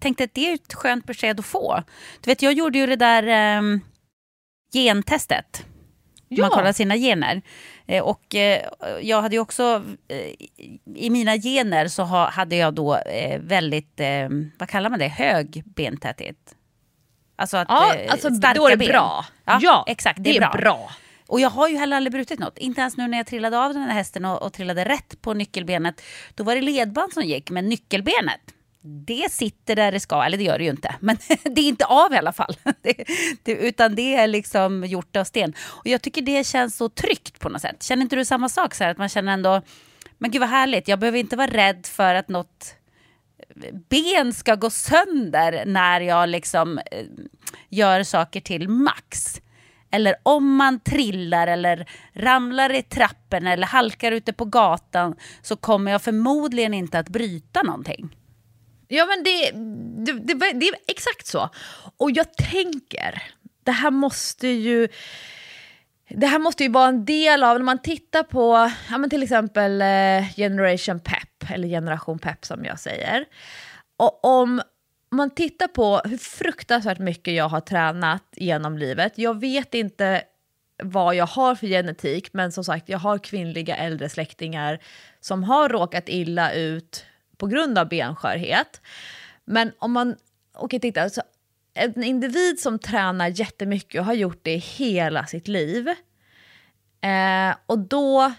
tänkte 0.01 0.25
att 0.25 0.35
det 0.35 0.51
är 0.51 0.55
ett 0.55 0.75
skönt 0.75 1.07
besked 1.07 1.41
att 1.41 1.47
få. 1.47 1.83
Du 2.21 2.31
vet, 2.31 2.43
jag 2.43 2.53
gjorde 2.53 2.79
ju 2.79 2.87
det 2.87 2.97
där 2.97 3.23
ehm, 3.27 3.81
gentestet. 4.73 5.67
Ja. 6.29 6.41
Man 6.43 6.51
kollar 6.51 6.73
sina 6.73 6.97
gener. 6.97 7.43
Eh, 7.93 8.03
och 8.03 8.35
eh, 8.35 8.63
jag 9.01 9.23
hade 9.23 9.37
ju 9.37 9.41
också, 9.41 9.83
eh, 10.09 10.17
i 10.95 11.11
mina 11.11 11.37
gener 11.37 11.89
så 11.89 12.03
ha, 12.03 12.31
hade 12.31 12.57
jag 12.57 12.75
då 12.75 12.99
väldigt, 13.41 14.01
vad 14.59 14.69
kallar 14.69 14.91
man 14.91 14.99
det, 14.99 15.09
hög 15.09 15.63
bentäthet. 15.67 16.37
Alltså 17.37 17.57
att, 17.57 17.67
Ja, 17.69 17.95
alltså 18.09 18.35
starka 18.35 18.59
då 18.59 18.67
är 18.67 18.71
det 18.71 18.77
ben. 18.77 18.89
bra. 18.89 19.25
Ja, 19.45 19.59
Ja, 19.63 19.85
exakt. 19.89 20.19
det 20.25 20.37
är 20.37 20.59
bra. 20.59 20.91
Och 21.27 21.41
jag 21.41 21.51
har 21.51 21.69
ju 21.69 21.77
heller 21.77 21.97
aldrig 21.97 22.13
brutit 22.13 22.39
något. 22.39 22.59
Inte 22.59 22.81
ens 22.81 22.97
nu 22.97 23.09
när 23.09 23.19
jag 23.19 23.27
trillade 23.27 23.59
av 23.59 23.73
den 23.73 23.83
här 23.83 23.95
hästen 23.95 24.25
och, 24.25 24.43
och 24.43 24.53
trillade 24.53 24.85
rätt 24.85 25.23
på 25.23 25.35
nyckelbenet. 25.35 26.03
Då 26.35 26.45
var 26.45 26.55
det 26.55 26.61
ledband 26.61 27.13
som 27.13 27.23
gick, 27.23 27.51
men 27.51 27.69
nyckelbenet, 27.69 28.41
det 28.83 29.33
sitter 29.33 29.77
där 29.77 29.93
det 29.93 30.01
ska. 30.01 30.25
Eller 30.25 30.39
det 30.39 30.45
gör 30.45 30.59
det 30.59 30.65
ju 30.65 30.71
inte, 30.71 30.95
men 31.01 31.17
det 31.43 31.61
är 31.61 31.69
inte 31.69 31.85
av 31.85 32.13
i 32.13 32.17
alla 32.17 32.33
fall. 32.33 32.57
Det, 32.83 33.05
det, 33.43 33.53
utan 33.53 33.95
det 33.95 34.15
är 34.15 34.27
liksom 34.27 34.85
gjort 34.85 35.17
av 35.17 35.25
sten. 35.25 35.55
Och 35.61 35.87
jag 35.87 36.03
tycker 36.03 36.23
det 36.23 36.47
känns 36.47 36.77
så 36.77 36.89
tryggt 36.89 37.41
på 37.41 37.49
något 37.49 37.61
sätt. 37.61 37.83
Känner 37.83 38.03
inte 38.03 38.17
du 38.17 38.25
samma 38.25 38.49
sak? 38.49 38.75
Så 38.75 38.85
här, 38.85 38.91
att 38.91 38.99
man 38.99 39.09
känner 39.09 39.33
ändå, 39.33 39.63
men 40.19 40.31
gud 40.31 40.41
vad 40.41 40.49
härligt, 40.49 40.89
jag 40.89 40.99
behöver 40.99 41.19
inte 41.19 41.37
vara 41.37 41.51
rädd 41.51 41.87
för 41.87 42.15
att 42.15 42.29
något 42.29 42.75
ben 43.91 44.33
ska 44.33 44.55
gå 44.55 44.71
sönder 44.71 45.65
när 45.67 46.01
jag 46.01 46.29
liksom 46.29 46.79
eh, 46.79 47.07
gör 47.69 48.03
saker 48.03 48.41
till 48.41 48.69
max. 48.69 49.41
Eller 49.91 50.15
om 50.23 50.57
man 50.57 50.81
trillar 50.81 51.47
eller 51.47 51.89
ramlar 52.13 52.73
i 52.73 52.83
trappen 52.83 53.47
eller 53.47 53.67
halkar 53.67 54.13
ute 54.13 54.33
på 54.33 54.45
gatan 54.45 55.17
så 55.43 55.57
kommer 55.57 55.93
jag 55.93 56.03
förmodligen 56.03 56.75
inte 56.75 56.99
att 56.99 57.09
bryta 57.09 57.63
någonting. 57.63 58.17
Ja 58.95 59.07
men 59.07 59.25
det, 59.25 59.51
det, 60.05 60.13
det, 60.13 60.53
det 60.53 60.69
är 60.69 60.75
exakt 60.87 61.27
så. 61.27 61.51
Och 61.97 62.11
jag 62.11 62.35
tänker, 62.35 63.23
det 63.65 63.73
här 63.73 63.91
måste 63.91 64.49
ju... 64.49 64.89
Det 66.09 66.27
här 66.27 66.39
måste 66.39 66.63
ju 66.65 66.71
vara 66.71 66.89
en 66.89 67.05
del 67.05 67.43
av, 67.43 67.59
när 67.59 67.65
man 67.65 67.79
tittar 67.79 68.23
på 68.23 68.71
ja, 68.91 68.99
men 68.99 69.11
till 69.11 69.23
exempel 69.23 69.83
eh, 69.83 70.35
Generation 70.37 71.01
Pep, 71.01 71.51
eller 71.51 71.69
Generation 71.69 72.19
Pep 72.19 72.45
som 72.45 72.65
jag 72.65 72.81
säger. 72.81 73.25
Och 73.97 74.25
om 74.25 74.63
man 75.11 75.31
tittar 75.31 75.69
på 75.69 76.01
hur 76.05 76.19
fruktansvärt 76.19 76.99
mycket 76.99 77.35
jag 77.35 77.49
har 77.49 77.61
tränat 77.61 78.25
genom 78.37 78.79
livet, 78.79 79.13
jag 79.17 79.41
vet 79.41 79.75
inte 79.75 80.23
vad 80.83 81.15
jag 81.15 81.27
har 81.27 81.55
för 81.55 81.67
genetik, 81.67 82.33
men 82.33 82.53
som 82.53 82.65
sagt, 82.65 82.89
jag 82.89 82.99
har 82.99 83.19
kvinnliga 83.19 83.77
äldre 83.77 84.09
släktingar 84.09 84.79
som 85.21 85.45
har 85.45 85.69
råkat 85.69 86.09
illa 86.09 86.53
ut 86.53 87.05
på 87.43 87.47
grund 87.47 87.79
av 87.79 87.89
benskörhet. 87.89 88.81
Men 89.45 89.73
om 89.79 89.93
man 89.93 90.17
okej, 90.55 90.81
titta, 90.81 91.03
alltså, 91.03 91.23
en 91.75 92.03
individ 92.03 92.61
som 92.61 92.79
tränar 92.79 93.29
jättemycket 93.29 94.01
och 94.01 94.07
har 94.07 94.15
gjort 94.15 94.41
det 94.43 94.57
hela 94.57 95.27
sitt 95.27 95.49
liv, 95.49 95.89
eh, 97.01 97.55
och 97.67 97.79
då, 97.79 98.33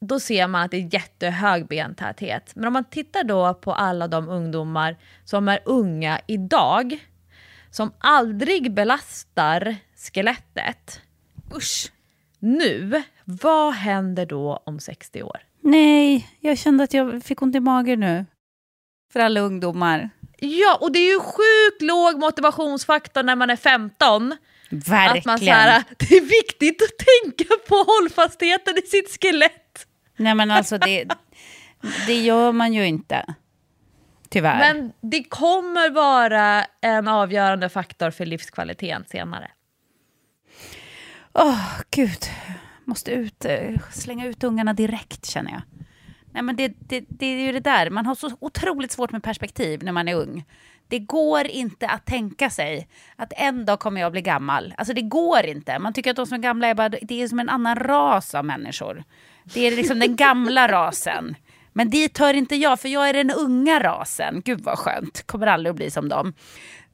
då 0.00 0.20
ser 0.20 0.46
man 0.46 0.62
att 0.62 0.70
det 0.70 0.76
är 0.76 0.94
jättehög 0.94 1.66
bentäthet. 1.66 2.52
Men 2.54 2.66
om 2.66 2.72
man 2.72 2.84
tittar 2.84 3.24
då 3.24 3.54
på 3.54 3.72
alla 3.72 4.08
de 4.08 4.28
ungdomar 4.28 4.96
som 5.24 5.48
är 5.48 5.60
unga 5.64 6.20
idag, 6.26 6.98
som 7.70 7.92
aldrig 7.98 8.72
belastar 8.72 9.76
skelettet, 9.96 11.00
Usch. 11.56 11.92
nu, 12.38 13.02
vad 13.24 13.74
händer 13.74 14.26
då 14.26 14.62
om 14.66 14.80
60 14.80 15.22
år? 15.22 15.40
Nej, 15.64 16.28
jag 16.40 16.58
kände 16.58 16.84
att 16.84 16.94
jag 16.94 17.22
fick 17.24 17.42
ont 17.42 17.56
i 17.56 17.60
magen 17.60 18.00
nu. 18.00 18.26
För 19.12 19.20
alla 19.20 19.40
ungdomar. 19.40 20.10
Ja, 20.38 20.78
och 20.80 20.92
det 20.92 20.98
är 20.98 21.12
ju 21.12 21.20
sjukt 21.20 21.82
låg 21.82 22.18
motivationsfaktor 22.18 23.22
när 23.22 23.36
man 23.36 23.50
är 23.50 23.56
15. 23.56 24.36
Verkligen. 24.70 25.18
Att 25.18 25.24
man 25.24 25.38
så 25.38 25.44
här, 25.44 25.84
det 25.98 26.16
är 26.16 26.20
viktigt 26.20 26.82
att 26.82 27.06
tänka 27.06 27.54
på 27.68 27.74
hållfastheten 27.74 28.74
i 28.78 28.86
sitt 28.86 29.18
skelett. 29.20 29.86
Nej 30.16 30.34
men 30.34 30.50
alltså 30.50 30.78
det, 30.78 31.04
det 32.06 32.20
gör 32.20 32.52
man 32.52 32.74
ju 32.74 32.86
inte. 32.86 33.34
Tyvärr. 34.28 34.58
Men 34.58 34.92
det 35.00 35.24
kommer 35.24 35.90
vara 35.90 36.64
en 36.80 37.08
avgörande 37.08 37.68
faktor 37.68 38.10
för 38.10 38.26
livskvaliteten 38.26 39.04
senare. 39.10 39.50
Åh, 41.32 41.80
gud. 41.90 42.24
Måste 42.84 43.10
ut, 43.10 43.44
eh, 43.44 43.80
slänga 43.92 44.26
ut 44.26 44.44
ungarna 44.44 44.72
direkt 44.72 45.26
känner 45.26 45.50
jag. 45.50 45.62
Nej, 46.32 46.42
men 46.42 46.56
det, 46.56 46.68
det, 46.78 47.04
det 47.08 47.26
är 47.26 47.46
ju 47.46 47.52
det 47.52 47.60
där, 47.60 47.90
man 47.90 48.06
har 48.06 48.14
så 48.14 48.30
otroligt 48.40 48.92
svårt 48.92 49.12
med 49.12 49.22
perspektiv 49.22 49.84
när 49.84 49.92
man 49.92 50.08
är 50.08 50.14
ung. 50.14 50.44
Det 50.88 50.98
går 50.98 51.46
inte 51.46 51.88
att 51.88 52.06
tänka 52.06 52.50
sig 52.50 52.88
att 53.16 53.32
en 53.36 53.64
dag 53.64 53.80
kommer 53.80 54.00
jag 54.00 54.12
bli 54.12 54.22
gammal. 54.22 54.74
Alltså 54.76 54.94
det 54.94 55.02
går 55.02 55.46
inte. 55.46 55.78
Man 55.78 55.92
tycker 55.92 56.10
att 56.10 56.16
de 56.16 56.26
som 56.26 56.34
är 56.34 56.42
gamla 56.42 56.66
är 56.66 56.74
bara, 56.74 56.88
det 56.88 57.22
är 57.22 57.28
som 57.28 57.38
en 57.38 57.48
annan 57.48 57.76
ras 57.76 58.34
av 58.34 58.44
människor. 58.44 59.04
Det 59.44 59.60
är 59.60 59.76
liksom 59.76 59.98
den 59.98 60.16
gamla 60.16 60.68
rasen. 60.72 61.36
Men 61.72 61.90
dit 61.90 62.18
hör 62.18 62.34
inte 62.34 62.56
jag, 62.56 62.80
för 62.80 62.88
jag 62.88 63.08
är 63.08 63.12
den 63.12 63.30
unga 63.30 63.80
rasen. 63.80 64.42
Gud 64.44 64.60
vad 64.60 64.78
skönt, 64.78 65.26
kommer 65.26 65.46
aldrig 65.46 65.70
att 65.70 65.76
bli 65.76 65.90
som 65.90 66.08
dem. 66.08 66.32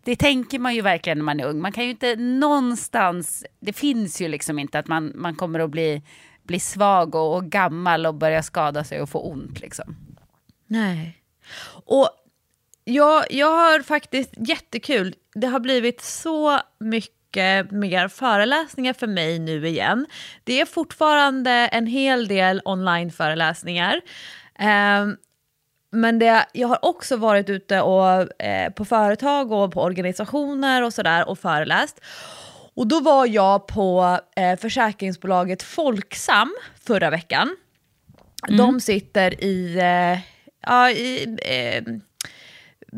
Det 0.04 0.16
tänker 0.16 0.58
man 0.58 0.74
ju 0.74 0.82
verkligen 0.82 1.18
när 1.18 1.24
man 1.24 1.40
är 1.40 1.44
ung. 1.44 1.60
Man 1.60 1.72
kan 1.72 1.84
ju 1.84 1.90
inte 1.90 2.16
någonstans, 2.16 3.44
det 3.60 3.72
finns 3.72 4.20
ju 4.20 4.28
liksom 4.28 4.58
inte 4.58 4.78
att 4.78 4.88
man, 4.88 5.12
man 5.14 5.34
kommer 5.34 5.60
att 5.60 5.70
bli, 5.70 6.02
bli 6.42 6.60
svag 6.60 7.14
och, 7.14 7.36
och 7.36 7.44
gammal 7.44 8.06
och 8.06 8.14
börja 8.14 8.42
skada 8.42 8.84
sig 8.84 9.00
och 9.00 9.10
få 9.10 9.18
ont 9.18 9.60
liksom. 9.60 9.96
Nej. 10.66 11.22
Och 11.86 12.08
jag, 12.84 13.24
jag 13.30 13.50
har 13.52 13.82
faktiskt 13.82 14.30
jättekul. 14.36 15.14
Det 15.34 15.46
har 15.46 15.60
blivit 15.60 16.00
så 16.00 16.60
mycket 16.78 17.70
mer 17.70 18.08
föreläsningar 18.08 18.92
för 18.92 19.06
mig 19.06 19.38
nu 19.38 19.68
igen. 19.68 20.06
Det 20.44 20.60
är 20.60 20.66
fortfarande 20.66 21.50
en 21.50 21.86
hel 21.86 22.28
del 22.28 22.62
online-föreläsningar. 22.64 24.00
Ehm, 24.58 25.16
men 25.90 26.18
det, 26.18 26.46
jag 26.52 26.68
har 26.68 26.84
också 26.84 27.16
varit 27.16 27.50
ute 27.50 27.80
och, 27.80 28.42
eh, 28.42 28.72
på 28.72 28.84
företag 28.84 29.52
och 29.52 29.72
på 29.72 29.82
organisationer 29.82 30.82
och 30.82 30.94
sådär 30.94 31.28
och 31.28 31.38
föreläst. 31.38 32.00
Och 32.74 32.86
då 32.86 33.00
var 33.00 33.26
jag 33.26 33.66
på 33.66 34.18
eh, 34.36 34.58
försäkringsbolaget 34.58 35.62
Folksam 35.62 36.54
förra 36.84 37.10
veckan. 37.10 37.56
De 38.48 38.80
sitter 38.80 39.44
i, 39.44 39.78
eh, 39.78 40.18
ja, 40.66 40.90
i 40.90 41.38
eh, 41.42 41.84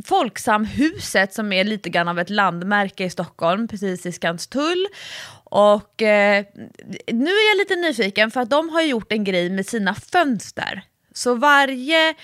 Folksamhuset 0.04 1.34
som 1.34 1.52
är 1.52 1.64
lite 1.64 1.88
grann 1.88 2.08
av 2.08 2.18
ett 2.18 2.30
landmärke 2.30 3.04
i 3.04 3.10
Stockholm, 3.10 3.68
precis 3.68 4.06
i 4.06 4.12
Skanstull. 4.12 4.86
Och 5.44 6.02
eh, 6.02 6.44
nu 7.06 7.30
är 7.30 7.50
jag 7.50 7.58
lite 7.58 7.76
nyfiken 7.76 8.30
för 8.30 8.40
att 8.40 8.50
de 8.50 8.68
har 8.68 8.82
gjort 8.82 9.12
en 9.12 9.24
grej 9.24 9.50
med 9.50 9.66
sina 9.66 9.94
fönster. 9.94 10.82
Så 11.14 11.34
varje 11.34 12.14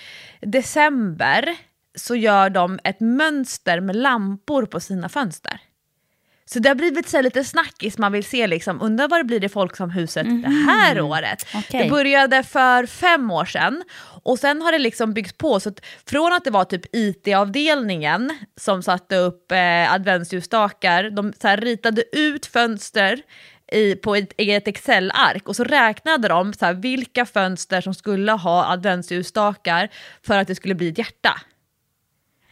december 0.40 1.56
så 1.94 2.14
gör 2.16 2.50
de 2.50 2.78
ett 2.84 3.00
mönster 3.00 3.80
med 3.80 3.96
lampor 3.96 4.66
på 4.66 4.80
sina 4.80 5.08
fönster. 5.08 5.60
Så 6.50 6.58
det 6.58 6.68
har 6.68 6.74
blivit 6.74 7.08
så 7.08 7.20
lite 7.20 7.44
snackis, 7.44 7.98
man 7.98 8.12
vill 8.12 8.24
se 8.24 8.46
liksom, 8.46 8.82
undrar 8.82 9.08
vad 9.08 9.20
det 9.20 9.24
blir 9.24 9.44
i 9.44 9.48
Folksamhuset 9.48 10.26
det 10.42 10.48
här 10.48 11.00
året. 11.00 11.46
Okej. 11.54 11.82
Det 11.82 11.90
började 11.90 12.42
för 12.42 12.86
fem 12.86 13.30
år 13.30 13.44
sedan 13.44 13.84
och 14.22 14.38
sen 14.38 14.62
har 14.62 14.72
det 14.72 14.78
liksom 14.78 15.14
byggts 15.14 15.32
på. 15.32 15.60
Så 15.60 15.68
att 15.68 15.80
från 16.06 16.32
att 16.32 16.44
det 16.44 16.50
var 16.50 16.64
typ 16.64 16.82
IT-avdelningen 16.92 18.30
som 18.56 18.82
satte 18.82 19.16
upp 19.16 19.52
eh, 19.52 19.92
adventsljusstakar, 19.92 21.10
de 21.10 21.32
så 21.40 21.48
här 21.48 21.56
ritade 21.56 22.04
ut 22.12 22.46
fönster 22.46 23.22
i, 23.72 23.94
på 23.94 24.14
ett, 24.16 24.32
i 24.36 24.50
ett 24.52 24.68
Excel-ark 24.68 25.48
och 25.48 25.56
så 25.56 25.64
räknade 25.64 26.28
de 26.28 26.52
så 26.52 26.64
här, 26.66 26.74
vilka 26.74 27.26
fönster 27.26 27.80
som 27.80 27.94
skulle 27.94 28.32
ha 28.32 28.72
adventsljusstakar 28.72 29.88
för 30.26 30.38
att 30.38 30.48
det 30.48 30.54
skulle 30.54 30.74
bli 30.74 30.88
ett 30.88 30.98
hjärta. 30.98 31.40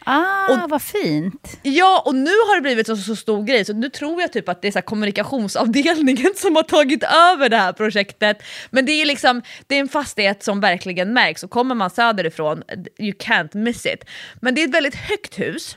Ah, 0.09 0.49
Och- 0.53 0.71
vad 0.71 0.83
fint. 0.83 1.59
Ja, 1.63 2.03
och 2.07 2.15
nu 2.15 2.31
har 2.31 2.57
det 2.57 2.61
blivit 2.63 2.87
så, 2.87 2.97
så 2.97 3.17
stor 3.17 3.43
grej 3.45 3.65
så 3.65 3.73
nu 3.73 3.89
tror 3.89 4.21
jag 4.21 4.33
typ 4.33 4.49
att 4.49 4.63
det 4.63 4.69
är 4.69 4.73
så 4.73 4.83
kommunikationsavdelningen 4.83 6.33
som 6.37 6.57
har 6.57 6.63
tagit 6.63 7.03
över 7.03 7.49
det 7.49 7.57
här 7.57 7.73
projektet. 7.73 8.43
Men 8.71 8.87
det 8.87 8.93
är 8.93 9.07
liksom, 9.07 9.43
det 9.67 9.75
är 9.77 9.81
en 9.81 9.89
fastighet 9.89 10.43
som 10.45 10.61
verkligen 10.61 11.13
märks 11.13 11.43
och 11.45 11.51
kommer 11.51 11.75
man 11.75 11.91
söderifrån, 11.91 12.63
you 12.99 13.13
can't 13.13 13.57
miss 13.57 13.87
it. 13.87 14.05
Men 14.41 14.55
det 14.55 14.63
är 14.63 14.69
ett 14.69 14.75
väldigt 14.75 14.95
högt 14.95 15.39
hus. 15.39 15.77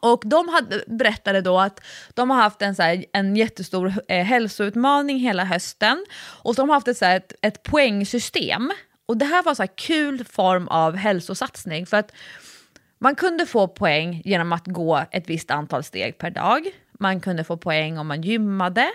Och 0.00 0.22
de 0.24 0.48
hade, 0.48 0.84
berättade 0.86 1.40
då 1.40 1.58
att 1.58 1.80
de 2.14 2.30
har 2.30 2.36
haft 2.36 2.62
en, 2.62 2.74
så 2.74 2.82
här, 2.82 3.04
en 3.12 3.36
jättestor 3.36 3.92
eh, 4.08 4.24
hälsoutmaning 4.24 5.18
hela 5.18 5.44
hösten 5.44 6.06
och 6.42 6.54
de 6.54 6.68
har 6.68 6.76
haft 6.76 6.88
ett, 6.88 6.98
så 6.98 7.04
här, 7.04 7.16
ett, 7.16 7.32
ett 7.42 7.62
poängsystem. 7.62 8.72
Och 9.06 9.16
det 9.16 9.24
här 9.24 9.42
var 9.42 9.60
en 9.60 9.68
kul 9.68 10.24
form 10.24 10.68
av 10.68 10.96
hälsosatsning 10.96 11.86
för 11.86 11.96
att 11.96 12.12
man 12.98 13.14
kunde 13.14 13.46
få 13.46 13.68
poäng 13.68 14.22
genom 14.24 14.52
att 14.52 14.66
gå 14.66 15.04
ett 15.10 15.30
visst 15.30 15.50
antal 15.50 15.84
steg 15.84 16.18
per 16.18 16.30
dag. 16.30 16.66
Man 16.98 17.20
kunde 17.20 17.44
få 17.44 17.56
poäng 17.56 17.98
om 17.98 18.06
man 18.06 18.22
gymmade. 18.22 18.90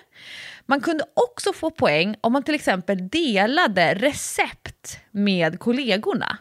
Man 0.66 0.82
kunde 0.82 1.04
också 1.14 1.54
få 1.54 1.72
poäng 1.72 2.16
om 2.22 2.34
man 2.34 2.44
till 2.44 2.56
exempel 2.56 3.10
delade 3.10 3.94
recept 3.94 5.00
med 5.12 5.60
kollegorna. 5.60 6.38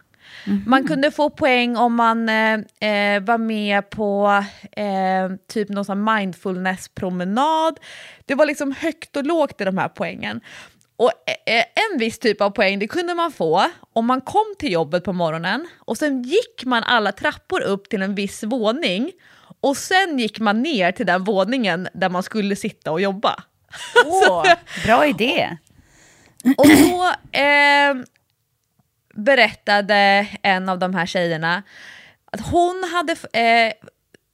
Mm. 0.47 0.63
Man 0.67 0.87
kunde 0.87 1.11
få 1.11 1.31
poäng 1.31 1.77
om 1.77 1.95
man 1.95 2.29
eh, 2.29 2.53
eh, 2.91 3.23
var 3.23 3.39
med 3.39 3.91
på 3.91 4.45
eh, 4.73 5.31
typ 5.49 5.69
någon 5.69 6.05
mindfulness-promenad. 6.05 7.79
Det 8.27 8.35
var 8.35 8.47
liksom 8.47 8.73
högt 8.73 9.17
och 9.17 9.27
lågt 9.27 9.61
i 9.61 9.65
de 9.65 9.79
här 9.79 9.89
poängen. 9.89 10.41
Och 10.97 11.13
eh, 11.47 11.57
eh, 11.57 11.65
en 11.93 11.99
viss 11.99 12.19
typ 12.19 12.41
av 12.41 12.51
poäng 12.51 12.79
det 12.79 12.87
kunde 12.87 13.15
man 13.15 13.33
få 13.33 13.71
om 13.93 14.07
man 14.07 14.21
kom 14.21 14.55
till 14.59 14.73
jobbet 14.73 15.05
på 15.05 15.13
morgonen 15.13 15.69
och 15.79 15.99
sen 15.99 16.23
gick 16.23 16.65
man 16.65 16.83
alla 16.83 17.13
trappor 17.13 17.61
upp 17.61 17.89
till 17.89 18.03
en 18.03 18.15
viss 18.15 18.43
våning 18.43 19.13
och 19.61 19.77
sen 19.77 20.19
gick 20.19 20.41
man 20.41 20.63
ner 20.63 20.93
till 20.93 21.07
den 21.07 21.25
våningen 21.25 21.89
där 21.95 22.09
man 22.09 22.23
skulle 22.23 22.57
sitta 22.57 22.93
och 22.93 23.01
jobba. 23.01 23.43
Åh, 24.07 24.45
bra 24.87 25.07
idé! 25.07 25.57
Och 26.57 26.69
då 26.69 27.13
eh, 27.39 27.95
berättade 29.25 30.29
en 30.43 30.69
av 30.69 30.79
de 30.79 30.95
här 30.95 31.07
tjejerna 31.07 31.63
att 32.33 32.41
hon 32.41 32.85
hade... 32.93 33.17
Eh, 33.33 33.73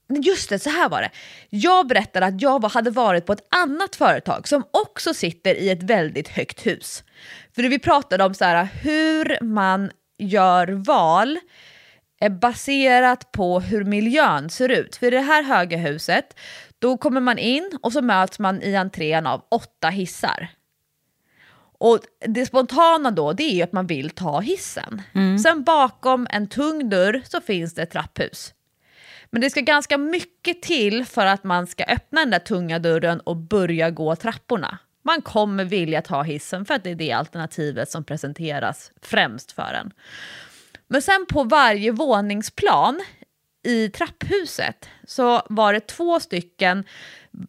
just 0.09 0.49
det, 0.49 0.59
så 0.59 0.70
här 0.70 0.89
var 0.89 1.03
det. 1.03 1.11
Jag 1.51 1.87
berättade 1.87 2.26
att 2.26 2.43
jag 2.43 2.64
hade 2.64 2.91
varit 2.91 3.26
på 3.26 3.32
ett 3.32 3.47
annat 3.51 3.97
företag 3.97 4.49
som 4.49 4.64
också 4.70 5.14
sitter 5.14 5.55
i 5.55 5.70
ett 5.70 5.82
väldigt 5.82 6.28
högt 6.28 6.66
hus. 6.66 7.05
För 7.55 7.62
vi 7.62 7.78
pratade 7.78 8.24
om 8.24 8.34
så 8.34 8.45
här, 8.45 8.68
hur 8.82 9.45
man 9.45 9.91
gör 10.18 10.68
val 10.68 11.39
är 12.20 12.30
baserat 12.30 13.32
på 13.32 13.61
hur 13.61 13.84
miljön 13.84 14.51
ser 14.51 14.68
ut. 14.68 14.97
För 14.97 15.07
i 15.07 15.11
det 15.11 15.20
här 15.20 15.43
höga 15.43 15.76
huset, 15.76 16.39
då 16.78 16.97
kommer 16.97 17.20
man 17.20 17.39
in 17.39 17.78
och 17.82 17.93
så 17.93 18.03
möts 18.03 18.39
man 18.39 18.62
i 18.62 18.76
entrén 18.76 19.26
av 19.26 19.43
åtta 19.51 19.89
hissar. 19.89 20.49
Och 21.79 22.01
det 22.27 22.47
spontana 22.47 23.11
då, 23.11 23.33
det 23.33 23.43
är 23.43 23.64
att 23.64 23.72
man 23.72 23.87
vill 23.87 24.11
ta 24.11 24.41
hissen. 24.41 25.03
Mm. 25.12 25.39
Sen 25.39 25.64
bakom 25.64 26.27
en 26.31 26.47
tung 26.47 26.89
dörr 26.89 27.22
så 27.24 27.41
finns 27.41 27.74
det 27.74 27.83
ett 27.83 27.91
trapphus. 27.91 28.53
Men 29.31 29.41
det 29.41 29.51
ska 29.51 29.61
ganska 29.61 29.99
mycket 29.99 30.62
till 30.62 31.05
för 31.05 31.27
att 31.27 31.45
man 31.45 31.66
ska 31.66 31.85
öppna 31.85 32.20
den 32.20 32.31
där 32.31 32.39
tunga 32.39 32.79
dörren 32.79 33.20
och 33.20 33.37
börja 33.37 33.91
gå 33.91 34.16
trapporna. 34.16 34.79
Man 35.03 35.22
kommer 35.22 35.64
vilja 35.64 36.03
ta 36.03 36.22
hissen 36.22 36.64
för 36.64 36.74
att 36.74 36.85
det 36.85 36.91
är 36.91 36.95
det 36.95 37.12
alternativet 37.12 37.91
som 37.91 38.05
presenteras 38.05 38.93
främst 39.03 39.53
för 39.53 39.74
en. 39.81 39.93
Men 40.89 41.03
sen 41.03 41.27
på 41.29 41.45
varje 41.45 41.93
våningsplan 41.93 43.01
i 43.66 43.89
trapphuset 43.89 44.89
så 45.07 45.43
var 45.49 45.72
det 45.72 45.87
två 45.87 46.20
stycken 46.20 46.85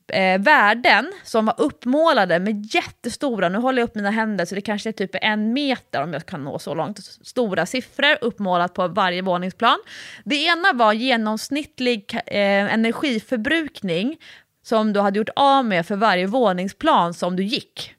eh, 0.07 0.41
värden 0.41 1.11
som 1.23 1.45
var 1.45 1.55
uppmålade 1.57 2.39
med 2.39 2.65
jättestora, 2.75 3.49
nu 3.49 3.57
håller 3.57 3.81
jag 3.81 3.89
upp 3.89 3.95
mina 3.95 4.11
händer 4.11 4.45
så 4.45 4.55
det 4.55 4.61
kanske 4.61 4.89
är 4.89 4.93
typ 4.93 5.11
en 5.13 5.53
meter 5.53 6.03
om 6.03 6.13
jag 6.13 6.25
kan 6.25 6.43
nå 6.43 6.59
så 6.59 6.73
långt, 6.73 6.99
stora 7.21 7.65
siffror 7.65 8.17
uppmålat 8.21 8.73
på 8.73 8.87
varje 8.87 9.21
våningsplan. 9.21 9.79
Det 10.23 10.35
ena 10.35 10.73
var 10.73 10.93
genomsnittlig 10.93 12.13
eh, 12.25 12.73
energiförbrukning 12.73 14.17
som 14.63 14.93
du 14.93 14.99
hade 14.99 15.17
gjort 15.17 15.29
av 15.35 15.65
med 15.65 15.85
för 15.85 15.95
varje 15.95 16.27
våningsplan 16.27 17.13
som 17.13 17.35
du 17.35 17.43
gick. 17.43 17.95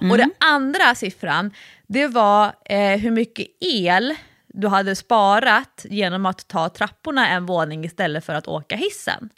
Mm. 0.00 0.10
Och 0.10 0.18
den 0.18 0.32
andra 0.40 0.94
siffran, 0.94 1.50
det 1.86 2.06
var 2.06 2.52
eh, 2.64 2.98
hur 2.98 3.10
mycket 3.10 3.46
el 3.60 4.14
du 4.46 4.68
hade 4.68 4.96
sparat 4.96 5.86
genom 5.90 6.26
att 6.26 6.48
ta 6.48 6.68
trapporna 6.68 7.28
en 7.28 7.46
våning 7.46 7.84
istället 7.84 8.24
för 8.24 8.34
att 8.34 8.46
åka 8.46 8.76
hissen. 8.76 9.30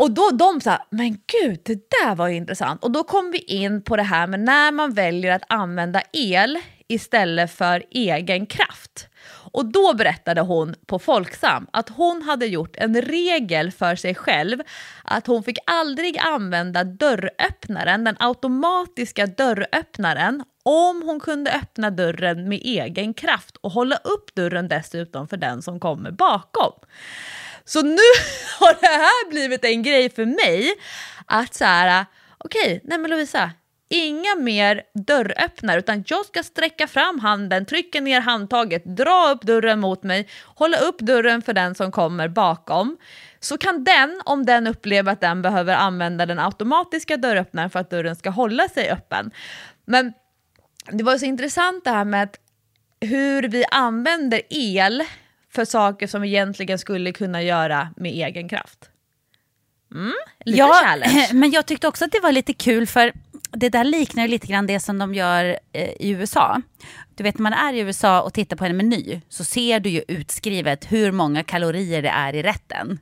Och 0.00 0.10
då 0.10 0.30
de 0.30 0.60
sa, 0.60 0.78
men 0.90 1.10
gud, 1.10 1.60
det 1.64 1.90
där 1.90 2.14
var 2.14 2.28
ju 2.28 2.36
intressant. 2.36 2.84
Och 2.84 2.90
då 2.90 3.04
kom 3.04 3.30
vi 3.30 3.38
in 3.38 3.82
på 3.82 3.96
det 3.96 4.02
här 4.02 4.26
med 4.26 4.40
när 4.40 4.72
man 4.72 4.94
väljer 4.94 5.32
att 5.32 5.42
använda 5.48 6.02
el 6.12 6.58
istället 6.88 7.50
för 7.50 7.84
egen 7.90 8.46
kraft. 8.46 9.08
Och 9.52 9.66
då 9.66 9.94
berättade 9.94 10.40
hon 10.40 10.74
på 10.86 10.98
Folksam 10.98 11.66
att 11.72 11.88
hon 11.88 12.22
hade 12.22 12.46
gjort 12.46 12.76
en 12.76 13.02
regel 13.02 13.72
för 13.72 13.96
sig 13.96 14.14
själv 14.14 14.58
att 15.04 15.26
hon 15.26 15.42
fick 15.42 15.58
aldrig 15.66 16.18
använda 16.18 16.84
dörröppnaren, 16.84 18.04
den 18.04 18.16
automatiska 18.18 19.26
dörröppnaren, 19.26 20.44
om 20.62 21.02
hon 21.02 21.20
kunde 21.20 21.52
öppna 21.52 21.90
dörren 21.90 22.48
med 22.48 22.60
egen 22.62 23.14
kraft 23.14 23.56
och 23.56 23.70
hålla 23.70 23.96
upp 23.96 24.34
dörren 24.34 24.68
dessutom 24.68 25.28
för 25.28 25.36
den 25.36 25.62
som 25.62 25.80
kommer 25.80 26.10
bakom. 26.10 26.72
Så 27.72 27.82
nu 27.82 27.96
har 28.58 28.80
det 28.80 28.86
här 28.86 29.30
blivit 29.30 29.64
en 29.64 29.82
grej 29.82 30.10
för 30.10 30.26
mig 30.26 30.74
att 31.26 31.54
så 31.54 31.64
här, 31.64 32.06
okej, 32.38 32.60
okay, 32.64 32.80
nej 32.84 32.98
men 32.98 33.10
Lovisa, 33.10 33.50
inga 33.88 34.34
mer 34.34 34.82
dörröppnare 34.94 35.78
utan 35.78 36.04
jag 36.06 36.26
ska 36.26 36.42
sträcka 36.42 36.86
fram 36.86 37.18
handen, 37.18 37.66
trycka 37.66 38.00
ner 38.00 38.20
handtaget, 38.20 38.84
dra 38.84 39.30
upp 39.30 39.42
dörren 39.42 39.80
mot 39.80 40.02
mig, 40.02 40.28
hålla 40.44 40.76
upp 40.78 40.98
dörren 40.98 41.42
för 41.42 41.52
den 41.52 41.74
som 41.74 41.92
kommer 41.92 42.28
bakom. 42.28 42.96
Så 43.40 43.58
kan 43.58 43.84
den, 43.84 44.22
om 44.24 44.46
den 44.46 44.66
upplever 44.66 45.12
att 45.12 45.20
den 45.20 45.42
behöver 45.42 45.74
använda 45.74 46.26
den 46.26 46.38
automatiska 46.38 47.16
dörröppnaren 47.16 47.70
för 47.70 47.78
att 47.78 47.90
dörren 47.90 48.16
ska 48.16 48.30
hålla 48.30 48.68
sig 48.68 48.90
öppen. 48.90 49.30
Men 49.84 50.12
det 50.92 51.04
var 51.04 51.18
så 51.18 51.24
intressant 51.24 51.84
det 51.84 51.90
här 51.90 52.04
med 52.04 52.22
att 52.22 52.36
hur 53.00 53.42
vi 53.42 53.64
använder 53.70 54.42
el 54.50 55.04
för 55.52 55.64
saker 55.64 56.06
som 56.06 56.22
vi 56.22 56.28
egentligen 56.28 56.78
skulle 56.78 57.12
kunna 57.12 57.42
göra 57.42 57.88
med 57.96 58.12
egen 58.12 58.48
kraft. 58.48 58.90
Mm, 59.94 60.12
lite 60.44 60.58
ja, 60.58 60.80
challenge. 60.84 61.28
men 61.32 61.50
jag 61.50 61.66
tyckte 61.66 61.88
också 61.88 62.04
att 62.04 62.12
det 62.12 62.20
var 62.20 62.32
lite 62.32 62.52
kul 62.52 62.86
för 62.86 63.12
det 63.52 63.68
där 63.68 63.84
liknar 63.84 64.28
lite 64.28 64.46
grann 64.46 64.66
det 64.66 64.80
som 64.80 64.98
de 64.98 65.14
gör 65.14 65.58
eh, 65.72 65.90
i 66.00 66.10
USA. 66.10 66.62
Du 67.14 67.22
vet 67.22 67.38
när 67.38 67.42
man 67.42 67.52
är 67.52 67.72
i 67.72 67.78
USA 67.78 68.22
och 68.22 68.34
tittar 68.34 68.56
på 68.56 68.64
en 68.64 68.76
meny 68.76 69.20
så 69.28 69.44
ser 69.44 69.80
du 69.80 69.90
ju 69.90 70.02
utskrivet 70.08 70.92
hur 70.92 71.12
många 71.12 71.44
kalorier 71.44 72.02
det 72.02 72.08
är 72.08 72.34
i 72.34 72.42
rätten. 72.42 72.98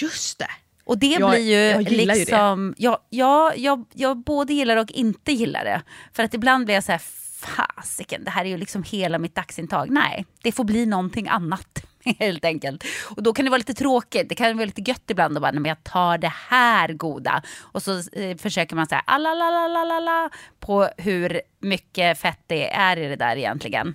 Just 0.00 0.38
det. 0.38 0.50
Och 0.84 0.98
det 0.98 1.06
jag, 1.06 1.30
blir 1.30 1.40
ju 1.40 1.54
jag 1.54 1.90
liksom, 1.90 2.74
ju 2.78 2.84
ja, 2.84 3.06
ja, 3.10 3.52
jag, 3.56 3.84
jag 3.92 4.16
både 4.16 4.52
gillar 4.52 4.76
och 4.76 4.90
inte 4.90 5.32
gillar 5.32 5.64
det. 5.64 5.82
För 6.12 6.22
att 6.22 6.34
ibland 6.34 6.64
blir 6.64 6.74
jag 6.74 6.84
så 6.84 6.92
här, 6.92 7.02
fasiken, 7.46 8.24
det 8.24 8.30
här 8.30 8.44
är 8.44 8.48
ju 8.48 8.56
liksom 8.56 8.82
hela 8.82 9.18
mitt 9.18 9.34
dagsintag. 9.34 9.90
Nej, 9.90 10.24
det 10.42 10.52
får 10.52 10.64
bli 10.64 10.86
någonting 10.86 11.28
annat 11.28 11.86
helt 12.18 12.44
enkelt. 12.44 12.84
Och 13.16 13.22
då 13.22 13.32
kan 13.32 13.44
det 13.44 13.50
vara 13.50 13.58
lite 13.58 13.74
tråkigt, 13.74 14.28
det 14.28 14.34
kan 14.34 14.56
vara 14.56 14.66
lite 14.66 14.90
gött 14.90 15.10
ibland 15.10 15.36
att 15.36 15.42
bara, 15.42 15.52
men 15.52 15.64
jag 15.64 15.84
tar 15.84 16.18
det 16.18 16.32
här 16.48 16.92
goda. 16.92 17.42
Och 17.60 17.82
så 17.82 17.98
eh, 18.12 18.36
försöker 18.36 18.76
man 18.76 18.86
säga 18.86 19.02
ah, 19.06 19.18
la 19.18 20.30
på 20.60 20.88
hur 20.96 21.40
mycket 21.60 22.18
fett 22.18 22.40
det 22.46 22.72
är 22.72 22.96
i 22.96 23.08
det 23.08 23.16
där 23.16 23.36
egentligen. 23.36 23.94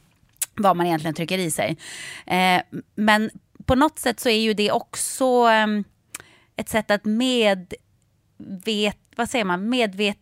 Vad 0.55 0.77
man 0.77 0.85
egentligen 0.85 1.15
trycker 1.15 1.37
i 1.37 1.51
sig. 1.51 1.77
Eh, 2.25 2.61
men 2.95 3.29
på 3.65 3.75
något 3.75 3.99
sätt 3.99 4.19
så 4.19 4.29
är 4.29 4.39
ju 4.39 4.53
det 4.53 4.71
också 4.71 5.25
eh, 5.49 5.67
ett 6.55 6.69
sätt 6.69 6.91
att 6.91 7.05
medvet, 7.05 8.97
vad 9.15 9.29
säger 9.29 9.45
man, 9.45 9.69
medvet 9.69 10.17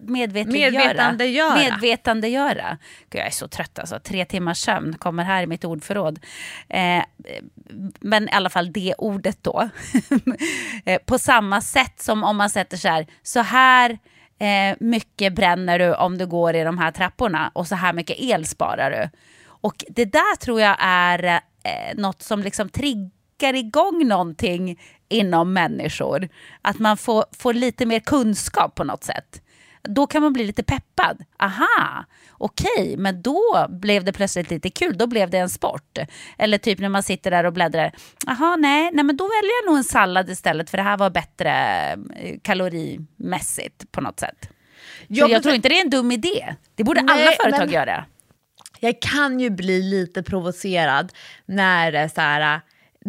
medvetandegöra. 0.00 1.54
medvetandegöra. 1.54 2.78
Gud, 3.10 3.20
jag 3.20 3.26
är 3.26 3.30
så 3.30 3.48
trött 3.48 3.78
alltså. 3.78 3.98
Tre 3.98 4.24
timmars 4.24 4.58
sömn 4.58 4.94
kommer 4.98 5.24
här 5.24 5.42
i 5.42 5.46
mitt 5.46 5.64
ordförråd. 5.64 6.18
Eh, 6.68 7.04
men 8.00 8.28
i 8.28 8.32
alla 8.32 8.50
fall 8.50 8.72
det 8.72 8.94
ordet 8.98 9.38
då. 9.42 9.68
eh, 10.84 10.98
på 11.06 11.18
samma 11.18 11.60
sätt 11.60 12.00
som 12.00 12.24
om 12.24 12.36
man 12.36 12.50
sätter 12.50 12.76
så 12.76 12.88
här, 12.88 13.06
så 13.22 13.40
här 13.40 13.98
eh, 14.38 14.76
mycket 14.80 15.34
bränner 15.34 15.78
du 15.78 15.94
om 15.94 16.18
du 16.18 16.26
går 16.26 16.56
i 16.56 16.64
de 16.64 16.78
här 16.78 16.90
trapporna 16.90 17.50
och 17.54 17.66
så 17.66 17.74
här 17.74 17.92
mycket 17.92 18.16
el 18.20 18.46
sparar 18.46 18.90
du. 18.90 19.18
Och 19.44 19.84
det 19.88 20.04
där 20.04 20.36
tror 20.36 20.60
jag 20.60 20.76
är 20.80 21.24
eh, 21.24 21.96
något 21.96 22.22
som 22.22 22.42
liksom 22.42 22.68
triggar 22.68 23.54
igång 23.54 24.08
någonting 24.08 24.80
inom 25.08 25.52
människor. 25.52 26.28
Att 26.62 26.78
man 26.78 26.96
får, 26.96 27.24
får 27.38 27.54
lite 27.54 27.86
mer 27.86 28.00
kunskap 28.00 28.74
på 28.74 28.84
något 28.84 29.04
sätt. 29.04 29.42
Då 29.82 30.06
kan 30.06 30.22
man 30.22 30.32
bli 30.32 30.46
lite 30.46 30.62
peppad. 30.62 31.24
Aha, 31.38 32.04
okej, 32.30 32.68
okay, 32.82 32.96
men 32.96 33.22
då 33.22 33.66
blev 33.68 34.04
det 34.04 34.12
plötsligt 34.12 34.50
lite 34.50 34.70
kul. 34.70 34.98
Då 34.98 35.06
blev 35.06 35.30
det 35.30 35.38
en 35.38 35.50
sport. 35.50 35.98
Eller 36.38 36.58
typ 36.58 36.78
när 36.78 36.88
man 36.88 37.02
sitter 37.02 37.30
där 37.30 37.44
och 37.44 37.52
bläddrar. 37.52 37.92
Aha, 38.26 38.56
nej, 38.56 38.90
nej 38.92 39.04
men 39.04 39.16
då 39.16 39.24
väljer 39.24 39.62
jag 39.62 39.70
nog 39.70 39.78
en 39.78 39.84
sallad 39.84 40.30
istället 40.30 40.70
för 40.70 40.76
det 40.76 40.82
här 40.82 40.96
var 40.96 41.10
bättre 41.10 41.52
eh, 42.16 42.38
kalorimässigt 42.42 43.92
på 43.92 44.00
något 44.00 44.20
sätt. 44.20 44.48
Jag, 45.08 45.30
jag 45.30 45.42
tror 45.42 45.54
inte 45.54 45.68
det 45.68 45.78
är 45.78 45.84
en 45.84 45.90
dum 45.90 46.12
idé. 46.12 46.54
Det 46.74 46.84
borde 46.84 47.02
nej, 47.02 47.26
alla 47.26 47.32
företag 47.42 47.66
men... 47.66 47.74
göra. 47.74 48.04
Jag 48.80 49.00
kan 49.00 49.40
ju 49.40 49.50
bli 49.50 49.82
lite 49.82 50.22
provocerad 50.22 51.12
när 51.46 51.92
det 51.92 52.08
så 52.08 52.20
här 52.20 52.60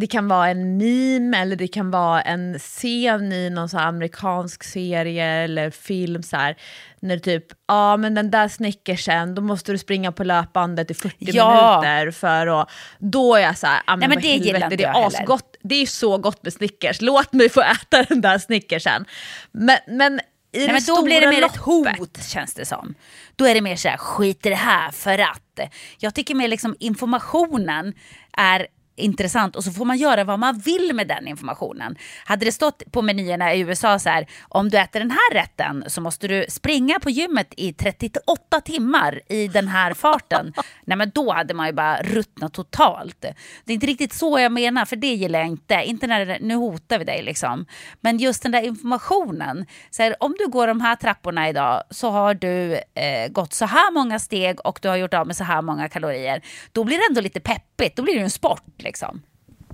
det 0.02 0.08
kan 0.08 0.28
vara 0.28 0.49
en 0.49 0.78
meme 0.78 1.38
eller 1.41 1.56
det 1.56 1.68
kan 1.68 1.91
vara 1.91 2.22
en 2.22 2.60
scen 2.60 3.34
i 3.34 3.49
någon 3.49 3.70
så 3.70 3.78
amerikansk 3.80 4.64
serie 4.64 5.26
eller 5.26 5.70
film 5.72 6.24
så 6.24 6.38
här, 6.38 6.56
när 6.99 7.18
typ, 7.20 7.45
ja 7.68 7.97
men 7.97 8.14
den 8.16 8.32
där 8.32 8.47
snickersen, 8.47 9.36
då 9.36 9.41
måste 9.41 9.72
du 9.72 9.78
springa 9.78 10.12
på 10.12 10.24
löpbandet 10.24 10.91
i 10.91 10.93
40 10.93 11.16
Ja. 11.20 11.82
minuter 11.82 12.12
för 12.12 12.62
att, 12.62 12.70
då 12.99 13.36
är 13.36 13.39
jag 13.41 13.58
så 13.58 13.68
här, 13.68 13.82
men, 13.88 13.99
Nej, 13.99 14.10
men 14.10 14.22
det 14.22 14.28
gillar 14.28 14.60
helvete, 14.60 14.66
inte 14.66 14.76
det 14.78 14.84
är 14.84 15.08
asgott, 15.08 15.56
det 15.64 15.76
är 15.76 15.86
så 15.86 16.18
gott 16.18 16.43
med 16.43 16.54
Snickers, 16.54 17.02
låt 17.02 17.34
mig 17.34 17.49
få 17.49 17.62
äta 17.62 18.04
den 18.04 18.22
där 18.22 18.38
Snickersen. 18.39 19.06
Men, 19.52 19.78
men 19.88 20.20
i 20.54 20.58
Nej, 20.60 20.68
men 20.74 20.82
då 20.88 21.04
blir 21.04 21.22
det 21.22 21.28
mer 21.28 21.43
ett 21.45 21.56
loppet- 21.58 21.97
hot 21.99 22.24
känns 22.24 22.54
det 22.54 22.66
som. 22.66 22.95
Då 23.36 23.45
är 23.47 23.54
det 23.54 23.62
mer 23.62 23.76
så 23.76 23.88
här, 23.89 23.97
skit 23.97 24.45
i 24.45 24.49
det 24.49 24.56
här 24.56 24.91
för 24.91 25.18
att. 25.20 25.60
Jag 25.99 26.16
tycker 26.16 26.36
mer 26.36 26.47
liksom 26.47 26.76
informationen 26.80 27.93
är 28.38 28.68
intressant 28.96 29.56
och 29.56 29.64
så 29.64 29.72
får 29.72 29.86
man 29.86 29.98
göra 29.98 30.24
vad 30.24 30.39
man 30.39 30.58
vill 30.58 30.92
med 30.94 31.08
den 31.08 31.28
informationen. 31.28 31.96
Hade 32.26 32.46
det 32.46 32.52
stått 32.52 32.84
på 32.92 33.02
menyerna 33.02 33.54
i 33.54 33.60
USA 33.60 34.00
så 34.00 34.10
här, 34.10 34.28
om 34.50 34.70
du 34.70 34.78
äter 34.78 35.00
den 35.00 35.12
här 35.12 35.34
rätten 35.34 35.84
så 35.88 36.02
måste 36.02 36.28
du 36.28 36.46
springa 36.50 37.00
på 37.00 37.10
gymmet 37.10 37.54
i 37.58 37.74
38 37.74 38.62
timmar 38.62 39.22
i 39.30 39.48
den 39.48 39.68
här 39.68 39.94
farten. 39.94 40.54
Nej 40.86 40.98
men 40.98 41.12
då 41.16 41.32
hade 41.32 41.54
man 41.54 41.68
ju 41.68 41.74
bara 41.74 42.02
ruttnat 42.02 42.54
totalt. 42.54 43.22
Det 43.66 43.72
är 43.72 43.74
inte 43.74 43.88
riktigt 43.88 44.14
så 44.14 44.39
jag 44.39 44.52
menar, 44.52 44.86
för 44.86 44.96
det 44.96 45.14
gillar 45.14 45.39
jag 45.39 45.48
inte. 45.48 45.82
Inte 45.84 46.08
när 46.08 46.26
det, 46.26 46.38
nu 46.42 46.56
hotar 46.56 47.00
vi 47.00 47.06
dig 47.06 47.24
liksom. 47.24 47.66
Men 48.02 48.18
just 48.18 48.44
den 48.44 48.52
där 48.52 48.62
informationen. 48.62 49.66
Så 49.89 50.04
här, 50.04 50.16
om 50.20 50.36
du 50.39 50.48
går 50.48 50.68
de 50.68 50.82
här 50.82 50.96
trapporna 50.96 51.50
idag 51.50 51.84
så 51.89 52.10
har 52.10 52.34
du 52.34 52.74
eh, 52.76 53.28
gått 53.30 53.54
så 53.54 53.66
här 53.66 53.92
många 53.92 54.20
steg 54.20 54.60
och 54.66 54.80
du 54.82 54.89
har 54.89 54.96
gjort 54.96 55.14
av 55.14 55.28
med 55.28 55.36
så 55.36 55.44
här 55.44 55.62
många 55.62 55.89
kalorier. 55.89 56.42
Då 56.72 56.84
blir 56.84 56.98
det 56.98 57.04
ändå 57.10 57.22
lite 57.22 57.39
peppigt, 57.82 57.96
då 57.96 58.04
blir 58.04 58.14
det 58.14 58.20
ju 58.20 58.24
en 58.24 58.30
sport 58.30 58.64
liksom. 58.78 59.22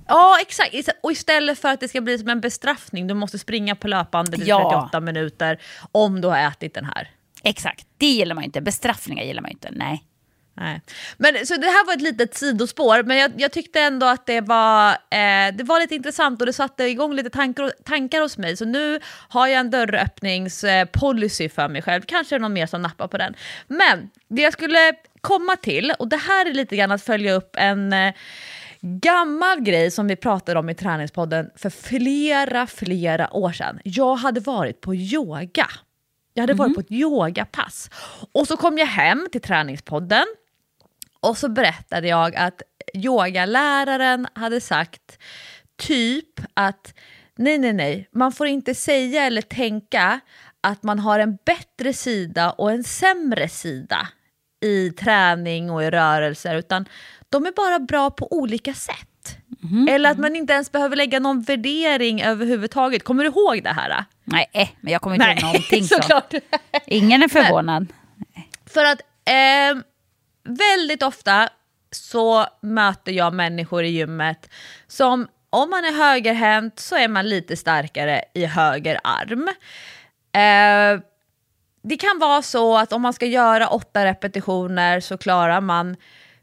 Ja 0.08 0.38
exakt, 0.41 0.74
och 1.03 1.12
istället 1.12 1.60
för 1.60 1.70
att 1.70 1.80
det 1.80 1.88
ska 1.88 2.01
bli 2.01 2.18
som 2.18 2.30
en 2.30 2.41
bestraffning, 2.41 3.08
du 3.08 3.14
måste 3.14 3.39
springa 3.39 3.76
på 3.76 3.88
löpbandet 3.88 4.39
i 4.39 4.43
Ja. 4.43 4.89
38 4.91 4.99
minuter 4.99 5.62
om 5.91 6.22
du 6.22 6.28
har 6.28 6.38
ätit 6.38 6.74
den 6.74 6.86
här. 6.86 7.10
Exakt, 7.43 7.88
det 7.97 8.05
gillar 8.05 8.36
man 8.36 8.43
inte. 8.43 8.62
Bestraffningar 8.62 9.24
gillar 9.24 9.41
man 9.41 9.51
inte. 9.51 9.70
Nej. 9.72 10.03
Nej. 10.60 10.82
Men, 11.18 11.45
så 11.45 11.58
det 11.58 11.68
här 11.68 11.86
var 11.86 11.93
ett 11.93 12.01
litet 12.01 12.36
sidospår, 12.36 13.03
men 13.03 13.18
jag, 13.18 13.32
jag 13.38 13.51
tyckte 13.51 13.82
ändå 13.82 14.05
att 14.05 14.26
det 14.26 14.41
var, 14.41 14.89
eh, 14.89 15.53
det 15.53 15.64
var 15.64 15.80
lite 15.80 15.95
intressant 15.95 16.41
och 16.41 16.45
det 16.45 16.53
satte 16.53 16.84
igång 16.84 17.14
lite 17.14 17.30
tankar, 17.30 17.72
tankar 17.84 18.22
hos 18.22 18.38
mig. 18.38 18.58
Så 18.58 18.66
nu 18.66 18.99
har 19.30 19.47
jag 19.47 19.60
en 19.60 19.70
dörröppningspolicy 19.70 21.49
för 21.49 21.68
mig 21.68 21.82
själv. 21.82 22.01
Kanske 22.01 22.36
är 22.36 22.39
det 22.39 22.41
någon 22.41 22.53
mer 22.53 22.66
som 22.66 22.82
nappar 22.82 23.08
på 23.08 23.18
den. 23.18 23.36
Men 23.68 24.10
det 24.28 24.41
jag 24.41 24.53
skulle 24.53 24.93
komma 25.22 25.55
till, 25.55 25.93
och 25.99 26.07
det 26.07 26.18
här 26.18 26.45
är 26.45 26.53
lite 26.53 26.76
grann 26.76 26.91
att 26.91 27.01
följa 27.01 27.34
upp 27.34 27.55
en 27.57 27.93
eh, 27.93 28.13
gammal 28.82 29.61
grej 29.61 29.91
som 29.91 30.07
vi 30.07 30.15
pratade 30.15 30.59
om 30.59 30.70
i 30.70 30.76
träningspodden 30.76 31.49
för 31.55 31.70
flera, 31.70 32.68
flera 32.68 33.34
år 33.34 33.51
sedan. 33.51 33.80
Jag 33.84 34.15
hade 34.15 34.39
varit 34.39 34.82
på 34.82 34.95
yoga. 34.95 35.68
Jag 36.34 36.43
hade 36.43 36.53
varit 36.53 36.76
på 36.76 36.80
ett 36.80 36.91
yogapass. 36.91 37.89
Och 38.32 38.47
så 38.47 38.57
kom 38.57 38.78
jag 38.78 38.88
hem 38.88 39.28
till 39.32 39.41
träningspodden 39.41 40.26
och 41.20 41.38
så 41.38 41.49
berättade 41.49 42.07
jag 42.07 42.36
att 42.36 42.61
yogaläraren 42.93 44.28
hade 44.34 44.61
sagt 44.61 45.20
typ 45.78 46.39
att 46.53 46.93
nej, 47.36 47.57
nej, 47.57 47.74
nej, 47.74 48.09
man 48.11 48.32
får 48.32 48.47
inte 48.47 48.76
säga 48.76 49.24
eller 49.26 49.41
tänka 49.41 50.20
att 50.61 50.84
man 50.84 50.99
har 50.99 51.20
en 51.20 51.38
bättre 51.45 51.93
sida 51.93 52.51
och 52.51 52.72
en 52.72 52.84
sämre 52.84 53.49
sida 53.49 54.07
i 54.62 54.89
träning 54.91 55.72
och 55.72 55.84
i 55.84 55.89
rörelser, 55.89 56.55
utan 56.55 56.86
de 57.30 57.45
är 57.45 57.51
bara 57.51 57.80
bra 57.80 58.10
på 58.12 58.34
olika 58.34 58.74
sätt. 58.74 59.38
Eller 59.89 60.12
att 60.12 60.18
man 60.18 60.36
inte 60.36 60.53
ens 60.53 60.72
behöver 60.72 60.95
lägga 60.95 61.20
någon 61.20 61.41
värdering 61.41 62.22
överhuvudtaget. 62.22 63.03
Kommer 63.03 63.24
du 63.24 63.30
ihåg 63.30 63.64
det 63.64 63.70
här? 63.70 64.05
Nej, 64.24 64.49
eh, 64.53 64.70
men 64.82 64.93
jag 64.93 65.01
kommer 65.01 65.16
inte 65.16 65.26
ihåg 65.26 65.41
någonting 65.41 65.84
så. 65.88 65.95
såklart. 65.95 66.34
Ingen 66.86 67.24
är 67.24 67.28
förvånad. 67.28 67.88
För 68.66 68.86
att 68.86 69.01
eh, 69.26 69.84
väldigt 70.43 71.03
ofta 71.03 71.49
så 71.91 72.45
möter 72.62 73.12
jag 73.12 73.34
människor 73.34 73.84
i 73.84 73.89
gymmet 73.89 74.49
som 74.88 75.28
om 75.49 75.70
man 75.70 75.86
är 75.86 75.93
högerhänt 75.93 76.80
så 76.80 76.95
är 76.95 77.08
man 77.08 77.30
lite 77.30 77.58
starkare 77.58 78.24
i 78.34 78.45
höger 78.45 78.99
arm. 79.03 79.47
Eh, 80.34 81.01
det 81.88 81.97
kan 81.97 82.19
vara 82.19 82.41
så 82.41 82.77
att 82.77 82.93
om 82.93 83.01
man 83.01 83.13
ska 83.13 83.25
göra 83.25 83.67
åtta 83.67 84.05
repetitioner 84.05 84.99
så 84.99 85.17
klarar 85.17 85.61
man 85.61 85.95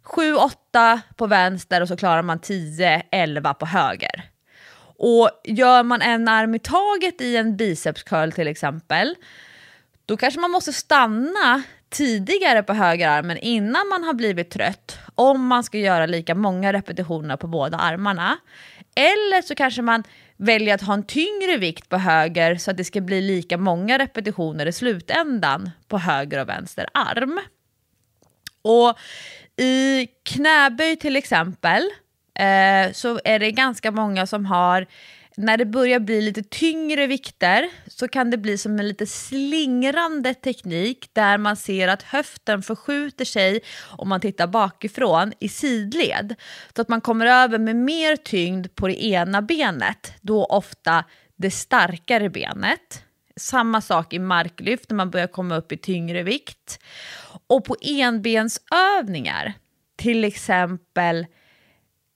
7-8 0.04 1.00
på 1.16 1.26
vänster 1.26 1.80
och 1.80 1.88
så 1.88 1.96
klarar 1.96 2.22
man 2.22 2.40
10-11 2.40 3.54
på 3.54 3.66
höger. 3.66 4.30
Och 4.98 5.30
gör 5.44 5.82
man 5.82 6.02
en 6.02 6.28
arm 6.28 6.54
i 6.54 6.58
taget 6.58 7.20
i 7.20 7.36
en 7.36 7.56
bicepscurl 7.56 8.32
till 8.32 8.48
exempel, 8.48 9.14
då 10.06 10.16
kanske 10.16 10.40
man 10.40 10.50
måste 10.50 10.72
stanna 10.72 11.62
tidigare 11.90 12.62
på 12.62 12.72
högerarmen 12.72 13.38
innan 13.38 13.88
man 13.88 14.04
har 14.04 14.14
blivit 14.14 14.50
trött 14.50 14.98
om 15.14 15.46
man 15.46 15.64
ska 15.64 15.78
göra 15.78 16.06
lika 16.06 16.34
många 16.34 16.72
repetitioner 16.72 17.36
på 17.36 17.46
båda 17.46 17.78
armarna. 17.78 18.38
Eller 18.94 19.42
så 19.42 19.54
kanske 19.54 19.82
man 19.82 20.04
väljer 20.36 20.74
att 20.74 20.82
ha 20.82 20.94
en 20.94 21.06
tyngre 21.06 21.56
vikt 21.56 21.88
på 21.88 21.96
höger 21.96 22.56
så 22.56 22.70
att 22.70 22.76
det 22.76 22.84
ska 22.84 23.00
bli 23.00 23.20
lika 23.20 23.58
många 23.58 23.98
repetitioner 23.98 24.66
i 24.66 24.72
slutändan 24.72 25.70
på 25.88 25.98
höger 25.98 26.40
och 26.40 26.48
vänster 26.48 26.86
arm. 26.94 27.40
Och 28.62 28.98
i 29.56 30.06
knäböj 30.22 30.96
till 30.96 31.16
exempel 31.16 31.82
eh, 32.38 32.92
så 32.92 33.20
är 33.24 33.38
det 33.38 33.50
ganska 33.50 33.90
många 33.90 34.26
som 34.26 34.46
har, 34.46 34.86
när 35.36 35.56
det 35.56 35.66
börjar 35.66 36.00
bli 36.00 36.20
lite 36.20 36.42
tyngre 36.42 37.06
vikter 37.06 37.68
så 37.86 38.08
kan 38.08 38.30
det 38.30 38.38
bli 38.38 38.58
som 38.58 38.78
en 38.78 38.88
lite 38.88 39.06
slingrande 39.06 40.34
teknik 40.34 41.10
där 41.12 41.38
man 41.38 41.56
ser 41.56 41.88
att 41.88 42.02
höften 42.02 42.62
förskjuter 42.62 43.24
sig 43.24 43.60
om 43.98 44.08
man 44.08 44.20
tittar 44.20 44.46
bakifrån 44.46 45.32
i 45.40 45.48
sidled. 45.48 46.34
Så 46.76 46.82
att 46.82 46.88
man 46.88 47.00
kommer 47.00 47.26
över 47.26 47.58
med 47.58 47.76
mer 47.76 48.16
tyngd 48.16 48.66
på 48.74 48.88
det 48.88 49.04
ena 49.04 49.42
benet, 49.42 50.12
då 50.20 50.44
ofta 50.44 51.04
det 51.36 51.50
starkare 51.50 52.30
benet. 52.30 53.04
Samma 53.36 53.80
sak 53.80 54.12
i 54.12 54.18
marklyft 54.18 54.90
när 54.90 54.96
man 54.96 55.10
börjar 55.10 55.26
komma 55.26 55.56
upp 55.56 55.72
i 55.72 55.76
tyngre 55.76 56.22
vikt. 56.22 56.78
Och 57.46 57.64
på 57.64 57.76
enbensövningar, 57.82 59.52
till 59.96 60.24
exempel 60.24 61.26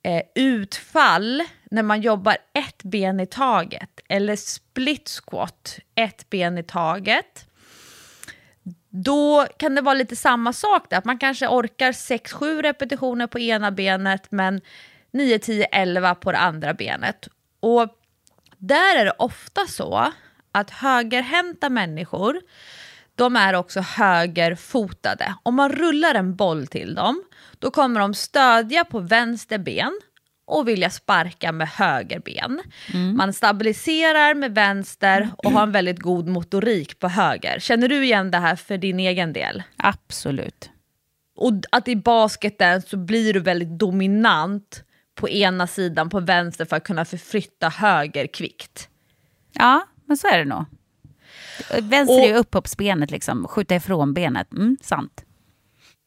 eh, 0.05 0.23
utfall 0.35 1.43
när 1.71 1.83
man 1.83 2.01
jobbar 2.01 2.37
ett 2.53 2.83
ben 2.83 3.21
i 3.21 3.27
taget 3.27 4.01
eller 4.09 4.37
split 4.37 5.09
squat, 5.09 5.79
ett 5.95 6.31
ben 6.31 6.59
i 6.59 6.63
taget. 6.63 7.47
Då 8.91 9.47
kan 9.57 9.75
det 9.75 9.81
vara 9.81 9.95
lite 9.95 10.17
samma 10.17 10.53
sak 10.53 10.87
där, 10.91 10.99
att 10.99 11.05
man 11.05 11.19
kanske 11.19 11.49
orkar 11.49 11.93
6-7 11.93 12.63
repetitioner 12.63 13.27
på 13.27 13.39
ena 13.39 13.71
benet 13.71 14.31
men 14.31 14.61
9, 15.11 15.39
10, 15.39 15.65
11 15.65 16.15
på 16.15 16.33
det 16.33 16.39
andra 16.39 16.75
benet. 16.75 17.29
Och 17.61 17.89
där 18.59 18.97
är 18.97 19.05
det 19.05 19.15
ofta 19.19 19.67
så 19.67 20.13
att 20.53 20.71
högerhänta 20.71 21.69
människor, 21.69 22.41
de 23.15 23.37
är 23.37 23.55
också 23.55 23.81
högerfotade. 23.81 25.35
Om 25.43 25.55
man 25.55 25.73
rullar 25.73 26.15
en 26.15 26.37
boll 26.37 26.67
till 26.67 26.95
dem, 26.95 27.25
då 27.59 27.71
kommer 27.71 28.01
de 28.01 28.15
stödja 28.15 28.85
på 28.85 29.01
vänster 29.01 29.59
ben 29.59 30.01
och 30.49 30.69
vilja 30.69 30.91
sparka 30.91 31.53
med 31.53 31.69
höger 31.69 32.21
ben. 32.21 32.61
Man 33.17 33.33
stabiliserar 33.33 34.35
med 34.35 34.55
vänster 34.55 35.29
och 35.39 35.51
har 35.53 35.63
en 35.63 35.73
väldigt 35.73 35.99
god 35.99 36.29
motorik 36.29 36.99
på 36.99 37.09
höger. 37.09 37.59
Känner 37.61 37.89
du 37.89 38.05
igen 38.05 38.31
det 38.31 38.39
här 38.39 38.57
för 38.57 38.79
din 38.79 39.01
egen 39.01 39.33
del? 39.33 39.63
Absolut. 39.77 40.71
Och 41.37 41.53
att 41.73 41.89
i 41.89 41.97
basketen 41.97 42.83
så 42.83 42.97
blir 42.97 43.35
du 43.35 43.41
väldigt 43.41 43.79
dominant 43.79 44.85
på 45.15 45.29
ena 45.29 45.67
sidan, 45.67 46.11
på 46.11 46.21
vänster, 46.21 46.65
för 46.65 46.77
att 46.77 46.85
kunna 46.85 47.05
förflytta 47.05 47.69
höger 47.69 48.27
kvickt. 48.27 48.89
Ja, 49.53 49.87
men 50.07 50.17
så 50.17 50.27
är 50.29 50.39
det 50.39 50.45
nog. 50.45 50.65
Vänster 51.83 52.15
Och- 52.19 52.25
är 52.25 52.29
ju 52.29 52.35
upphoppsbenet, 52.35 53.11
liksom. 53.11 53.49
skjuta 53.49 53.75
ifrån 53.75 54.15
benet. 54.15 54.53
Mm, 54.53 54.77
sant. 54.83 55.25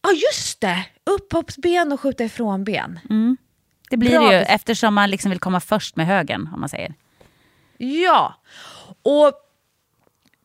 Ja, 0.04 0.10
just 0.12 0.62
det! 0.62 0.86
Upphoppsben 1.06 1.92
och 1.92 2.00
skjuta 2.00 2.24
ifrån 2.24 2.64
ben. 2.64 3.00
Det 3.92 3.98
blir 3.98 4.12
Bra. 4.12 4.30
det 4.30 4.38
ju 4.38 4.42
eftersom 4.42 4.94
man 4.94 5.10
liksom 5.10 5.30
vill 5.30 5.40
komma 5.40 5.60
först 5.60 5.96
med 5.96 6.08
högen, 6.08 6.50
om 6.54 6.60
man 6.60 6.70
säger. 6.70 6.94
Ja, 7.78 8.36
och 9.02 9.34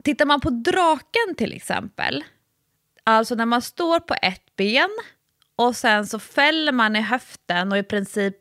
tittar 0.05 0.27
man 0.27 0.41
på 0.41 0.51
draken 0.51 1.35
till 1.37 1.53
exempel, 1.53 2.25
alltså 3.05 3.35
när 3.35 3.47
man 3.47 3.63
står 3.63 4.01
på 4.01 4.15
ett 4.23 4.57
ben 4.57 4.91
och 5.57 5.77
sen 5.77 6.07
så 6.07 6.19
fäller 6.19 6.73
man 6.73 6.97
i 6.97 7.01
höften 7.01 7.73
och 7.73 7.79
i 7.79 7.83
princip 7.83 8.37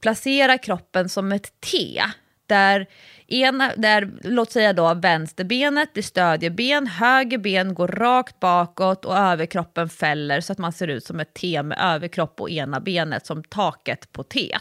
placerar 0.00 0.56
kroppen 0.56 1.08
som 1.08 1.32
ett 1.32 1.60
T. 1.60 2.02
Där, 2.46 2.86
ena, 3.30 3.72
där 3.76 4.10
låt 4.22 4.52
säga 4.52 4.72
då 4.72 4.94
vänsterbenet 4.94 5.92
blir 5.92 6.02
stödjeben, 6.02 6.86
höger 6.86 7.38
ben 7.38 7.74
går 7.74 7.88
rakt 7.88 8.40
bakåt 8.40 9.04
och 9.04 9.16
överkroppen 9.16 9.88
fäller 9.88 10.40
så 10.40 10.52
att 10.52 10.58
man 10.58 10.72
ser 10.72 10.88
ut 10.88 11.04
som 11.04 11.20
ett 11.20 11.34
T 11.34 11.62
med 11.62 11.78
överkropp 11.80 12.40
och 12.40 12.50
ena 12.50 12.80
benet 12.80 13.26
som 13.26 13.44
taket 13.44 14.12
på 14.12 14.22
T. 14.22 14.56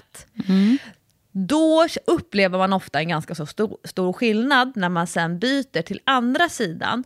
då 1.31 1.87
upplever 2.07 2.57
man 2.57 2.73
ofta 2.73 2.99
en 2.99 3.09
ganska 3.09 3.35
så 3.35 3.45
stor, 3.45 3.77
stor 3.83 4.13
skillnad 4.13 4.71
när 4.75 4.89
man 4.89 5.07
sen 5.07 5.39
byter 5.39 5.81
till 5.81 6.01
andra 6.03 6.49
sidan. 6.49 7.03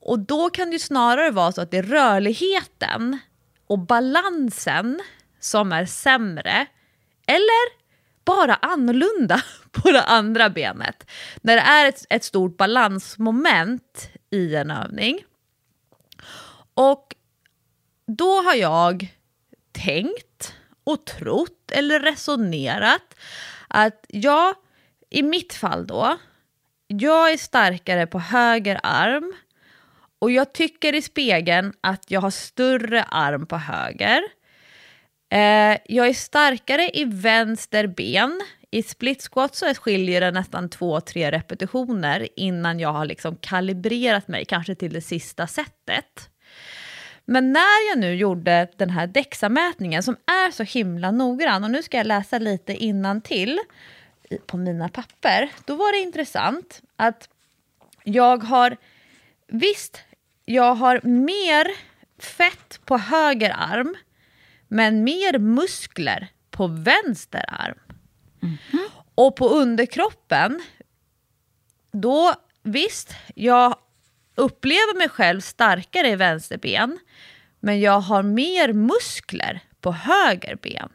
Och 0.00 0.18
då 0.18 0.50
kan 0.50 0.70
det 0.70 0.78
snarare 0.78 1.30
vara 1.30 1.52
så 1.52 1.60
att 1.60 1.70
det 1.70 1.78
är 1.78 1.82
rörligheten 1.82 3.18
och 3.66 3.78
balansen 3.78 5.00
som 5.40 5.72
är 5.72 5.86
sämre. 5.86 6.66
Eller 7.26 7.84
bara 8.24 8.54
annorlunda 8.54 9.42
på 9.82 9.90
det 9.90 10.02
andra 10.02 10.50
benet. 10.50 11.10
När 11.42 11.56
det 11.56 11.62
är 11.62 11.88
ett, 11.88 12.06
ett 12.10 12.24
stort 12.24 12.56
balansmoment 12.56 14.10
i 14.30 14.54
en 14.54 14.70
övning. 14.70 15.24
Och 16.74 17.14
då 18.06 18.42
har 18.42 18.54
jag 18.54 19.08
tänkt 19.72 20.54
och 20.84 21.06
trott 21.06 21.70
eller 21.72 22.00
resonerat 22.00 23.14
att 23.68 24.04
jag, 24.08 24.54
i 25.10 25.22
mitt 25.22 25.54
fall 25.54 25.86
då, 25.86 26.18
jag 26.86 27.32
är 27.32 27.36
starkare 27.36 28.06
på 28.06 28.18
höger 28.18 28.80
arm 28.82 29.34
och 30.18 30.30
jag 30.30 30.52
tycker 30.52 30.94
i 30.94 31.02
spegeln 31.02 31.72
att 31.80 32.10
jag 32.10 32.20
har 32.20 32.30
större 32.30 33.02
arm 33.02 33.46
på 33.46 33.56
höger. 33.56 34.22
Eh, 35.30 35.78
jag 35.84 36.08
är 36.08 36.14
starkare 36.14 36.90
i 36.94 37.04
vänster 37.04 37.86
ben. 37.86 38.40
I 38.74 38.82
split 38.82 39.22
squat 39.22 39.54
så 39.54 39.74
skiljer 39.74 40.20
det 40.20 40.30
nästan 40.30 40.68
två, 40.68 41.00
tre 41.00 41.30
repetitioner 41.30 42.28
innan 42.36 42.80
jag 42.80 42.92
har 42.92 43.06
liksom 43.06 43.36
kalibrerat 43.36 44.28
mig, 44.28 44.44
kanske 44.44 44.74
till 44.74 44.92
det 44.92 45.00
sista 45.00 45.46
sättet. 45.46 46.30
Men 47.24 47.52
när 47.52 47.90
jag 47.90 47.98
nu 47.98 48.14
gjorde 48.14 48.68
den 48.76 48.90
här 48.90 49.06
DEXA-mätningen 49.06 50.02
som 50.02 50.16
är 50.26 50.50
så 50.50 50.62
himla 50.62 51.10
noggrann 51.10 51.64
och 51.64 51.70
nu 51.70 51.82
ska 51.82 51.96
jag 51.96 52.06
läsa 52.06 52.38
lite 52.38 52.72
innan 52.72 53.20
till 53.20 53.60
på 54.46 54.56
mina 54.56 54.88
papper. 54.88 55.50
Då 55.64 55.76
var 55.76 55.92
det 55.92 55.98
intressant 55.98 56.82
att 56.96 57.28
jag 58.04 58.44
har, 58.44 58.76
visst, 59.48 60.02
jag 60.44 60.74
har 60.74 61.00
mer 61.02 61.66
fett 62.18 62.80
på 62.84 62.98
höger 62.98 63.54
arm 63.56 63.94
men 64.68 65.04
mer 65.04 65.38
muskler 65.38 66.28
på 66.50 66.66
vänster 66.66 67.44
arm. 67.48 67.83
Mm. 68.44 68.88
Och 69.14 69.36
på 69.36 69.48
underkroppen, 69.48 70.62
då 71.92 72.34
visst, 72.62 73.14
jag 73.34 73.76
upplever 74.34 74.98
mig 74.98 75.08
själv 75.08 75.40
starkare 75.40 76.08
i 76.08 76.16
vänster 76.16 76.58
ben 76.58 76.98
men 77.60 77.80
jag 77.80 78.00
har 78.00 78.22
mer 78.22 78.72
muskler 78.72 79.60
på 79.80 79.92
höger 79.92 80.56
ben. 80.62 80.88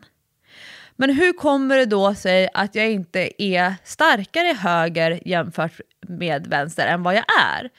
Men 0.95 1.09
hur 1.09 1.33
kommer 1.33 1.77
det 1.77 1.85
då 1.85 2.15
sig 2.15 2.49
att 2.53 2.75
jag 2.75 2.91
inte 2.91 3.43
är 3.43 3.75
starkare 3.83 4.49
i 4.49 4.53
höger 4.53 5.19
jämfört 5.25 5.79
med 6.07 6.47
vänster 6.47 6.87
än 6.87 7.03
vad 7.03 7.15
jag 7.15 7.25
är? 7.41 7.69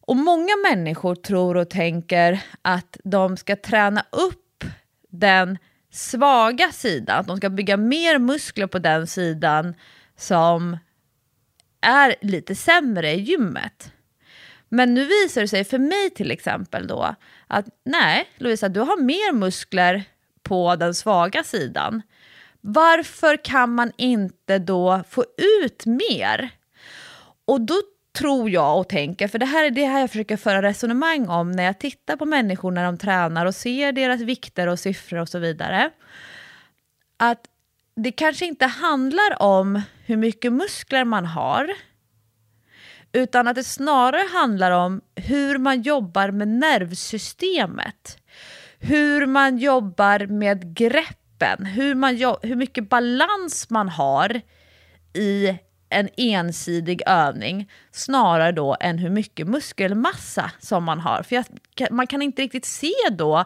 Och 0.00 0.16
många 0.16 0.56
människor 0.70 1.14
tror 1.14 1.56
och 1.56 1.70
tänker 1.70 2.40
att 2.62 2.96
de 3.04 3.36
ska 3.36 3.56
träna 3.56 4.04
upp 4.10 4.64
den 5.10 5.58
svaga 5.96 6.72
sida, 6.72 7.14
att 7.14 7.26
de 7.26 7.36
ska 7.36 7.50
bygga 7.50 7.76
mer 7.76 8.18
muskler 8.18 8.66
på 8.66 8.78
den 8.78 9.06
sidan 9.06 9.74
som 10.16 10.76
är 11.80 12.14
lite 12.20 12.54
sämre 12.54 13.12
i 13.12 13.20
gymmet. 13.20 13.92
Men 14.68 14.94
nu 14.94 15.04
visar 15.04 15.40
det 15.40 15.48
sig 15.48 15.64
för 15.64 15.78
mig 15.78 16.10
till 16.10 16.30
exempel 16.30 16.86
då 16.86 17.14
att 17.46 17.66
nej, 17.84 18.28
Lovisa, 18.36 18.68
du 18.68 18.80
har 18.80 19.02
mer 19.02 19.32
muskler 19.32 20.04
på 20.42 20.76
den 20.76 20.94
svaga 20.94 21.44
sidan. 21.44 22.02
Varför 22.60 23.44
kan 23.44 23.74
man 23.74 23.92
inte 23.96 24.58
då 24.58 25.02
få 25.10 25.24
ut 25.62 25.86
mer? 25.86 26.50
Och 27.44 27.60
då 27.60 27.74
tror 28.16 28.50
jag 28.50 28.78
och 28.78 28.88
tänker, 28.88 29.28
för 29.28 29.38
det 29.38 29.46
här 29.46 29.64
är 29.64 29.70
det 29.70 29.84
här 29.86 30.00
jag 30.00 30.10
försöker 30.10 30.36
föra 30.36 30.62
resonemang 30.62 31.28
om 31.28 31.52
när 31.52 31.64
jag 31.64 31.78
tittar 31.78 32.16
på 32.16 32.24
människor 32.26 32.70
när 32.70 32.84
de 32.84 32.98
tränar 32.98 33.46
och 33.46 33.54
ser 33.54 33.92
deras 33.92 34.20
vikter 34.20 34.66
och 34.66 34.78
siffror 34.78 35.18
och 35.18 35.28
så 35.28 35.38
vidare. 35.38 35.90
Att 37.16 37.40
det 37.96 38.12
kanske 38.12 38.46
inte 38.46 38.66
handlar 38.66 39.42
om 39.42 39.82
hur 40.04 40.16
mycket 40.16 40.52
muskler 40.52 41.04
man 41.04 41.26
har, 41.26 41.70
utan 43.12 43.48
att 43.48 43.54
det 43.54 43.64
snarare 43.64 44.28
handlar 44.32 44.70
om 44.70 45.00
hur 45.14 45.58
man 45.58 45.82
jobbar 45.82 46.30
med 46.30 46.48
nervsystemet. 46.48 48.18
Hur 48.78 49.26
man 49.26 49.58
jobbar 49.58 50.26
med 50.26 50.76
greppen, 50.76 51.66
hur, 51.66 51.94
man 51.94 52.16
hur 52.42 52.56
mycket 52.56 52.88
balans 52.88 53.70
man 53.70 53.88
har 53.88 54.40
i 55.14 55.58
en 55.88 56.08
ensidig 56.16 57.02
övning 57.06 57.70
snarare 57.90 58.52
då 58.52 58.76
än 58.80 58.98
hur 58.98 59.10
mycket 59.10 59.48
muskelmassa 59.48 60.50
som 60.58 60.84
man 60.84 61.00
har. 61.00 61.22
För 61.22 61.34
jag, 61.36 61.44
man 61.90 62.06
kan 62.06 62.22
inte 62.22 62.42
riktigt 62.42 62.64
se 62.64 62.92
då 63.10 63.44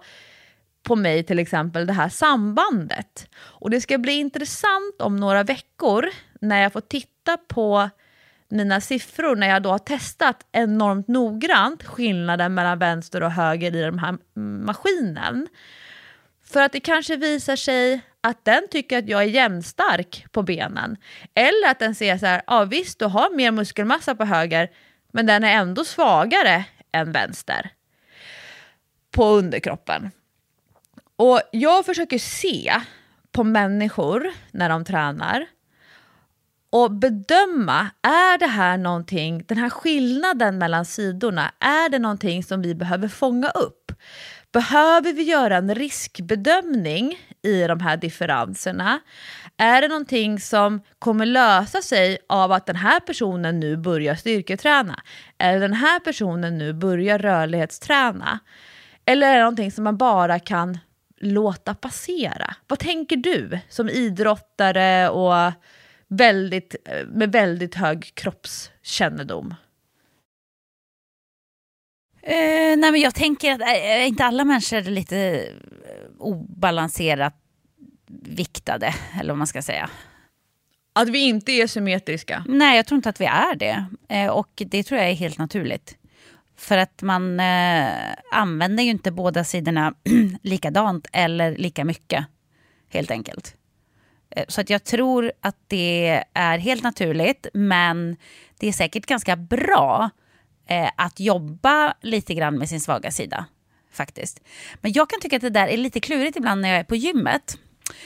på 0.82 0.96
mig 0.96 1.22
till 1.22 1.38
exempel 1.38 1.86
det 1.86 1.92
här 1.92 2.08
sambandet. 2.08 3.28
Och 3.36 3.70
det 3.70 3.80
ska 3.80 3.98
bli 3.98 4.12
intressant 4.12 5.00
om 5.02 5.16
några 5.16 5.42
veckor 5.42 6.06
när 6.40 6.62
jag 6.62 6.72
får 6.72 6.80
titta 6.80 7.36
på 7.36 7.90
mina 8.48 8.80
siffror 8.80 9.36
när 9.36 9.48
jag 9.48 9.62
då 9.62 9.70
har 9.70 9.78
testat 9.78 10.46
enormt 10.52 11.08
noggrant 11.08 11.84
skillnaden 11.84 12.54
mellan 12.54 12.78
vänster 12.78 13.22
och 13.22 13.30
höger 13.30 13.76
i 13.76 13.80
den 13.80 13.98
här 13.98 14.18
maskinen. 14.38 15.48
För 16.44 16.60
att 16.60 16.72
det 16.72 16.80
kanske 16.80 17.16
visar 17.16 17.56
sig 17.56 18.00
att 18.20 18.44
den 18.44 18.68
tycker 18.70 18.98
att 18.98 19.08
jag 19.08 19.22
är 19.22 19.26
jämnstark 19.26 20.26
på 20.32 20.42
benen. 20.42 20.96
Eller 21.34 21.70
att 21.70 21.78
den 21.78 21.94
ser 21.94 22.18
så 22.18 22.26
här, 22.26 22.42
ja 22.46 22.64
visst 22.64 22.98
du 22.98 23.04
har 23.04 23.36
mer 23.36 23.50
muskelmassa 23.50 24.14
på 24.14 24.24
höger, 24.24 24.70
men 25.12 25.26
den 25.26 25.44
är 25.44 25.52
ändå 25.52 25.84
svagare 25.84 26.64
än 26.92 27.12
vänster 27.12 27.70
på 29.10 29.24
underkroppen. 29.24 30.10
Och 31.16 31.40
jag 31.52 31.86
försöker 31.86 32.18
se 32.18 32.80
på 33.32 33.44
människor 33.44 34.30
när 34.50 34.68
de 34.68 34.84
tränar 34.84 35.46
och 36.70 36.90
bedöma, 36.90 37.90
är 38.02 38.38
det 38.38 38.46
här 38.46 38.76
någonting, 38.76 39.44
den 39.46 39.58
här 39.58 39.70
skillnaden 39.70 40.58
mellan 40.58 40.84
sidorna, 40.84 41.52
är 41.58 41.88
det 41.88 41.98
någonting 41.98 42.44
som 42.44 42.62
vi 42.62 42.74
behöver 42.74 43.08
fånga 43.08 43.48
upp? 43.48 43.92
Behöver 44.52 45.12
vi 45.12 45.22
göra 45.22 45.56
en 45.56 45.74
riskbedömning 45.74 47.18
i 47.42 47.66
de 47.66 47.80
här 47.80 47.96
differenserna? 47.96 49.00
Är 49.56 49.80
det 49.80 49.88
någonting 49.88 50.40
som 50.40 50.80
kommer 50.98 51.26
lösa 51.26 51.82
sig 51.82 52.18
av 52.28 52.52
att 52.52 52.66
den 52.66 52.76
här 52.76 53.00
personen 53.00 53.60
nu 53.60 53.76
börjar 53.76 54.14
styrketräna? 54.14 55.00
Eller 55.38 55.60
den 55.60 55.72
här 55.72 56.00
personen 56.00 56.58
nu 56.58 56.72
börjar 56.72 57.18
rörlighetsträna? 57.18 58.38
Eller 59.06 59.26
är 59.26 59.34
det 59.34 59.40
någonting 59.40 59.72
som 59.72 59.84
man 59.84 59.96
bara 59.96 60.38
kan 60.38 60.78
låta 61.20 61.74
passera? 61.74 62.54
Vad 62.66 62.78
tänker 62.78 63.16
du 63.16 63.58
som 63.68 63.88
idrottare 63.88 65.08
och 65.08 65.52
väldigt, 66.08 66.76
med 67.06 67.32
väldigt 67.32 67.74
hög 67.74 68.14
kroppskännedom? 68.14 69.54
Eh, 72.22 72.76
nej 72.76 72.92
men 72.92 73.00
jag 73.00 73.14
tänker 73.14 73.52
att 73.52 73.60
är 73.60 74.06
inte 74.06 74.24
alla 74.24 74.44
människor 74.44 74.76
är 74.76 74.82
lite 74.82 75.18
eh, 75.18 76.10
obalanserat 76.18 77.34
viktade, 78.22 78.94
eller 79.20 79.32
vad 79.32 79.38
man 79.38 79.46
ska 79.46 79.62
säga. 79.62 79.90
Att 80.92 81.08
vi 81.08 81.18
inte 81.18 81.52
är 81.52 81.66
symmetriska? 81.66 82.44
Nej, 82.48 82.76
jag 82.76 82.86
tror 82.86 82.96
inte 82.96 83.08
att 83.08 83.20
vi 83.20 83.24
är 83.24 83.54
det. 83.54 83.84
Eh, 84.08 84.26
och 84.26 84.62
det 84.66 84.82
tror 84.82 85.00
jag 85.00 85.10
är 85.10 85.14
helt 85.14 85.38
naturligt. 85.38 85.96
För 86.56 86.78
att 86.78 87.02
man 87.02 87.40
eh, 87.40 87.92
använder 88.32 88.82
ju 88.82 88.90
inte 88.90 89.10
båda 89.10 89.44
sidorna 89.44 89.94
likadant 90.42 91.06
eller 91.12 91.56
lika 91.56 91.84
mycket, 91.84 92.26
helt 92.88 93.10
enkelt. 93.10 93.56
Eh, 94.30 94.44
så 94.48 94.60
att 94.60 94.70
jag 94.70 94.84
tror 94.84 95.32
att 95.40 95.56
det 95.66 96.24
är 96.34 96.58
helt 96.58 96.82
naturligt, 96.82 97.46
men 97.54 98.16
det 98.58 98.68
är 98.68 98.72
säkert 98.72 99.06
ganska 99.06 99.36
bra 99.36 100.10
eh, 100.70 100.90
att 100.96 101.20
jobba 101.20 101.94
lite 102.00 102.34
grann 102.34 102.58
med 102.58 102.68
sin 102.68 102.80
svaga 102.80 103.10
sida. 103.10 103.46
faktiskt. 103.92 104.40
Men 104.80 104.92
jag 104.92 105.10
kan 105.10 105.20
tycka 105.20 105.36
att 105.36 105.42
det 105.42 105.50
där 105.50 105.68
är 105.68 105.76
lite 105.76 106.00
klurigt 106.00 106.36
ibland 106.36 106.60
när 106.60 106.68
jag 106.68 106.78
är 106.78 106.84
på 106.84 106.96
gymmet 106.96 107.58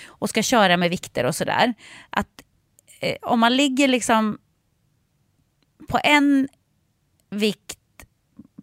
och 0.07 0.31
ska 0.31 0.43
köra 0.43 0.77
med 0.77 0.91
vikter 0.91 1.25
och 1.25 1.35
sådär. 1.35 1.75
Att 2.11 2.43
eh, 3.01 3.17
om 3.23 3.41
man 3.41 3.57
ligger 3.57 3.89
liksom 3.89 4.39
på 5.89 5.99
en 6.05 6.49
vikt 7.31 7.79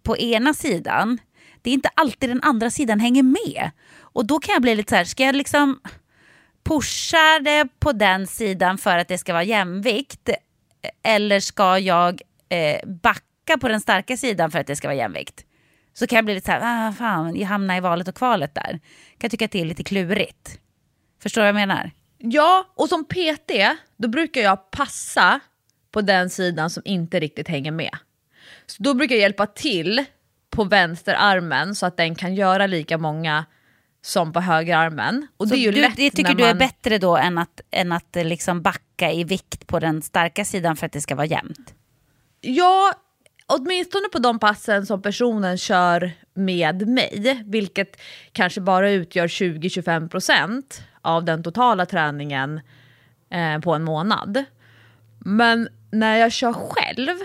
på 0.04 0.18
ena 0.18 0.54
sidan, 0.54 1.18
det 1.62 1.70
är 1.70 1.74
inte 1.74 1.90
alltid 1.94 2.30
den 2.30 2.44
andra 2.44 2.70
sidan 2.70 3.00
hänger 3.00 3.24
med. 3.24 3.72
Och 4.00 4.26
då 4.26 4.40
kan 4.40 4.54
jag 4.54 4.62
bli 4.62 4.76
lite 4.76 4.90
så 4.90 4.96
här, 4.96 5.06
ska 5.06 5.24
jag 5.24 5.36
liksom 5.36 5.80
pusha 6.64 7.40
det 7.42 7.68
på 7.80 7.92
den 7.92 8.28
sidan 8.28 8.78
för 8.78 8.98
att 8.98 9.08
det 9.08 9.18
ska 9.18 9.34
vara 9.34 9.44
jämvikt? 9.44 10.30
Eh, 10.30 10.36
eller 11.04 11.40
ska 11.40 11.80
jag 11.80 12.22
eh, 12.50 12.88
backa 12.88 13.31
backa 13.52 13.62
på 13.62 13.68
den 13.68 13.82
starka 13.82 14.18
sidan 14.18 14.52
för 14.52 14.60
att 14.60 14.68
det 14.68 14.76
ska 14.76 14.88
vara 14.88 14.96
jämvikt. 14.98 15.46
Så 15.94 16.08
kan 16.08 16.16
jag 16.16 16.26
bli 16.26 16.34
lite 16.34 16.46
så 16.46 16.52
här, 16.52 16.88
ah, 16.90 16.94
fan, 16.94 17.36
jag 17.36 17.48
hamnar 17.48 17.78
i 17.78 17.80
valet 17.80 18.08
och 18.08 18.16
kvalet 18.16 18.56
där. 18.56 18.72
Kan 18.72 18.80
jag 19.22 19.32
tycka 19.32 19.46
att 19.46 19.52
det 19.52 19.62
är 19.62 19.66
lite 19.66 19.84
klurigt. 19.84 20.60
Förstår 21.22 21.42
du 21.42 21.44
vad 21.44 21.62
jag 21.62 21.68
menar? 21.68 21.92
Ja, 22.18 22.66
och 22.76 22.90
som 22.90 23.06
PT 23.06 23.52
då 23.98 24.08
brukar 24.08 24.42
jag 24.42 24.72
passa 24.72 25.40
på 25.92 26.02
den 26.02 26.30
sidan 26.30 26.70
som 26.70 26.84
inte 26.86 27.20
riktigt 27.20 27.48
hänger 27.48 27.72
med. 27.72 27.98
Så 28.66 28.84
då 28.84 28.94
brukar 28.94 29.16
jag 29.16 29.22
hjälpa 29.22 29.46
till 29.48 30.06
på 30.50 30.64
vänsterarmen 30.64 31.76
så 31.76 31.86
att 31.86 31.98
den 31.98 32.16
kan 32.16 32.36
göra 32.36 32.68
lika 32.68 32.98
många 32.98 33.46
som 34.02 34.34
på 34.34 34.40
högerarmen. 34.40 35.28
Och 35.38 35.48
Så 35.48 35.54
det 35.54 35.60
är 35.60 35.64
ju 35.64 35.72
du, 35.72 35.82
lätt 35.82 35.96
det 35.96 36.10
tycker 36.12 36.30
när 36.30 36.36
du 36.36 36.44
är 36.44 36.48
man- 36.54 36.58
bättre 36.58 36.98
då 36.98 37.18
än 37.18 37.38
att, 37.38 37.62
än 37.72 37.92
att 37.92 38.16
eh, 38.16 38.26
liksom 38.26 38.62
backa 38.62 39.12
i 39.12 39.24
vikt 39.24 39.68
på 39.68 39.80
den 39.80 40.02
starka 40.02 40.46
sidan 40.46 40.76
för 40.76 40.86
att 40.86 40.92
det 40.92 41.02
ska 41.02 41.16
vara 41.16 41.26
jämnt? 41.26 41.74
Ja, 42.42 42.94
åtminstone 43.52 44.10
på 44.12 44.20
de 44.20 44.40
passen 44.40 44.86
som 44.86 45.02
personen 45.02 45.58
kör 45.58 46.12
med 46.34 46.88
mig, 46.88 47.44
vilket 47.46 48.02
kanske 48.32 48.62
bara 48.62 48.92
utgör 48.92 49.28
20-25% 49.28 50.82
av 51.02 51.26
den 51.26 51.44
totala 51.44 51.86
träningen 51.86 52.62
eh, 53.30 53.60
på 53.60 53.74
en 53.74 53.84
månad. 53.84 54.44
Men 55.20 55.70
när 55.92 56.18
jag 56.18 56.32
kör 56.32 56.54
själv, 56.54 57.18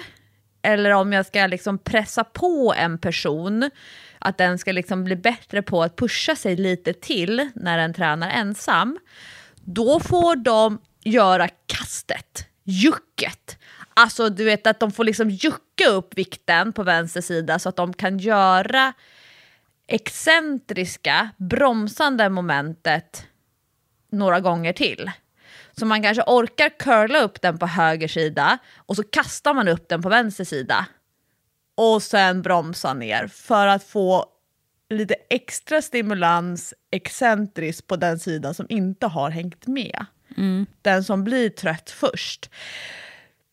eller 0.63 0.91
om 0.91 1.13
jag 1.13 1.27
ska 1.27 1.47
liksom 1.47 1.79
pressa 1.79 2.25
på 2.25 2.75
en 2.77 2.99
person, 2.99 3.71
att 4.19 4.39
den 4.39 4.59
ska 4.59 4.73
liksom 4.73 5.05
bli 5.05 5.17
bättre 5.17 5.63
på 5.63 5.83
att 5.83 5.97
pusha 5.97 6.37
sig 6.37 6.57
lite 6.57 6.93
till 6.93 7.51
när 7.55 7.79
den 7.79 7.95
tränar 7.95 8.31
ensam, 8.31 8.99
då 9.65 10.01
får 10.01 10.37
de 10.37 10.79
göra 11.05 11.49
kastet, 11.67 12.47
jucket. 12.65 13.59
Alltså 13.99 14.29
du 14.29 14.45
vet 14.45 14.67
att 14.67 14.81
de 14.81 14.93
får 14.93 15.05
liksom 15.05 15.31
jucka 15.31 15.89
upp 15.89 16.19
vikten 16.19 16.73
på 16.73 16.83
vänster 16.83 17.21
sida 17.21 17.59
så 17.59 17.69
att 17.69 17.77
de 17.77 17.93
kan 17.93 18.19
göra 18.19 18.93
excentriska, 19.87 21.31
bromsande 21.37 22.29
momentet 22.29 23.27
några 24.11 24.41
gånger 24.41 24.73
till. 24.73 25.11
Så 25.79 25.87
man 25.87 26.03
kanske 26.03 26.23
orkar 26.27 26.79
curla 26.79 27.21
upp 27.21 27.43
den 27.43 27.59
på 27.59 27.67
höger 27.67 28.09
sida 28.09 28.59
och 28.77 28.97
så 28.97 29.03
kastar 29.03 29.55
man 29.55 29.69
upp 29.69 29.89
den 29.89 30.03
på 30.03 30.09
vänster 30.09 30.45
sida. 30.45 30.87
Och 31.75 32.03
sen 32.03 32.43
bromsa 32.43 32.95
ner 32.95 33.27
för 33.27 33.67
att 33.67 33.85
få 33.85 34.27
lite 34.91 35.15
extra 35.31 35.83
stimulans 35.83 36.75
excentriskt 36.91 37.87
på 37.87 37.97
den 37.97 38.19
sidan 38.19 38.55
som 38.55 38.67
inte 38.69 39.07
har 39.07 39.31
hängt 39.31 39.67
med. 39.67 40.07
Den 40.83 41.05
som 41.05 41.25
blir 41.25 41.51
trött 41.51 41.91
först. 41.91 42.51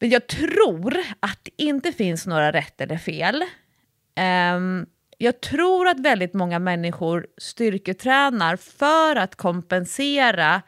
Men 0.04 0.10
jag 0.10 0.28
tror 0.28 0.97
att 1.20 1.39
det 1.43 1.64
inte 1.64 1.91
finns 1.91 2.28
några 2.28 2.51
rätt 2.51 2.82
eller 2.82 2.97
fel. 2.97 3.43
Um, 4.56 4.86
jag 5.18 5.41
tror 5.41 5.88
att 5.88 5.99
väldigt 5.99 6.34
många 6.34 6.60
människor 6.60 7.28
styrketränar 7.38 8.56
för 8.56 9.16
att 9.16 9.36
kompensera 9.36 10.62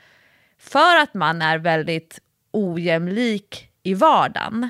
för 0.59 1.01
att 1.01 1.13
man 1.13 1.41
är 1.41 1.57
väldigt 1.57 2.19
ojämlik 2.51 3.69
i 3.83 3.93
vardagen. 3.93 4.69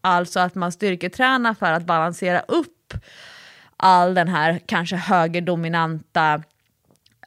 Alltså 0.00 0.40
att 0.40 0.54
man 0.54 0.72
styrketränar 0.72 1.54
för 1.54 1.72
att 1.72 1.86
balansera 1.86 2.40
upp 2.40 2.94
all 3.76 4.14
den 4.14 4.28
här 4.28 4.60
kanske 4.66 4.96
högerdominanta 4.96 6.42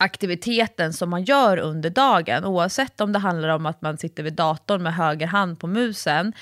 aktiviteten 0.06 0.93
som 0.93 1.10
man 1.10 1.24
gör 1.24 1.58
under 1.58 1.89
dagen 1.89 2.45
oavsett 2.45 3.01
om 3.01 3.12
det 3.12 3.20
handlar 3.20 3.49
om 3.49 3.66
att 3.66 3.82
man 3.82 3.97
sitter 3.97 4.24
vid 4.24 4.34
datorn 4.34 4.84
med 4.84 4.95
höger 4.95 5.28
hand 5.28 5.60
på 5.60 5.68
musen 5.68 6.34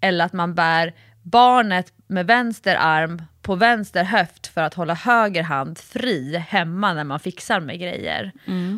eller 0.00 0.24
att 0.24 0.32
man 0.32 0.54
bär 0.54 0.94
barnet 1.22 1.92
med 2.06 2.26
vänster 2.26 2.76
arm 2.76 3.22
på 3.42 3.54
vänster 3.54 4.04
höft 4.04 4.46
för 4.46 4.60
att 4.60 4.74
hålla 4.74 4.94
höger 4.94 5.42
hand 5.42 5.78
fri 5.78 6.36
hemma 6.36 6.94
när 6.94 7.04
man 7.04 7.20
fixar 7.20 7.60
med 7.60 7.80
grejer. 7.80 8.32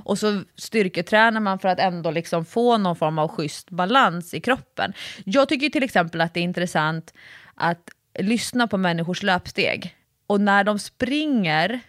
Och 0.04 0.18
så 0.18 0.42
styrketränar 0.56 1.40
man 1.40 1.58
för 1.58 1.68
att 1.68 1.78
ändå 1.78 2.10
liksom 2.10 2.44
få 2.44 2.78
någon 2.78 2.96
form 2.96 3.18
av 3.18 3.28
schysst 3.28 3.70
balans 3.70 4.34
i 4.34 4.40
kroppen. 4.40 4.92
Jag 5.24 5.48
tycker 5.48 5.68
till 5.68 5.82
exempel 5.82 6.20
att 6.20 6.34
det 6.34 6.40
är 6.40 6.44
intressant 6.44 7.14
att 7.54 7.90
lyssna 8.18 8.66
på 8.66 8.76
människors 8.76 9.22
löpsteg. 9.22 9.96
Och 10.26 10.40
när 10.40 10.64
de 10.64 10.78
springer 10.78 11.80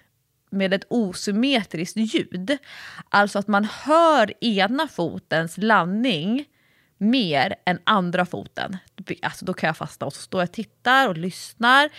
med 0.55 0.73
ett 0.73 0.85
osymmetriskt 0.89 1.97
ljud, 1.97 2.57
alltså 3.09 3.39
att 3.39 3.47
man 3.47 3.65
hör 3.65 4.33
ena 4.43 4.87
fotens 4.87 5.57
landning 5.57 6.45
mer 6.97 7.55
än 7.65 7.79
andra 7.83 8.25
foten. 8.25 8.77
Alltså 9.21 9.45
då 9.45 9.53
kan 9.53 9.67
jag 9.67 9.77
fastna 9.77 10.07
och 10.07 10.13
så 10.13 10.21
står 10.21 10.41
jag 10.41 10.47
och 10.47 10.53
tittar 10.53 11.09
och 11.09 11.17
lyssnar. 11.17 11.89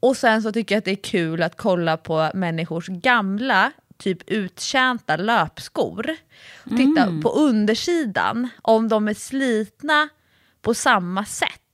Och 0.00 0.16
sen 0.16 0.42
så 0.42 0.52
tycker 0.52 0.74
jag 0.74 0.78
att 0.78 0.84
det 0.84 0.90
är 0.90 1.02
kul 1.02 1.42
att 1.42 1.56
kolla 1.56 1.96
på 1.96 2.30
människors 2.34 2.86
gamla, 2.86 3.72
typ 3.98 4.30
uttjänta 4.30 5.16
löpskor. 5.16 6.16
Titta 6.76 7.20
på 7.22 7.28
undersidan, 7.30 8.48
om 8.62 8.88
de 8.88 9.08
är 9.08 9.14
slitna 9.14 10.08
på 10.62 10.74
samma 10.74 11.24
sätt. 11.24 11.69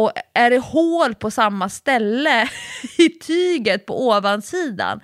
Och 0.00 0.12
är 0.34 0.50
det 0.50 0.58
hål 0.58 1.14
på 1.14 1.30
samma 1.30 1.68
ställe 1.68 2.48
i 2.98 3.08
tyget 3.08 3.86
på 3.86 4.08
ovansidan? 4.08 5.00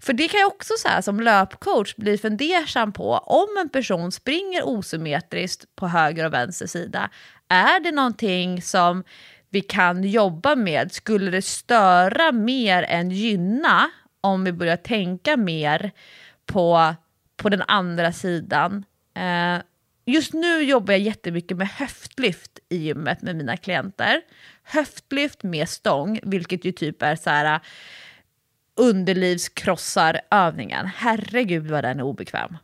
För 0.00 0.12
det 0.12 0.28
kan 0.28 0.40
jag 0.40 0.52
också 0.52 0.74
så 0.78 0.88
här, 0.88 1.00
som 1.00 1.20
löpcoach 1.20 1.96
bli 1.96 2.18
fundersam 2.18 2.92
på. 2.92 3.10
Om 3.12 3.48
en 3.60 3.68
person 3.68 4.12
springer 4.12 4.68
osymmetriskt 4.68 5.76
på 5.76 5.88
höger 5.88 6.26
och 6.26 6.32
vänster 6.32 6.66
sida, 6.66 7.10
är 7.48 7.80
det 7.80 7.92
någonting 7.92 8.62
som 8.62 9.04
vi 9.50 9.60
kan 9.60 10.04
jobba 10.04 10.54
med? 10.54 10.92
Skulle 10.92 11.30
det 11.30 11.42
störa 11.42 12.32
mer 12.32 12.82
än 12.82 13.10
gynna 13.10 13.90
om 14.20 14.44
vi 14.44 14.52
börjar 14.52 14.76
tänka 14.76 15.36
mer 15.36 15.90
på, 16.46 16.94
på 17.36 17.48
den 17.48 17.62
andra 17.62 18.12
sidan? 18.12 18.84
Eh, 19.16 19.62
Just 20.06 20.32
nu 20.32 20.62
jobbar 20.62 20.92
jag 20.92 21.00
jättemycket 21.00 21.56
med 21.56 21.68
höftlyft 21.68 22.58
i 22.68 22.76
gymmet 22.76 23.22
med 23.22 23.36
mina 23.36 23.56
klienter. 23.56 24.20
Höftlyft 24.62 25.42
med 25.42 25.68
stång, 25.68 26.20
vilket 26.22 26.64
ju 26.64 26.72
typ 26.72 27.02
är 27.02 27.16
så 27.16 27.30
här 27.30 27.60
underlivskrossarövningen. 28.76 30.90
Herregud 30.96 31.66
vad 31.66 31.84
den 31.84 31.98
är 31.98 32.04
obekväm. 32.04 32.56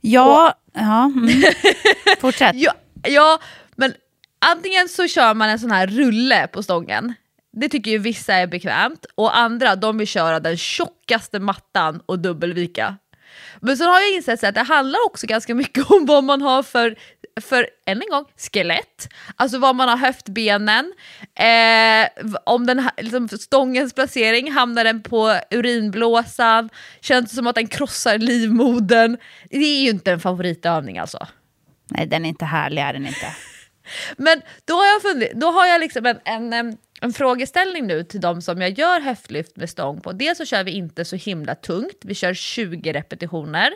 Ja, 0.00 0.54
ja 0.72 1.04
mm. 1.04 1.42
fortsätt. 2.20 2.56
Ja, 2.56 2.72
ja, 3.02 3.40
men 3.76 3.94
antingen 4.38 4.88
så 4.88 5.08
kör 5.08 5.34
man 5.34 5.48
en 5.48 5.58
sån 5.58 5.70
här 5.70 5.86
rulle 5.86 6.46
på 6.46 6.62
stången. 6.62 7.14
Det 7.52 7.68
tycker 7.68 7.90
ju 7.90 7.98
vissa 7.98 8.34
är 8.34 8.46
bekvämt. 8.46 9.06
Och 9.14 9.38
andra 9.38 9.76
de 9.76 9.98
vill 9.98 10.06
köra 10.06 10.40
den 10.40 10.56
tjockaste 10.56 11.40
mattan 11.40 12.00
och 12.06 12.18
dubbelvika. 12.18 12.96
Men 13.60 13.76
sen 13.76 13.86
har 13.86 14.00
jag 14.00 14.14
insett 14.14 14.40
så 14.40 14.46
att 14.46 14.54
det 14.54 14.62
handlar 14.62 14.98
också 15.06 15.26
ganska 15.26 15.54
mycket 15.54 15.90
om 15.90 16.06
vad 16.06 16.24
man 16.24 16.42
har 16.42 16.62
för, 16.62 16.96
för 17.40 17.66
än 17.86 18.02
en 18.02 18.08
gång, 18.10 18.24
skelett. 18.52 19.08
Alltså 19.36 19.58
vad 19.58 19.76
man 19.76 19.88
har 19.88 19.96
höftbenen. 19.96 20.92
Eh, 21.34 22.08
om 22.44 22.66
den, 22.66 22.88
liksom, 22.96 23.28
stångens 23.28 23.94
placering, 23.94 24.52
hamnar 24.52 24.84
den 24.84 25.02
på 25.02 25.38
urinblåsan? 25.50 26.70
Känns 27.00 27.30
det 27.30 27.36
som 27.36 27.46
att 27.46 27.54
den 27.54 27.66
krossar 27.66 28.18
livmodern? 28.18 29.16
Det 29.50 29.56
är 29.56 29.82
ju 29.82 29.90
inte 29.90 30.12
en 30.12 30.20
favoritövning 30.20 30.98
alltså. 30.98 31.26
Nej, 31.88 32.06
den 32.06 32.24
är 32.24 32.28
inte 32.28 32.44
härlig, 32.44 32.82
är 32.82 32.92
den 32.92 33.06
inte. 33.06 33.26
Men 34.16 34.42
då 34.64 34.74
har 34.74 34.86
jag, 34.86 35.02
funnit, 35.02 35.32
då 35.34 35.46
har 35.46 35.66
jag 35.66 35.80
liksom 35.80 36.06
en, 36.06 36.52
en, 36.52 36.78
en 37.00 37.12
frågeställning 37.12 37.86
nu 37.86 38.04
till 38.04 38.20
de 38.20 38.42
som 38.42 38.60
jag 38.60 38.78
gör 38.78 39.00
höftlyft 39.00 39.56
med 39.56 39.70
stång 39.70 40.00
på. 40.00 40.12
Dels 40.12 40.38
så 40.38 40.44
kör 40.44 40.64
vi 40.64 40.70
inte 40.70 41.04
så 41.04 41.16
himla 41.16 41.54
tungt, 41.54 41.98
vi 42.02 42.14
kör 42.14 42.34
20 42.34 42.92
repetitioner. 42.92 43.72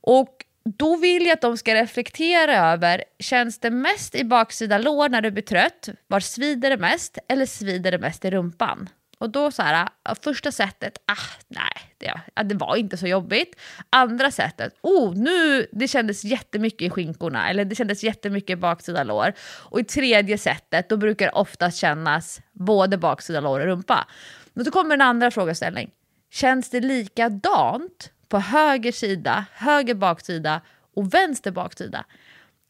Och 0.00 0.44
då 0.64 0.96
vill 0.96 1.26
jag 1.26 1.32
att 1.32 1.40
de 1.40 1.56
ska 1.56 1.74
reflektera 1.74 2.72
över, 2.72 3.04
känns 3.18 3.58
det 3.58 3.70
mest 3.70 4.14
i 4.14 4.24
baksida 4.24 4.78
lår 4.78 5.08
när 5.08 5.20
du 5.20 5.30
blir 5.30 5.42
trött? 5.42 5.88
Var 6.06 6.20
svider 6.20 6.70
det 6.70 6.76
mest? 6.76 7.18
Eller 7.28 7.46
svider 7.46 7.90
det 7.90 7.98
mest 7.98 8.24
i 8.24 8.30
rumpan? 8.30 8.88
Och 9.18 9.30
då 9.30 9.50
så 9.50 9.62
här, 9.62 9.88
första 10.22 10.52
sättet, 10.52 10.98
ah, 11.06 11.36
nej, 11.48 11.94
det, 11.98 12.42
det 12.42 12.54
var 12.54 12.76
inte 12.76 12.96
så 12.96 13.06
jobbigt. 13.06 13.60
Andra 13.90 14.30
sättet, 14.30 14.74
oh, 14.80 15.14
nu, 15.14 15.66
det 15.72 15.88
kändes 15.88 16.24
jättemycket 16.24 16.82
i 16.82 16.90
skinkorna, 16.90 17.50
eller 17.50 17.64
det 17.64 17.74
kändes 17.74 18.04
jättemycket 18.04 18.50
i 18.50 18.56
baksida 18.56 19.04
lår. 19.04 19.32
Och 19.40 19.80
i 19.80 19.84
tredje 19.84 20.38
sättet, 20.38 20.88
då 20.88 20.96
brukar 20.96 21.26
det 21.26 21.32
oftast 21.32 21.78
kännas 21.78 22.40
både 22.52 22.98
baksida 22.98 23.40
lår 23.40 23.60
och 23.60 23.66
rumpa. 23.66 24.08
Men 24.52 24.64
så 24.64 24.70
kommer 24.70 24.94
en 24.94 25.00
andra 25.00 25.30
frågeställning. 25.30 25.90
Känns 26.30 26.70
det 26.70 26.80
likadant 26.80 28.12
på 28.28 28.38
höger 28.38 28.92
sida, 28.92 29.44
höger 29.52 29.94
baksida 29.94 30.60
och 30.94 31.14
vänster 31.14 31.50
baksida? 31.50 32.04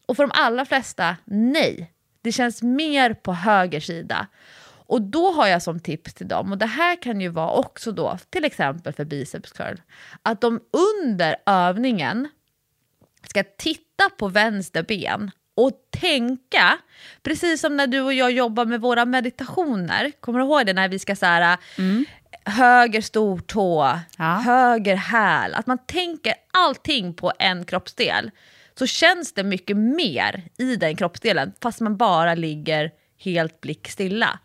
Och 0.06 0.16
för 0.16 0.22
de 0.22 0.30
allra 0.34 0.64
flesta, 0.64 1.16
nej. 1.24 1.92
Det 2.22 2.32
känns 2.32 2.62
mer 2.62 3.14
på 3.14 3.32
höger 3.32 3.80
sida. 3.80 4.26
Och 4.86 5.02
då 5.02 5.30
har 5.32 5.46
jag 5.46 5.62
som 5.62 5.80
tips 5.80 6.14
till 6.14 6.28
dem, 6.28 6.52
och 6.52 6.58
det 6.58 6.66
här 6.66 7.02
kan 7.02 7.20
ju 7.20 7.28
vara 7.28 7.50
också 7.50 7.92
då, 7.92 8.18
till 8.30 8.44
exempel 8.44 8.92
för 8.92 9.04
biceps 9.04 9.52
curl, 9.52 9.76
att 10.22 10.40
de 10.40 10.60
under 11.02 11.36
övningen 11.46 12.28
ska 13.28 13.42
titta 13.58 14.10
på 14.18 14.28
vänster 14.28 14.82
ben 14.82 15.30
och 15.56 15.72
tänka, 16.00 16.78
precis 17.22 17.60
som 17.60 17.76
när 17.76 17.86
du 17.86 18.00
och 18.00 18.12
jag 18.14 18.30
jobbar 18.32 18.64
med 18.64 18.80
våra 18.80 19.04
meditationer, 19.04 20.12
kommer 20.20 20.38
du 20.38 20.44
ihåg 20.44 20.66
det 20.66 20.72
när 20.72 20.88
vi 20.88 20.98
ska 20.98 21.16
så 21.16 21.26
här, 21.26 21.58
höger 22.44 23.00
stortå, 23.00 23.98
Ja. 24.18 24.24
höger 24.44 24.96
häl. 24.96 25.54
Att 25.54 25.66
man 25.66 25.78
tänker 25.86 26.34
allting 26.52 27.14
på 27.14 27.32
en 27.38 27.64
kroppsdel. 27.64 28.30
Så 28.78 28.86
känns 28.86 29.32
det 29.34 29.42
mycket 29.44 29.76
mer 29.76 30.44
i 30.58 30.76
den 30.76 30.96
kroppsdelen 30.96 31.52
fast 31.62 31.80
man 31.80 31.96
bara 31.96 32.34
ligger 32.34 32.90
helt 33.18 33.60
blickstilla. 33.60 34.38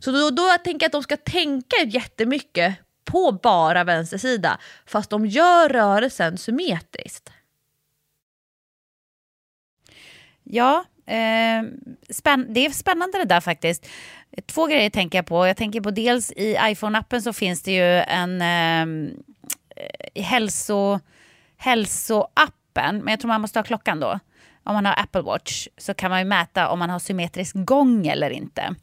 Så 0.00 0.10
då, 0.10 0.30
då 0.30 0.48
tänker 0.64 0.84
jag 0.84 0.88
att 0.88 0.92
de 0.92 1.02
ska 1.02 1.16
tänka 1.16 1.76
jättemycket 1.86 2.74
på 3.04 3.32
bara 3.32 3.84
vänster 3.84 4.18
sida 4.18 4.58
fast 4.86 5.10
de 5.10 5.26
gör 5.26 5.68
rörelsen 5.68 6.38
symmetriskt. 6.38 7.32
Ja, 10.42 10.84
eh, 11.06 11.62
det 12.48 12.66
är 12.66 12.70
spännande 12.70 13.18
det 13.18 13.24
där 13.24 13.40
faktiskt. 13.40 13.86
Två 14.46 14.66
grejer 14.66 14.90
tänker 14.90 15.18
jag 15.18 15.26
på. 15.26 15.46
Jag 15.46 15.56
tänker 15.56 15.80
på 15.80 15.90
dels 15.90 16.32
i 16.32 16.56
iPhone-appen 16.56 17.20
så 17.20 17.32
finns 17.32 17.62
det 17.62 17.72
ju 17.72 18.02
en 18.02 18.42
eh, 18.42 19.12
hälso, 20.22 21.00
hälsoappen, 21.56 22.98
men 22.98 23.08
jag 23.08 23.20
tror 23.20 23.28
man 23.28 23.40
måste 23.40 23.58
ha 23.58 23.64
klockan 23.64 24.00
då. 24.00 24.20
Om 24.64 24.74
man 24.74 24.86
har 24.86 24.94
Apple 24.98 25.22
Watch 25.22 25.68
så 25.76 25.94
kan 25.94 26.10
man 26.10 26.18
ju 26.18 26.24
mäta 26.24 26.68
om 26.68 26.78
man 26.78 26.90
har 26.90 26.98
symmetrisk 26.98 27.54
gång 27.54 28.06
eller 28.06 28.30
inte. 28.30 28.74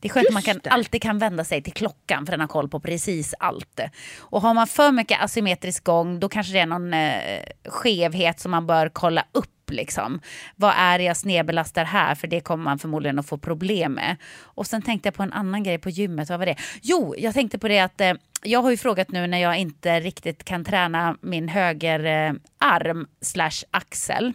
Det 0.00 0.08
är 0.08 0.12
skönt 0.12 0.26
att 0.26 0.32
man 0.32 0.42
kan, 0.42 0.60
alltid 0.64 1.02
kan 1.02 1.18
vända 1.18 1.44
sig 1.44 1.62
till 1.62 1.72
klockan 1.72 2.26
för 2.26 2.32
den 2.32 2.40
har 2.40 2.48
koll 2.48 2.68
på 2.68 2.80
precis 2.80 3.34
allt. 3.38 3.80
Och 4.18 4.42
har 4.42 4.54
man 4.54 4.66
för 4.66 4.92
mycket 4.92 5.22
asymmetrisk 5.22 5.84
gång 5.84 6.20
då 6.20 6.28
kanske 6.28 6.52
det 6.52 6.58
är 6.58 6.66
någon 6.66 6.94
eh, 6.94 7.42
skevhet 7.64 8.40
som 8.40 8.50
man 8.50 8.66
bör 8.66 8.88
kolla 8.88 9.24
upp. 9.32 9.50
Liksom. 9.70 10.20
Vad 10.56 10.74
är 10.76 10.98
det 10.98 11.04
jag 11.04 11.16
snedbelastar 11.16 11.84
här? 11.84 12.14
För 12.14 12.26
det 12.26 12.40
kommer 12.40 12.64
man 12.64 12.78
förmodligen 12.78 13.18
att 13.18 13.26
få 13.26 13.38
problem 13.38 13.92
med. 13.92 14.16
Och 14.42 14.66
sen 14.66 14.82
tänkte 14.82 15.06
jag 15.06 15.14
på 15.14 15.22
en 15.22 15.32
annan 15.32 15.62
grej 15.62 15.78
på 15.78 15.90
gymmet. 15.90 16.30
Vad 16.30 16.38
var 16.38 16.46
det? 16.46 16.56
Jo, 16.82 17.14
jag 17.18 17.34
tänkte 17.34 17.58
på 17.58 17.68
det 17.68 17.80
att 17.80 18.00
eh, 18.00 18.12
jag 18.42 18.62
har 18.62 18.70
ju 18.70 18.76
frågat 18.76 19.10
nu 19.10 19.26
när 19.26 19.38
jag 19.38 19.58
inte 19.58 20.00
riktigt 20.00 20.44
kan 20.44 20.64
träna 20.64 21.16
min 21.20 21.48
höger 21.48 22.04
eh, 22.04 22.32
arm 22.58 23.06
slash 23.20 23.64
axel 23.70 24.32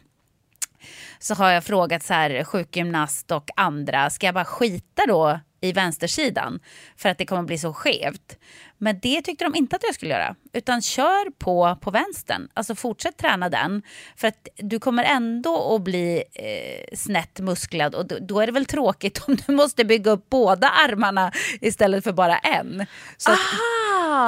så 1.20 1.36
har 1.36 1.52
jag 1.52 1.64
frågat 1.64 2.04
så 2.04 2.14
här, 2.14 2.44
sjukgymnast 2.44 3.32
och 3.32 3.50
andra, 3.56 4.10
ska 4.10 4.26
jag 4.26 4.36
bara 4.36 4.46
skita 4.46 5.06
då 5.08 5.40
i 5.62 5.72
vänstersidan 5.72 6.60
för 6.98 7.10
att 7.10 7.18
det 7.18 7.26
kommer 7.26 7.44
bli 7.44 7.58
så 7.58 7.74
skevt? 7.74 8.38
Men 8.78 9.00
det 9.00 9.22
tyckte 9.22 9.44
de 9.44 9.56
inte 9.56 9.76
att 9.76 9.84
jag 9.84 9.96
skulle 9.96 10.12
göra, 10.12 10.36
utan 10.54 10.82
kör 10.82 11.32
på 11.32 11.78
på 11.82 11.92
vänstern. 11.92 12.48
Alltså 12.54 12.76
fortsätt 12.76 13.18
träna 13.18 13.50
den, 13.50 13.82
för 14.16 14.28
att 14.28 14.48
du 14.56 14.80
kommer 14.80 15.04
ändå 15.04 15.76
att 15.76 15.82
bli 15.82 16.24
eh, 16.34 16.98
snett 16.98 17.40
musklad 17.40 17.96
och 17.96 18.08
då, 18.08 18.18
då 18.22 18.40
är 18.40 18.46
det 18.46 18.52
väl 18.52 18.66
tråkigt 18.66 19.24
om 19.28 19.36
du 19.36 19.54
måste 19.54 19.86
bygga 19.86 20.12
upp 20.12 20.30
båda 20.30 20.70
armarna 20.70 21.32
istället 21.62 22.04
för 22.04 22.14
bara 22.14 22.38
en. 22.38 22.86
Så 23.18 23.32
att, 23.32 23.40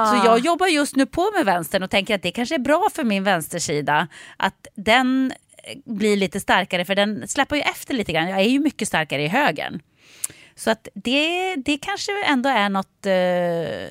så 0.08 0.26
jag 0.26 0.38
jobbar 0.38 0.66
just 0.66 0.96
nu 0.96 1.06
på 1.06 1.30
med 1.36 1.44
vänstern 1.44 1.82
och 1.82 1.90
tänker 1.90 2.14
att 2.14 2.22
det 2.22 2.30
kanske 2.30 2.54
är 2.54 2.58
bra 2.58 2.88
för 2.92 3.04
min 3.04 3.24
vänstersida 3.24 4.08
att 4.36 4.66
den 4.74 5.32
bli 5.84 6.16
lite 6.16 6.40
starkare 6.40 6.84
för 6.84 6.94
den 6.94 7.28
släpper 7.28 7.56
ju 7.56 7.62
efter 7.62 7.94
lite 7.94 8.12
grann. 8.12 8.28
Jag 8.28 8.40
är 8.40 8.48
ju 8.48 8.58
mycket 8.58 8.88
starkare 8.88 9.22
i 9.22 9.28
högern. 9.28 9.80
Så 10.54 10.70
att 10.70 10.88
det, 10.94 11.56
det 11.56 11.78
kanske 11.78 12.24
ändå 12.26 12.48
är 12.48 12.68
något 12.68 13.06
eh, 13.06 13.88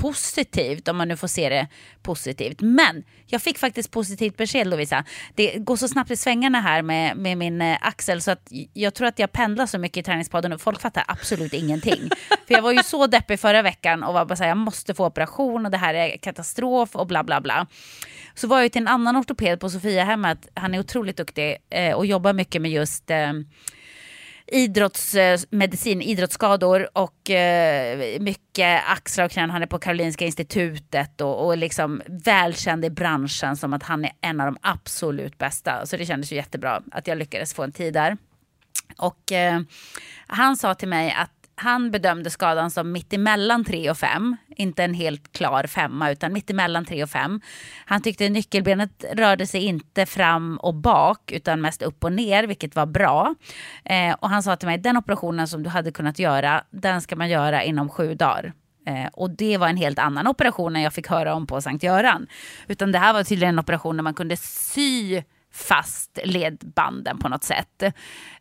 positivt 0.00 0.88
om 0.88 0.96
man 0.96 1.08
nu 1.08 1.16
får 1.16 1.28
se 1.28 1.48
det 1.48 1.68
positivt. 2.02 2.60
Men 2.60 3.04
jag 3.26 3.42
fick 3.42 3.58
faktiskt 3.58 3.90
positivt 3.90 4.36
besked 4.36 4.66
Lovisa. 4.66 5.04
Det 5.34 5.58
går 5.58 5.76
så 5.76 5.88
snabbt 5.88 6.10
i 6.10 6.16
svängarna 6.16 6.60
här 6.60 6.82
med, 6.82 7.16
med 7.16 7.38
min 7.38 7.62
eh, 7.62 7.78
axel 7.80 8.22
så 8.22 8.30
att 8.30 8.48
jag 8.72 8.94
tror 8.94 9.06
att 9.08 9.18
jag 9.18 9.32
pendlar 9.32 9.66
så 9.66 9.78
mycket 9.78 9.96
i 9.96 10.02
träningspodden 10.02 10.52
och 10.52 10.60
folk 10.60 10.80
fattar 10.80 11.04
absolut 11.08 11.52
ingenting. 11.52 12.08
För 12.46 12.54
jag 12.54 12.62
var 12.62 12.72
ju 12.72 12.82
så 12.82 13.06
deppig 13.06 13.40
förra 13.40 13.62
veckan 13.62 14.02
och 14.02 14.14
var 14.14 14.24
bara 14.24 14.36
så 14.36 14.42
här, 14.42 14.50
jag 14.50 14.58
måste 14.58 14.94
få 14.94 15.06
operation 15.06 15.66
och 15.66 15.70
det 15.70 15.78
här 15.78 15.94
är 15.94 16.16
katastrof 16.16 16.96
och 16.96 17.06
bla 17.06 17.24
bla 17.24 17.40
bla. 17.40 17.66
Så 18.34 18.46
var 18.46 18.56
jag 18.56 18.64
ju 18.64 18.68
till 18.68 18.82
en 18.82 18.88
annan 18.88 19.16
ortoped 19.16 19.60
på 19.60 19.70
Sofiahemmet, 19.70 20.48
han 20.54 20.74
är 20.74 20.78
otroligt 20.78 21.16
duktig 21.16 21.56
eh, 21.70 21.94
och 21.94 22.06
jobbar 22.06 22.32
mycket 22.32 22.62
med 22.62 22.70
just 22.70 23.10
eh, 23.10 23.32
idrottsmedicin, 24.50 26.00
eh, 26.00 26.08
idrottsskador 26.08 26.88
och 26.92 27.30
eh, 27.30 28.20
mycket 28.20 28.82
axlar 28.86 29.24
och 29.24 29.30
knän. 29.30 29.50
Han 29.50 29.62
är 29.62 29.66
på 29.66 29.78
Karolinska 29.78 30.26
institutet 30.26 31.20
och, 31.20 31.46
och 31.46 31.56
liksom 31.56 32.02
välkänd 32.06 32.84
i 32.84 32.90
branschen 32.90 33.56
som 33.56 33.72
att 33.72 33.82
han 33.82 34.04
är 34.04 34.12
en 34.20 34.40
av 34.40 34.46
de 34.46 34.56
absolut 34.60 35.38
bästa. 35.38 35.86
Så 35.86 35.96
det 35.96 36.06
kändes 36.06 36.32
ju 36.32 36.36
jättebra 36.36 36.82
att 36.92 37.06
jag 37.06 37.18
lyckades 37.18 37.54
få 37.54 37.62
en 37.62 37.72
tid 37.72 37.94
där. 37.94 38.16
Och 38.98 39.32
eh, 39.32 39.60
han 40.26 40.56
sa 40.56 40.74
till 40.74 40.88
mig 40.88 41.14
att 41.18 41.39
han 41.60 41.90
bedömde 41.90 42.30
skadan 42.30 42.70
som 42.70 42.92
mittemellan 42.92 43.64
3 43.64 43.90
och 43.90 43.98
5. 43.98 44.36
Inte 44.48 44.84
en 44.84 44.94
helt 44.94 45.32
klar 45.32 45.64
femma 45.66 46.10
utan 46.10 46.32
mittemellan 46.32 46.84
3 46.84 47.02
och 47.02 47.10
5. 47.10 47.40
Han 47.86 48.02
tyckte 48.02 48.28
nyckelbenet 48.28 49.04
rörde 49.12 49.46
sig 49.46 49.64
inte 49.64 50.06
fram 50.06 50.56
och 50.56 50.74
bak 50.74 51.32
utan 51.32 51.60
mest 51.60 51.82
upp 51.82 52.04
och 52.04 52.12
ner 52.12 52.44
vilket 52.46 52.76
var 52.76 52.86
bra. 52.86 53.34
Eh, 53.84 54.14
och 54.20 54.28
han 54.28 54.42
sa 54.42 54.56
till 54.56 54.68
mig 54.68 54.78
den 54.78 54.96
operationen 54.96 55.48
som 55.48 55.62
du 55.62 55.70
hade 55.70 55.92
kunnat 55.92 56.18
göra 56.18 56.64
den 56.70 57.00
ska 57.00 57.16
man 57.16 57.28
göra 57.28 57.62
inom 57.62 57.88
sju 57.88 58.14
dagar. 58.14 58.52
Eh, 58.86 59.06
och 59.12 59.30
det 59.30 59.58
var 59.58 59.68
en 59.68 59.76
helt 59.76 59.98
annan 59.98 60.26
operation 60.26 60.76
än 60.76 60.82
jag 60.82 60.92
fick 60.92 61.08
höra 61.08 61.34
om 61.34 61.46
på 61.46 61.60
Sankt 61.60 61.84
Göran. 61.84 62.26
Utan 62.68 62.92
det 62.92 62.98
här 62.98 63.12
var 63.12 63.24
tydligen 63.24 63.54
en 63.54 63.58
operation 63.58 63.96
där 63.96 64.02
man 64.02 64.14
kunde 64.14 64.36
sy 64.36 65.22
fast 65.52 66.18
ledbanden 66.24 67.18
på 67.18 67.28
något 67.28 67.44
sätt. 67.44 67.82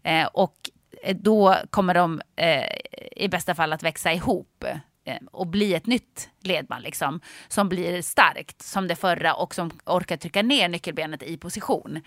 Eh, 0.03 0.25
och 0.33 0.55
Eh, 1.03 1.15
då 1.15 1.55
kommer 1.69 1.93
de 1.93 2.21
eh, 2.35 2.77
i 3.15 3.27
bästa 3.27 3.55
fall 3.55 3.73
att 3.73 3.83
växa 3.83 4.13
ihop 4.13 4.63
eh, 5.05 5.17
och 5.31 5.47
bli 5.47 5.73
ett 5.73 5.87
nytt 5.87 6.29
ledband 6.41 6.83
liksom, 6.83 7.21
som 7.47 7.69
blir 7.69 8.01
starkt 8.01 8.61
som 8.61 8.87
det 8.87 8.95
förra 8.95 9.33
och 9.33 9.55
som 9.55 9.71
orkar 9.85 10.17
trycka 10.17 10.41
ner 10.41 10.69
nyckelbenet 10.69 11.23
i 11.23 11.37
position. 11.37 12.01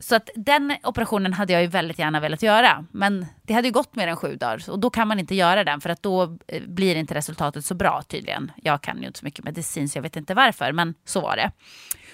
Så 0.00 0.16
att 0.16 0.30
den 0.34 0.76
operationen 0.82 1.32
hade 1.32 1.52
jag 1.52 1.62
ju 1.62 1.68
väldigt 1.68 1.98
gärna 1.98 2.20
velat 2.20 2.42
göra. 2.42 2.84
Men 2.92 3.26
det 3.42 3.54
hade 3.54 3.68
ju 3.68 3.72
gått 3.72 3.94
mer 3.94 4.08
än 4.08 4.16
sju 4.16 4.36
dagar 4.36 4.70
och 4.70 4.78
då 4.78 4.90
kan 4.90 5.08
man 5.08 5.18
inte 5.18 5.34
göra 5.34 5.64
den 5.64 5.80
för 5.80 5.90
att 5.90 6.02
då 6.02 6.38
eh, 6.46 6.62
blir 6.66 6.96
inte 6.96 7.14
resultatet 7.14 7.64
så 7.64 7.74
bra 7.74 8.02
tydligen. 8.08 8.52
Jag 8.56 8.82
kan 8.82 9.00
ju 9.00 9.06
inte 9.06 9.18
så 9.18 9.24
mycket 9.24 9.44
medicin 9.44 9.88
så 9.88 9.98
jag 9.98 10.02
vet 10.02 10.16
inte 10.16 10.34
varför 10.34 10.72
men 10.72 10.94
så 11.04 11.20
var 11.20 11.36
det. 11.36 11.50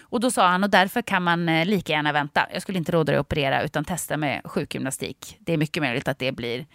Och 0.00 0.20
då 0.20 0.30
sa 0.30 0.48
han 0.48 0.64
och 0.64 0.70
därför 0.70 1.02
kan 1.02 1.22
man 1.22 1.48
eh, 1.48 1.66
lika 1.66 1.92
gärna 1.92 2.12
vänta. 2.12 2.46
Jag 2.52 2.62
skulle 2.62 2.78
inte 2.78 2.92
råda 2.92 3.12
dig 3.12 3.18
att 3.18 3.26
operera 3.26 3.62
utan 3.62 3.84
testa 3.84 4.16
med 4.16 4.40
sjukgymnastik. 4.44 5.36
Det 5.40 5.52
är 5.52 5.56
mycket 5.56 5.82
möjligt 5.82 6.08
att 6.08 6.18
det 6.18 6.32
blir 6.32 6.66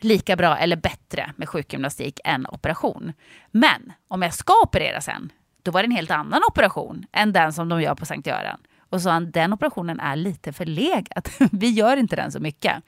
lika 0.00 0.36
bra 0.36 0.58
eller 0.58 0.76
bättre 0.76 1.32
med 1.36 1.48
sjukgymnastik 1.48 2.20
än 2.24 2.46
operation. 2.46 3.12
Men 3.50 3.92
om 4.08 4.22
jag 4.22 4.34
ska 4.34 4.52
operera 4.64 5.00
sen, 5.00 5.32
då 5.62 5.70
var 5.70 5.82
det 5.82 5.86
en 5.86 5.92
helt 5.92 6.10
annan 6.10 6.40
operation 6.48 7.06
än 7.12 7.32
den 7.32 7.52
som 7.52 7.68
de 7.68 7.82
gör 7.82 7.94
på 7.94 8.06
Sankt 8.06 8.26
Göran. 8.26 8.60
Och 8.90 9.02
sa 9.02 9.10
han, 9.10 9.30
den 9.30 9.52
operationen 9.52 10.00
är 10.00 10.16
lite 10.16 10.52
förlegad. 10.52 11.28
Vi 11.52 11.70
gör 11.70 11.96
inte 11.96 12.16
den 12.16 12.32
så 12.32 12.40
mycket. 12.40 12.82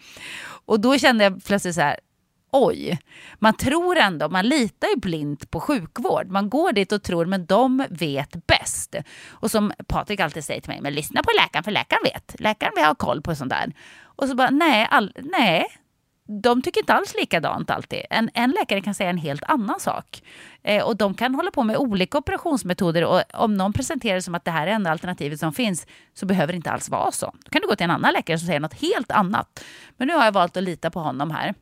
Och 0.64 0.80
då 0.80 0.98
kände 0.98 1.24
jag 1.24 1.44
plötsligt 1.44 1.74
så 1.74 1.80
här, 1.80 1.96
oj, 2.52 2.98
man 3.38 3.54
tror 3.54 3.96
ändå, 3.96 4.28
man 4.28 4.48
litar 4.48 4.88
ju 4.88 4.96
blint 4.96 5.50
på 5.50 5.60
sjukvård. 5.60 6.26
Man 6.30 6.50
går 6.50 6.72
dit 6.72 6.92
och 6.92 7.02
tror, 7.02 7.26
men 7.26 7.46
de 7.46 7.86
vet 7.90 8.46
bäst. 8.46 8.94
Och 9.28 9.50
som 9.50 9.72
Patrik 9.86 10.20
alltid 10.20 10.44
säger 10.44 10.60
till 10.60 10.70
mig, 10.70 10.80
men 10.80 10.94
lyssna 10.94 11.22
på 11.22 11.30
läkaren, 11.42 11.64
för 11.64 11.70
läkaren 11.70 12.02
vet. 12.04 12.40
Läkaren 12.40 12.72
vill 12.76 12.84
ha 12.84 12.94
koll 12.94 13.22
på 13.22 13.34
sånt 13.34 13.50
där. 13.50 13.72
Och 14.02 14.28
så 14.28 14.34
bara, 14.34 14.50
nej, 14.50 14.88
all, 14.90 15.12
nej, 15.16 15.66
de 16.30 16.62
tycker 16.62 16.80
inte 16.80 16.94
alls 16.94 17.14
likadant 17.14 17.70
alltid. 17.70 18.00
En, 18.10 18.30
en 18.34 18.50
läkare 18.50 18.80
kan 18.80 18.94
säga 18.94 19.10
en 19.10 19.18
helt 19.18 19.42
annan 19.42 19.80
sak. 19.80 20.22
Eh, 20.62 20.84
och 20.84 20.96
de 20.96 21.14
kan 21.14 21.34
hålla 21.34 21.50
på 21.50 21.62
med 21.62 21.76
olika 21.76 22.18
operationsmetoder 22.18 23.04
och 23.04 23.22
om 23.34 23.54
någon 23.54 23.72
presenterar 23.72 24.14
det 24.14 24.22
som 24.22 24.34
att 24.34 24.44
det 24.44 24.50
här 24.50 24.66
är 24.66 24.70
enda 24.70 24.90
alternativet 24.90 25.40
som 25.40 25.52
finns 25.52 25.86
så 26.14 26.26
behöver 26.26 26.52
det 26.52 26.56
inte 26.56 26.70
alls 26.70 26.88
vara 26.88 27.12
så. 27.12 27.34
Då 27.44 27.50
kan 27.50 27.62
du 27.62 27.68
gå 27.68 27.76
till 27.76 27.84
en 27.84 27.90
annan 27.90 28.12
läkare 28.12 28.38
som 28.38 28.46
säger 28.46 28.60
något 28.60 28.80
helt 28.80 29.10
annat. 29.10 29.64
Men 29.96 30.08
nu 30.08 30.14
har 30.14 30.24
jag 30.24 30.32
valt 30.32 30.56
att 30.56 30.62
lita 30.62 30.90
på 30.90 31.00
honom 31.00 31.30
här. 31.30 31.54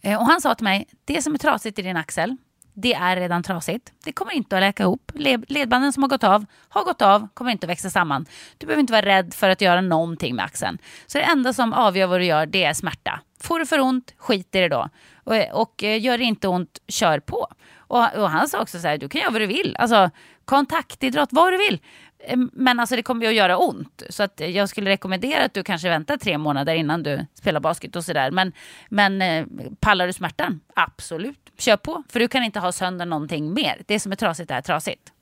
Eh, 0.00 0.20
och 0.20 0.26
han 0.26 0.40
sa 0.40 0.54
till 0.54 0.64
mig, 0.64 0.88
det 1.04 1.22
som 1.22 1.34
är 1.34 1.38
trasigt 1.38 1.78
i 1.78 1.82
din 1.82 1.96
axel, 1.96 2.36
det 2.76 2.94
är 2.94 3.16
redan 3.16 3.42
trasigt. 3.42 3.92
Det 4.04 4.12
kommer 4.12 4.32
inte 4.32 4.56
att 4.56 4.60
läka 4.60 4.82
ihop. 4.82 5.12
Ledbanden 5.48 5.92
som 5.92 6.02
har 6.02 6.10
gått 6.10 6.24
av, 6.24 6.46
har 6.68 6.84
gått 6.84 7.02
av, 7.02 7.28
kommer 7.34 7.50
inte 7.50 7.66
att 7.66 7.70
växa 7.70 7.90
samman. 7.90 8.26
Du 8.58 8.66
behöver 8.66 8.80
inte 8.80 8.92
vara 8.92 9.06
rädd 9.06 9.34
för 9.34 9.50
att 9.50 9.60
göra 9.60 9.80
någonting 9.80 10.36
med 10.36 10.44
axeln. 10.44 10.78
Så 11.06 11.18
det 11.18 11.24
enda 11.24 11.52
som 11.52 11.72
avgör 11.72 12.06
vad 12.06 12.20
du 12.20 12.24
gör, 12.24 12.46
det 12.46 12.64
är 12.64 12.74
smärta. 12.74 13.20
Får 13.40 13.58
du 13.58 13.66
för 13.66 13.80
ont, 13.80 14.14
skit 14.16 14.54
i 14.54 14.60
det 14.60 14.68
då. 14.68 14.88
Och, 15.24 15.62
och 15.62 15.84
eh, 15.84 16.02
gör 16.02 16.18
det 16.18 16.24
inte 16.24 16.48
ont, 16.48 16.78
kör 16.88 17.20
på. 17.20 17.48
Och, 17.78 18.14
och 18.14 18.30
han 18.30 18.48
sa 18.48 18.62
också 18.62 18.78
så 18.78 18.88
här, 18.88 18.98
du 18.98 19.08
kan 19.08 19.20
göra 19.20 19.30
vad 19.30 19.40
du 19.40 19.46
vill. 19.46 19.76
Alltså 19.78 20.10
kontaktidrott, 20.44 21.28
vad 21.32 21.52
du 21.52 21.58
vill. 21.58 21.80
Eh, 22.26 22.36
Men 22.52 22.80
alltså 22.80 22.96
det 22.96 23.02
kommer 23.02 23.22
ju 23.22 23.28
att 23.28 23.34
göra 23.34 23.58
ont. 23.58 24.02
Så 24.10 24.22
att 24.22 24.40
jag 24.40 24.68
skulle 24.68 24.90
rekommendera 24.90 25.44
att 25.44 25.54
du 25.54 25.62
kanske 25.62 25.88
väntar 25.88 26.16
tre 26.16 26.38
månader 26.38 26.74
innan 26.74 27.02
du 27.02 27.26
spelar 27.34 27.60
basket 27.60 27.96
och 27.96 28.04
sådär. 28.04 28.30
Men, 28.30 28.52
men 28.88 29.22
eh, 29.22 29.46
pallar 29.80 30.06
du 30.06 30.12
smärtan? 30.12 30.60
Absolut. 30.74 31.38
Kör 31.58 31.76
på. 31.76 32.02
För 32.08 32.20
du 32.20 32.28
kan 32.28 32.42
inte 32.44 32.60
ha 32.60 32.72
sönder 32.72 33.06
någonting 33.06 33.54
mer. 33.54 33.82
Det 33.86 34.00
som 34.00 34.12
är 34.12 34.16
trasigt 34.16 34.50
är 34.50 34.60
trasigt. 34.60 35.12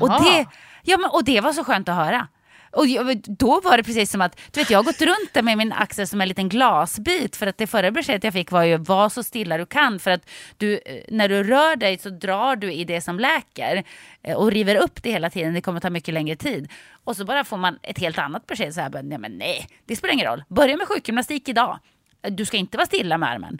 Och 0.00 0.08
det, 0.08 0.46
ja, 0.82 0.96
men, 0.98 1.10
och 1.10 1.24
det 1.24 1.40
var 1.40 1.52
så 1.52 1.64
skönt 1.64 1.88
att 1.88 1.94
höra. 1.96 2.28
Och 2.70 2.86
då 3.26 3.60
var 3.60 3.76
det 3.76 3.82
precis 3.82 4.10
som 4.10 4.20
att, 4.20 4.40
du 4.50 4.60
vet 4.60 4.70
jag 4.70 4.78
har 4.78 4.84
gått 4.84 5.00
runt 5.00 5.30
där 5.32 5.42
med 5.42 5.58
min 5.58 5.72
axel 5.72 6.06
som 6.06 6.20
en 6.20 6.28
liten 6.28 6.48
glasbit 6.48 7.36
för 7.36 7.46
att 7.46 7.58
det 7.58 7.66
förra 7.66 7.90
beskedet 7.90 8.24
jag 8.24 8.32
fick 8.32 8.50
var 8.50 8.62
ju 8.62 8.76
var 8.76 9.08
så 9.08 9.22
stilla 9.22 9.58
du 9.58 9.66
kan 9.66 9.98
för 9.98 10.10
att 10.10 10.30
du, 10.56 10.74
eh, 10.86 11.02
när 11.08 11.28
du 11.28 11.42
rör 11.42 11.76
dig 11.76 11.98
så 11.98 12.10
drar 12.10 12.56
du 12.56 12.72
i 12.72 12.84
det 12.84 13.00
som 13.00 13.18
läker 13.18 13.84
eh, 14.22 14.36
och 14.36 14.50
river 14.50 14.76
upp 14.76 15.02
det 15.02 15.10
hela 15.10 15.30
tiden, 15.30 15.54
det 15.54 15.60
kommer 15.60 15.80
ta 15.80 15.90
mycket 15.90 16.14
längre 16.14 16.36
tid. 16.36 16.72
Och 17.04 17.16
så 17.16 17.24
bara 17.24 17.44
får 17.44 17.56
man 17.56 17.78
ett 17.82 17.98
helt 17.98 18.18
annat 18.18 18.46
besked 18.46 18.74
så 18.74 18.80
här, 18.80 19.02
nej 19.02 19.18
men 19.18 19.38
nej, 19.38 19.68
det 19.84 19.96
spelar 19.96 20.14
ingen 20.14 20.26
roll, 20.26 20.44
börja 20.48 20.76
med 20.76 20.88
sjukgymnastik 20.88 21.48
idag, 21.48 21.78
du 22.22 22.44
ska 22.44 22.56
inte 22.56 22.76
vara 22.76 22.86
stilla 22.86 23.18
med 23.18 23.28
armen. 23.28 23.58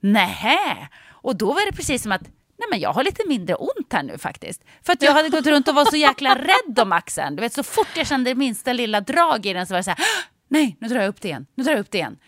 Nähä! 0.00 0.88
Och 1.08 1.36
då 1.36 1.52
var 1.52 1.66
det 1.66 1.76
precis 1.76 2.02
som 2.02 2.12
att 2.12 2.22
nej 2.58 2.66
men 2.70 2.80
jag 2.80 2.92
har 2.92 3.04
lite 3.04 3.22
mindre 3.28 3.54
ont 3.54 3.92
här 3.92 4.02
nu 4.02 4.18
faktiskt. 4.18 4.64
För 4.82 4.92
att 4.92 5.02
jag 5.02 5.12
hade 5.12 5.28
gått 5.28 5.46
runt 5.46 5.68
och 5.68 5.74
var 5.74 5.84
så 5.84 5.96
jäkla 5.96 6.34
rädd 6.68 6.78
om 6.78 6.92
axeln. 6.92 7.36
Du 7.36 7.40
vet, 7.40 7.52
så 7.52 7.62
fort 7.62 7.96
jag 7.96 8.06
kände 8.06 8.34
minsta 8.34 8.72
lilla 8.72 9.00
drag 9.00 9.46
i 9.46 9.52
den 9.52 9.66
så 9.66 9.74
var 9.74 9.78
det 9.78 9.84
så 9.84 9.90
här, 9.90 10.04
nej, 10.48 10.76
nu 10.80 10.88
drar 10.88 11.00
jag 11.00 11.08
upp 11.08 11.20
det 11.20 11.28
igen, 11.28 11.46
nu 11.54 11.64
drar 11.64 11.72
jag 11.72 11.80
upp 11.80 11.90
det 11.90 11.98
igen. 11.98 12.18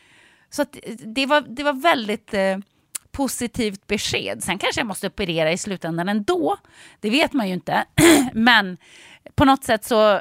Så 0.50 0.62
att 0.62 0.76
det, 1.04 1.26
var, 1.26 1.40
det 1.40 1.62
var 1.62 1.72
väldigt 1.72 2.34
eh, 2.34 2.58
positivt 3.12 3.86
besked. 3.86 4.42
Sen 4.42 4.58
kanske 4.58 4.80
jag 4.80 4.86
måste 4.86 5.06
operera 5.06 5.52
i 5.52 5.58
slutändan 5.58 6.08
ändå. 6.08 6.56
Det 7.00 7.10
vet 7.10 7.32
man 7.32 7.48
ju 7.48 7.54
inte. 7.54 7.84
men 8.32 8.78
på 9.34 9.44
något 9.44 9.64
sätt 9.64 9.84
så 9.84 10.20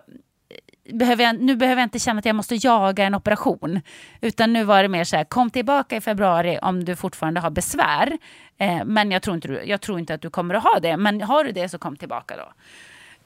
behöver 0.94 1.24
jag, 1.24 1.40
nu 1.40 1.56
behöver 1.56 1.82
jag 1.82 1.86
inte 1.86 2.00
känna 2.00 2.20
att 2.20 2.26
jag 2.26 2.36
måste 2.36 2.56
jaga 2.56 3.04
en 3.04 3.16
operation. 3.16 3.82
Utan 4.22 4.54
nu 4.54 4.64
var 4.64 4.84
det 4.84 4.90
mer 4.90 5.04
så 5.04 5.16
här, 5.16 5.24
kom 5.24 5.50
tillbaka 5.50 5.96
i 5.96 6.02
februari 6.02 6.60
om 6.62 6.86
du 6.86 6.96
fortfarande 6.96 7.40
har 7.40 7.50
besvär. 7.50 8.18
Eh, 8.58 8.86
men 8.86 9.12
jag 9.12 9.22
tror, 9.22 9.36
inte 9.36 9.48
du, 9.48 9.64
jag 9.66 9.82
tror 9.82 10.00
inte 10.00 10.14
att 10.14 10.22
du 10.22 10.30
kommer 10.30 10.56
att 10.56 10.64
ha 10.64 10.80
det. 10.80 10.98
Men 10.98 11.22
har 11.22 11.44
du 11.44 11.52
det 11.52 11.70
så 11.70 11.78
kom 11.78 11.96
tillbaka 11.96 12.36
då. 12.38 12.54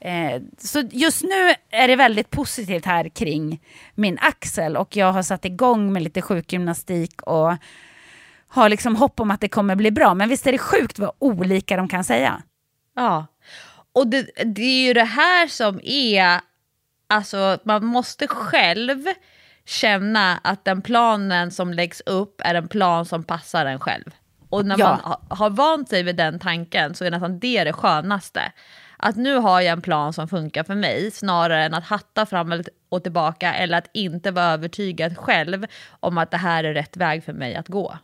Eh, 0.08 0.42
så 0.58 0.88
just 0.92 1.22
nu 1.22 1.54
är 1.70 1.88
det 1.88 1.96
väldigt 1.96 2.30
positivt 2.30 2.84
här 2.84 3.08
kring 3.08 3.60
min 3.94 4.18
axel. 4.20 4.76
Och 4.76 4.96
jag 4.96 5.12
har 5.12 5.22
satt 5.22 5.44
igång 5.44 5.92
med 5.92 6.02
lite 6.02 6.22
sjukgymnastik 6.22 7.22
och 7.22 7.52
har 8.48 8.68
liksom 8.68 8.96
hopp 8.96 9.20
om 9.20 9.30
att 9.30 9.40
det 9.40 9.48
kommer 9.48 9.76
bli 9.76 9.90
bra. 9.90 10.14
Men 10.14 10.28
visst 10.28 10.46
är 10.46 10.52
det 10.52 10.58
sjukt 10.58 10.98
vad 10.98 11.10
olika 11.18 11.76
de 11.76 11.88
kan 11.88 12.04
säga. 12.04 12.42
Ja, 12.96 13.26
och 13.94 14.06
det, 14.06 14.30
det 14.44 14.62
är 14.62 14.86
ju 14.86 14.92
det 14.92 15.04
här 15.04 15.46
som 15.46 15.80
är 15.84 16.40
alltså 17.14 17.58
man 17.64 17.84
måste 17.84 18.26
själv 18.26 19.04
känna 19.66 20.40
att 20.44 20.64
den 20.64 20.82
planen 20.82 21.50
som 21.50 21.72
läggs 21.72 22.00
upp 22.06 22.40
är 22.44 22.54
en 22.54 22.68
plan 22.68 23.06
som 23.06 23.24
passar 23.24 23.66
en 23.66 23.80
själv. 23.80 24.14
Och 24.48 24.66
när 24.66 24.78
ja. 24.78 24.88
man 24.88 25.16
har 25.38 25.50
vant 25.50 25.88
sig 25.88 26.02
vid 26.02 26.16
den 26.16 26.38
tanken 26.38 26.94
så 26.94 27.04
är 27.04 27.10
nästan 27.10 27.38
det 27.38 27.64
det 27.64 27.72
skönaste. 27.72 28.52
Att 28.96 29.16
nu 29.16 29.36
har 29.36 29.60
jag 29.60 29.72
en 29.72 29.82
plan 29.82 30.12
som 30.12 30.28
funkar 30.28 30.64
för 30.64 30.74
mig 30.74 31.10
snarare 31.10 31.64
än 31.64 31.74
att 31.74 31.84
hatta 31.84 32.26
fram 32.26 32.62
och 32.88 33.02
tillbaka 33.02 33.54
eller 33.54 33.78
att 33.78 33.90
inte 33.92 34.30
vara 34.30 34.44
övertygad 34.44 35.18
själv 35.18 35.66
om 36.00 36.18
att 36.18 36.30
det 36.30 36.36
här 36.36 36.64
är 36.64 36.74
rätt 36.74 36.96
väg 36.96 37.24
för 37.24 37.32
mig 37.32 37.54
att 37.54 37.68
gå. 37.68 37.98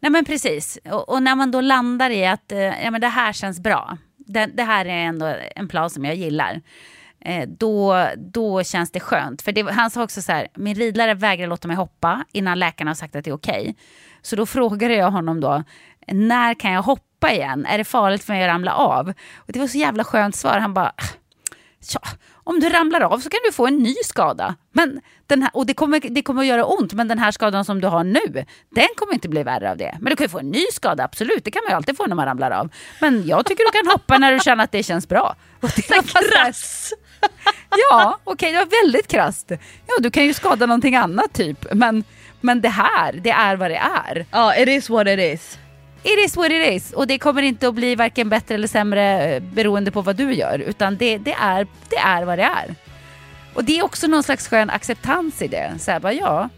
Nej 0.00 0.10
men 0.10 0.24
precis, 0.24 0.78
och, 0.90 1.08
och 1.08 1.22
när 1.22 1.34
man 1.34 1.50
då 1.50 1.60
landar 1.60 2.10
i 2.10 2.26
att 2.26 2.52
eh, 2.52 2.84
ja, 2.84 2.90
men 2.90 3.00
det 3.00 3.08
här 3.08 3.32
känns 3.32 3.60
bra, 3.60 3.96
det, 4.16 4.46
det 4.46 4.62
här 4.62 4.84
är 4.84 5.04
ändå 5.04 5.36
en 5.56 5.68
plan 5.68 5.90
som 5.90 6.04
jag 6.04 6.14
gillar 6.14 6.60
då, 7.46 8.08
då 8.16 8.62
känns 8.62 8.90
det 8.90 9.00
skönt. 9.00 9.42
För 9.42 9.52
det, 9.52 9.72
han 9.72 9.90
sa 9.90 10.02
också 10.02 10.22
så 10.22 10.32
här, 10.32 10.48
min 10.54 10.74
ridlärare 10.74 11.14
vägrar 11.14 11.46
låta 11.46 11.68
mig 11.68 11.76
hoppa 11.76 12.24
innan 12.32 12.58
läkarna 12.58 12.90
har 12.90 12.94
sagt 12.94 13.16
att 13.16 13.24
det 13.24 13.30
är 13.30 13.34
okej. 13.34 13.60
Okay. 13.60 13.74
Så 14.22 14.36
då 14.36 14.46
frågade 14.46 14.94
jag 14.94 15.10
honom 15.10 15.40
då, 15.40 15.64
när 16.06 16.54
kan 16.54 16.72
jag 16.72 16.82
hoppa 16.82 17.32
igen? 17.32 17.66
Är 17.66 17.78
det 17.78 17.84
farligt 17.84 18.24
för 18.24 18.32
mig 18.32 18.44
att 18.44 18.48
ramla 18.48 18.74
av? 18.74 19.08
Och 19.36 19.52
det 19.52 19.58
var 19.58 19.66
så 19.66 19.78
jävla 19.78 20.04
skönt 20.04 20.36
svar. 20.36 20.58
Han 20.58 20.74
bara, 20.74 20.92
ja, 21.94 22.00
om 22.44 22.60
du 22.60 22.68
ramlar 22.68 23.00
av 23.00 23.18
så 23.18 23.30
kan 23.30 23.40
du 23.46 23.52
få 23.52 23.66
en 23.66 23.76
ny 23.76 23.94
skada. 24.04 24.54
Men 24.72 25.00
den 25.26 25.42
här, 25.42 25.50
och 25.54 25.66
det 25.66 25.74
kommer, 25.74 26.00
det 26.00 26.22
kommer 26.22 26.40
att 26.40 26.48
göra 26.48 26.64
ont, 26.64 26.92
men 26.92 27.08
den 27.08 27.18
här 27.18 27.30
skadan 27.30 27.64
som 27.64 27.80
du 27.80 27.88
har 27.88 28.04
nu, 28.04 28.44
den 28.70 28.88
kommer 28.96 29.14
inte 29.14 29.28
bli 29.28 29.42
värre 29.42 29.70
av 29.70 29.76
det. 29.76 29.96
Men 30.00 30.10
du 30.10 30.16
kan 30.16 30.24
ju 30.24 30.28
få 30.28 30.38
en 30.38 30.50
ny 30.50 30.64
skada, 30.72 31.04
absolut. 31.04 31.44
Det 31.44 31.50
kan 31.50 31.62
man 31.64 31.70
ju 31.70 31.76
alltid 31.76 31.96
få 31.96 32.06
när 32.06 32.16
man 32.16 32.26
ramlar 32.26 32.50
av. 32.50 32.68
Men 33.00 33.26
jag 33.26 33.46
tycker 33.46 33.64
du 33.64 33.82
kan 33.82 33.92
hoppa 33.92 34.18
när 34.18 34.32
du 34.32 34.40
känner 34.40 34.64
att 34.64 34.72
det 34.72 34.82
känns 34.82 35.08
bra. 35.08 35.36
Och 35.60 35.70
det 35.76 35.90
var 35.90 36.02
krass! 36.02 36.92
Ja, 37.90 38.18
okej, 38.24 38.32
okay, 38.34 38.52
det 38.52 38.58
var 38.58 38.82
väldigt 38.84 39.08
krasst. 39.08 39.50
Ja, 39.86 39.94
du 39.98 40.10
kan 40.10 40.24
ju 40.24 40.34
skada 40.34 40.66
någonting 40.66 40.96
annat 40.96 41.32
typ. 41.32 41.66
Men, 41.72 42.04
men 42.40 42.60
det 42.60 42.68
här, 42.68 43.12
det 43.12 43.30
är 43.30 43.56
vad 43.56 43.70
det 43.70 43.76
är. 44.06 44.26
Ja, 44.30 44.56
it 44.56 44.68
is 44.68 44.90
what 44.90 45.06
it 45.06 45.18
is. 45.18 45.58
It 46.02 46.18
is 46.26 46.36
what 46.36 46.50
it 46.50 46.66
is. 46.72 46.92
Och 46.92 47.06
det 47.06 47.18
kommer 47.18 47.42
inte 47.42 47.68
att 47.68 47.74
bli 47.74 47.94
varken 47.94 48.28
bättre 48.28 48.54
eller 48.54 48.68
sämre 48.68 49.34
eh, 49.34 49.42
beroende 49.42 49.90
på 49.90 50.02
vad 50.02 50.16
du 50.16 50.34
gör. 50.34 50.58
Utan 50.58 50.96
det, 50.96 51.18
det, 51.18 51.32
är, 51.32 51.66
det 51.88 51.96
är 51.96 52.24
vad 52.24 52.38
det 52.38 52.44
är. 52.44 52.74
Och 53.54 53.64
det 53.64 53.78
är 53.78 53.84
också 53.84 54.06
någon 54.06 54.22
slags 54.22 54.48
skön 54.48 54.70
acceptans 54.70 55.42
i 55.42 55.48
det. 55.48 55.72
Så 55.78 55.90
här 55.90 56.00
bara, 56.00 56.12
ja, 56.12 56.48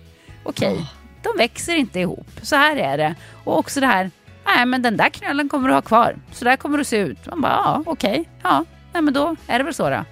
okej, 0.42 0.72
okay, 0.72 0.82
oh. 0.82 0.86
de 1.22 1.36
växer 1.38 1.76
inte 1.76 2.00
ihop. 2.00 2.28
Så 2.42 2.56
här 2.56 2.76
är 2.76 2.98
det. 2.98 3.14
Och 3.44 3.58
också 3.58 3.80
det 3.80 3.86
här, 3.86 4.10
nej 4.46 4.66
men 4.66 4.82
den 4.82 4.96
där 4.96 5.08
knölen 5.08 5.48
kommer 5.48 5.68
du 5.68 5.74
ha 5.74 5.82
kvar. 5.82 6.16
Så 6.32 6.44
där 6.44 6.56
kommer 6.56 6.78
du 6.78 6.84
se 6.84 6.96
ut. 6.96 7.26
Man 7.26 7.40
bara, 7.40 7.52
ja, 7.52 7.82
okej, 7.86 8.10
okay, 8.10 8.24
ja, 8.42 8.64
nej 8.92 9.02
men 9.02 9.14
då 9.14 9.36
är 9.46 9.58
det 9.58 9.64
väl 9.64 9.74
så 9.74 9.90
då. 9.90 10.04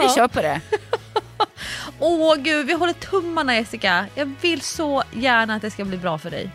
Vi 0.00 0.08
kör 0.08 0.28
på 0.28 0.42
det. 0.42 0.60
Åh 1.98 2.34
gud, 2.36 2.66
vi 2.66 2.72
håller 2.72 2.92
tummarna 2.92 3.56
Jessica. 3.56 4.06
Jag 4.14 4.34
vill 4.40 4.60
så 4.60 5.02
gärna 5.12 5.54
att 5.54 5.62
det 5.62 5.70
ska 5.70 5.84
bli 5.84 5.96
bra 5.96 6.18
för 6.18 6.30
dig. 6.30 6.50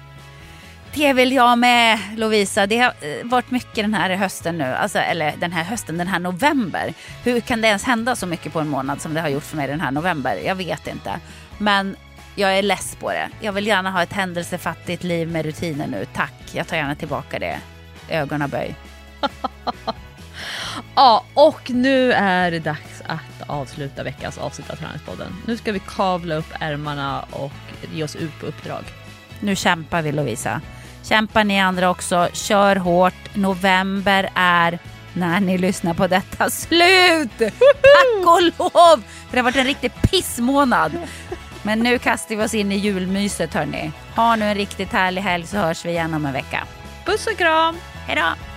Det 0.94 1.14
vill 1.14 1.32
jag 1.32 1.58
med 1.58 2.00
Lovisa. 2.16 2.68
Det 2.68 2.78
har 2.78 2.94
eh, 3.02 3.24
varit 3.24 3.52
mycket 3.52 3.76
den 3.76 3.94
här 3.94 4.10
hösten 4.10 4.58
nu, 4.58 4.64
alltså, 4.64 5.00
eller 5.00 5.34
den 5.40 5.52
här 5.52 5.64
hösten, 5.64 5.98
den 5.98 6.08
här 6.08 6.20
november. 6.20 6.94
Hur 7.24 7.40
kan 7.40 7.62
det 7.62 7.68
ens 7.68 7.84
hända 7.84 8.16
så 8.16 8.28
mycket 8.28 8.54
på 8.54 8.60
en 8.60 8.68
månad 8.68 9.02
som 9.02 9.14
det 9.14 9.22
har 9.22 9.30
gjort 9.30 9.44
för 9.44 9.58
mig 9.58 9.68
den 9.68 9.82
här 9.82 9.92
november? 9.92 10.42
Jag 10.46 10.56
vet 10.56 10.88
inte. 10.88 11.20
Men 11.58 11.96
jag 12.36 12.58
är 12.58 12.62
less 12.62 12.96
på 12.96 13.12
det. 13.12 13.30
Jag 13.40 13.52
vill 13.52 13.68
gärna 13.68 13.92
ha 13.92 14.04
ett 14.04 14.14
händelsefattigt 14.14 15.04
liv 15.04 15.28
med 15.28 15.46
rutiner 15.46 15.88
nu. 15.88 16.06
Tack, 16.14 16.34
jag 16.52 16.68
tar 16.68 16.78
gärna 16.78 16.96
tillbaka 16.96 17.40
det. 17.40 17.60
Ögonaböj. 18.10 18.76
ja, 20.96 21.26
och 21.34 21.70
nu 21.70 22.14
är 22.14 22.52
det 22.52 22.60
dags 22.60 22.97
avsluta 23.48 24.04
veckans 24.04 24.38
avsnitt 24.38 24.70
av 24.70 24.76
Träningspodden. 24.76 25.36
Nu 25.46 25.58
ska 25.58 25.72
vi 25.72 25.80
kavla 25.80 26.36
upp 26.36 26.54
ärmarna 26.60 27.26
och 27.32 27.52
ge 27.94 28.04
oss 28.04 28.16
ut 28.16 28.40
på 28.40 28.46
uppdrag. 28.46 28.84
Nu 29.40 29.56
kämpar 29.56 30.02
vi 30.02 30.12
Lovisa. 30.12 30.62
Kämpa 31.04 31.44
ni 31.44 31.60
andra 31.60 31.90
också. 31.90 32.30
Kör 32.34 32.76
hårt. 32.76 33.36
November 33.36 34.30
är 34.36 34.80
när 35.14 35.40
ni 35.40 35.58
lyssnar 35.58 35.94
på 35.94 36.08
detta 36.08 36.50
slut! 36.50 37.38
Tack 37.38 38.26
och 38.26 38.42
lov! 38.42 39.04
Det 39.32 39.38
har 39.38 39.44
varit 39.44 39.56
en 39.56 39.66
riktig 39.66 39.92
pissmånad. 40.02 40.92
Men 41.64 41.80
nu 41.80 42.00
kastar 42.00 42.36
vi 42.36 42.44
oss 42.44 42.54
in 42.54 42.72
i 42.72 42.78
julmyset 42.78 43.54
hörni. 43.54 43.92
Ha 44.16 44.36
nu 44.36 44.46
en 44.46 44.56
riktigt 44.56 44.92
härlig 44.92 45.22
helg 45.22 45.48
så 45.48 45.58
hörs 45.58 45.86
vi 45.86 45.90
igen 45.90 46.14
om 46.14 46.26
en 46.26 46.34
vecka. 46.34 46.64
Puss 47.06 47.28
och 47.28 47.38
kram! 47.38 47.76
Hejdå! 48.08 48.57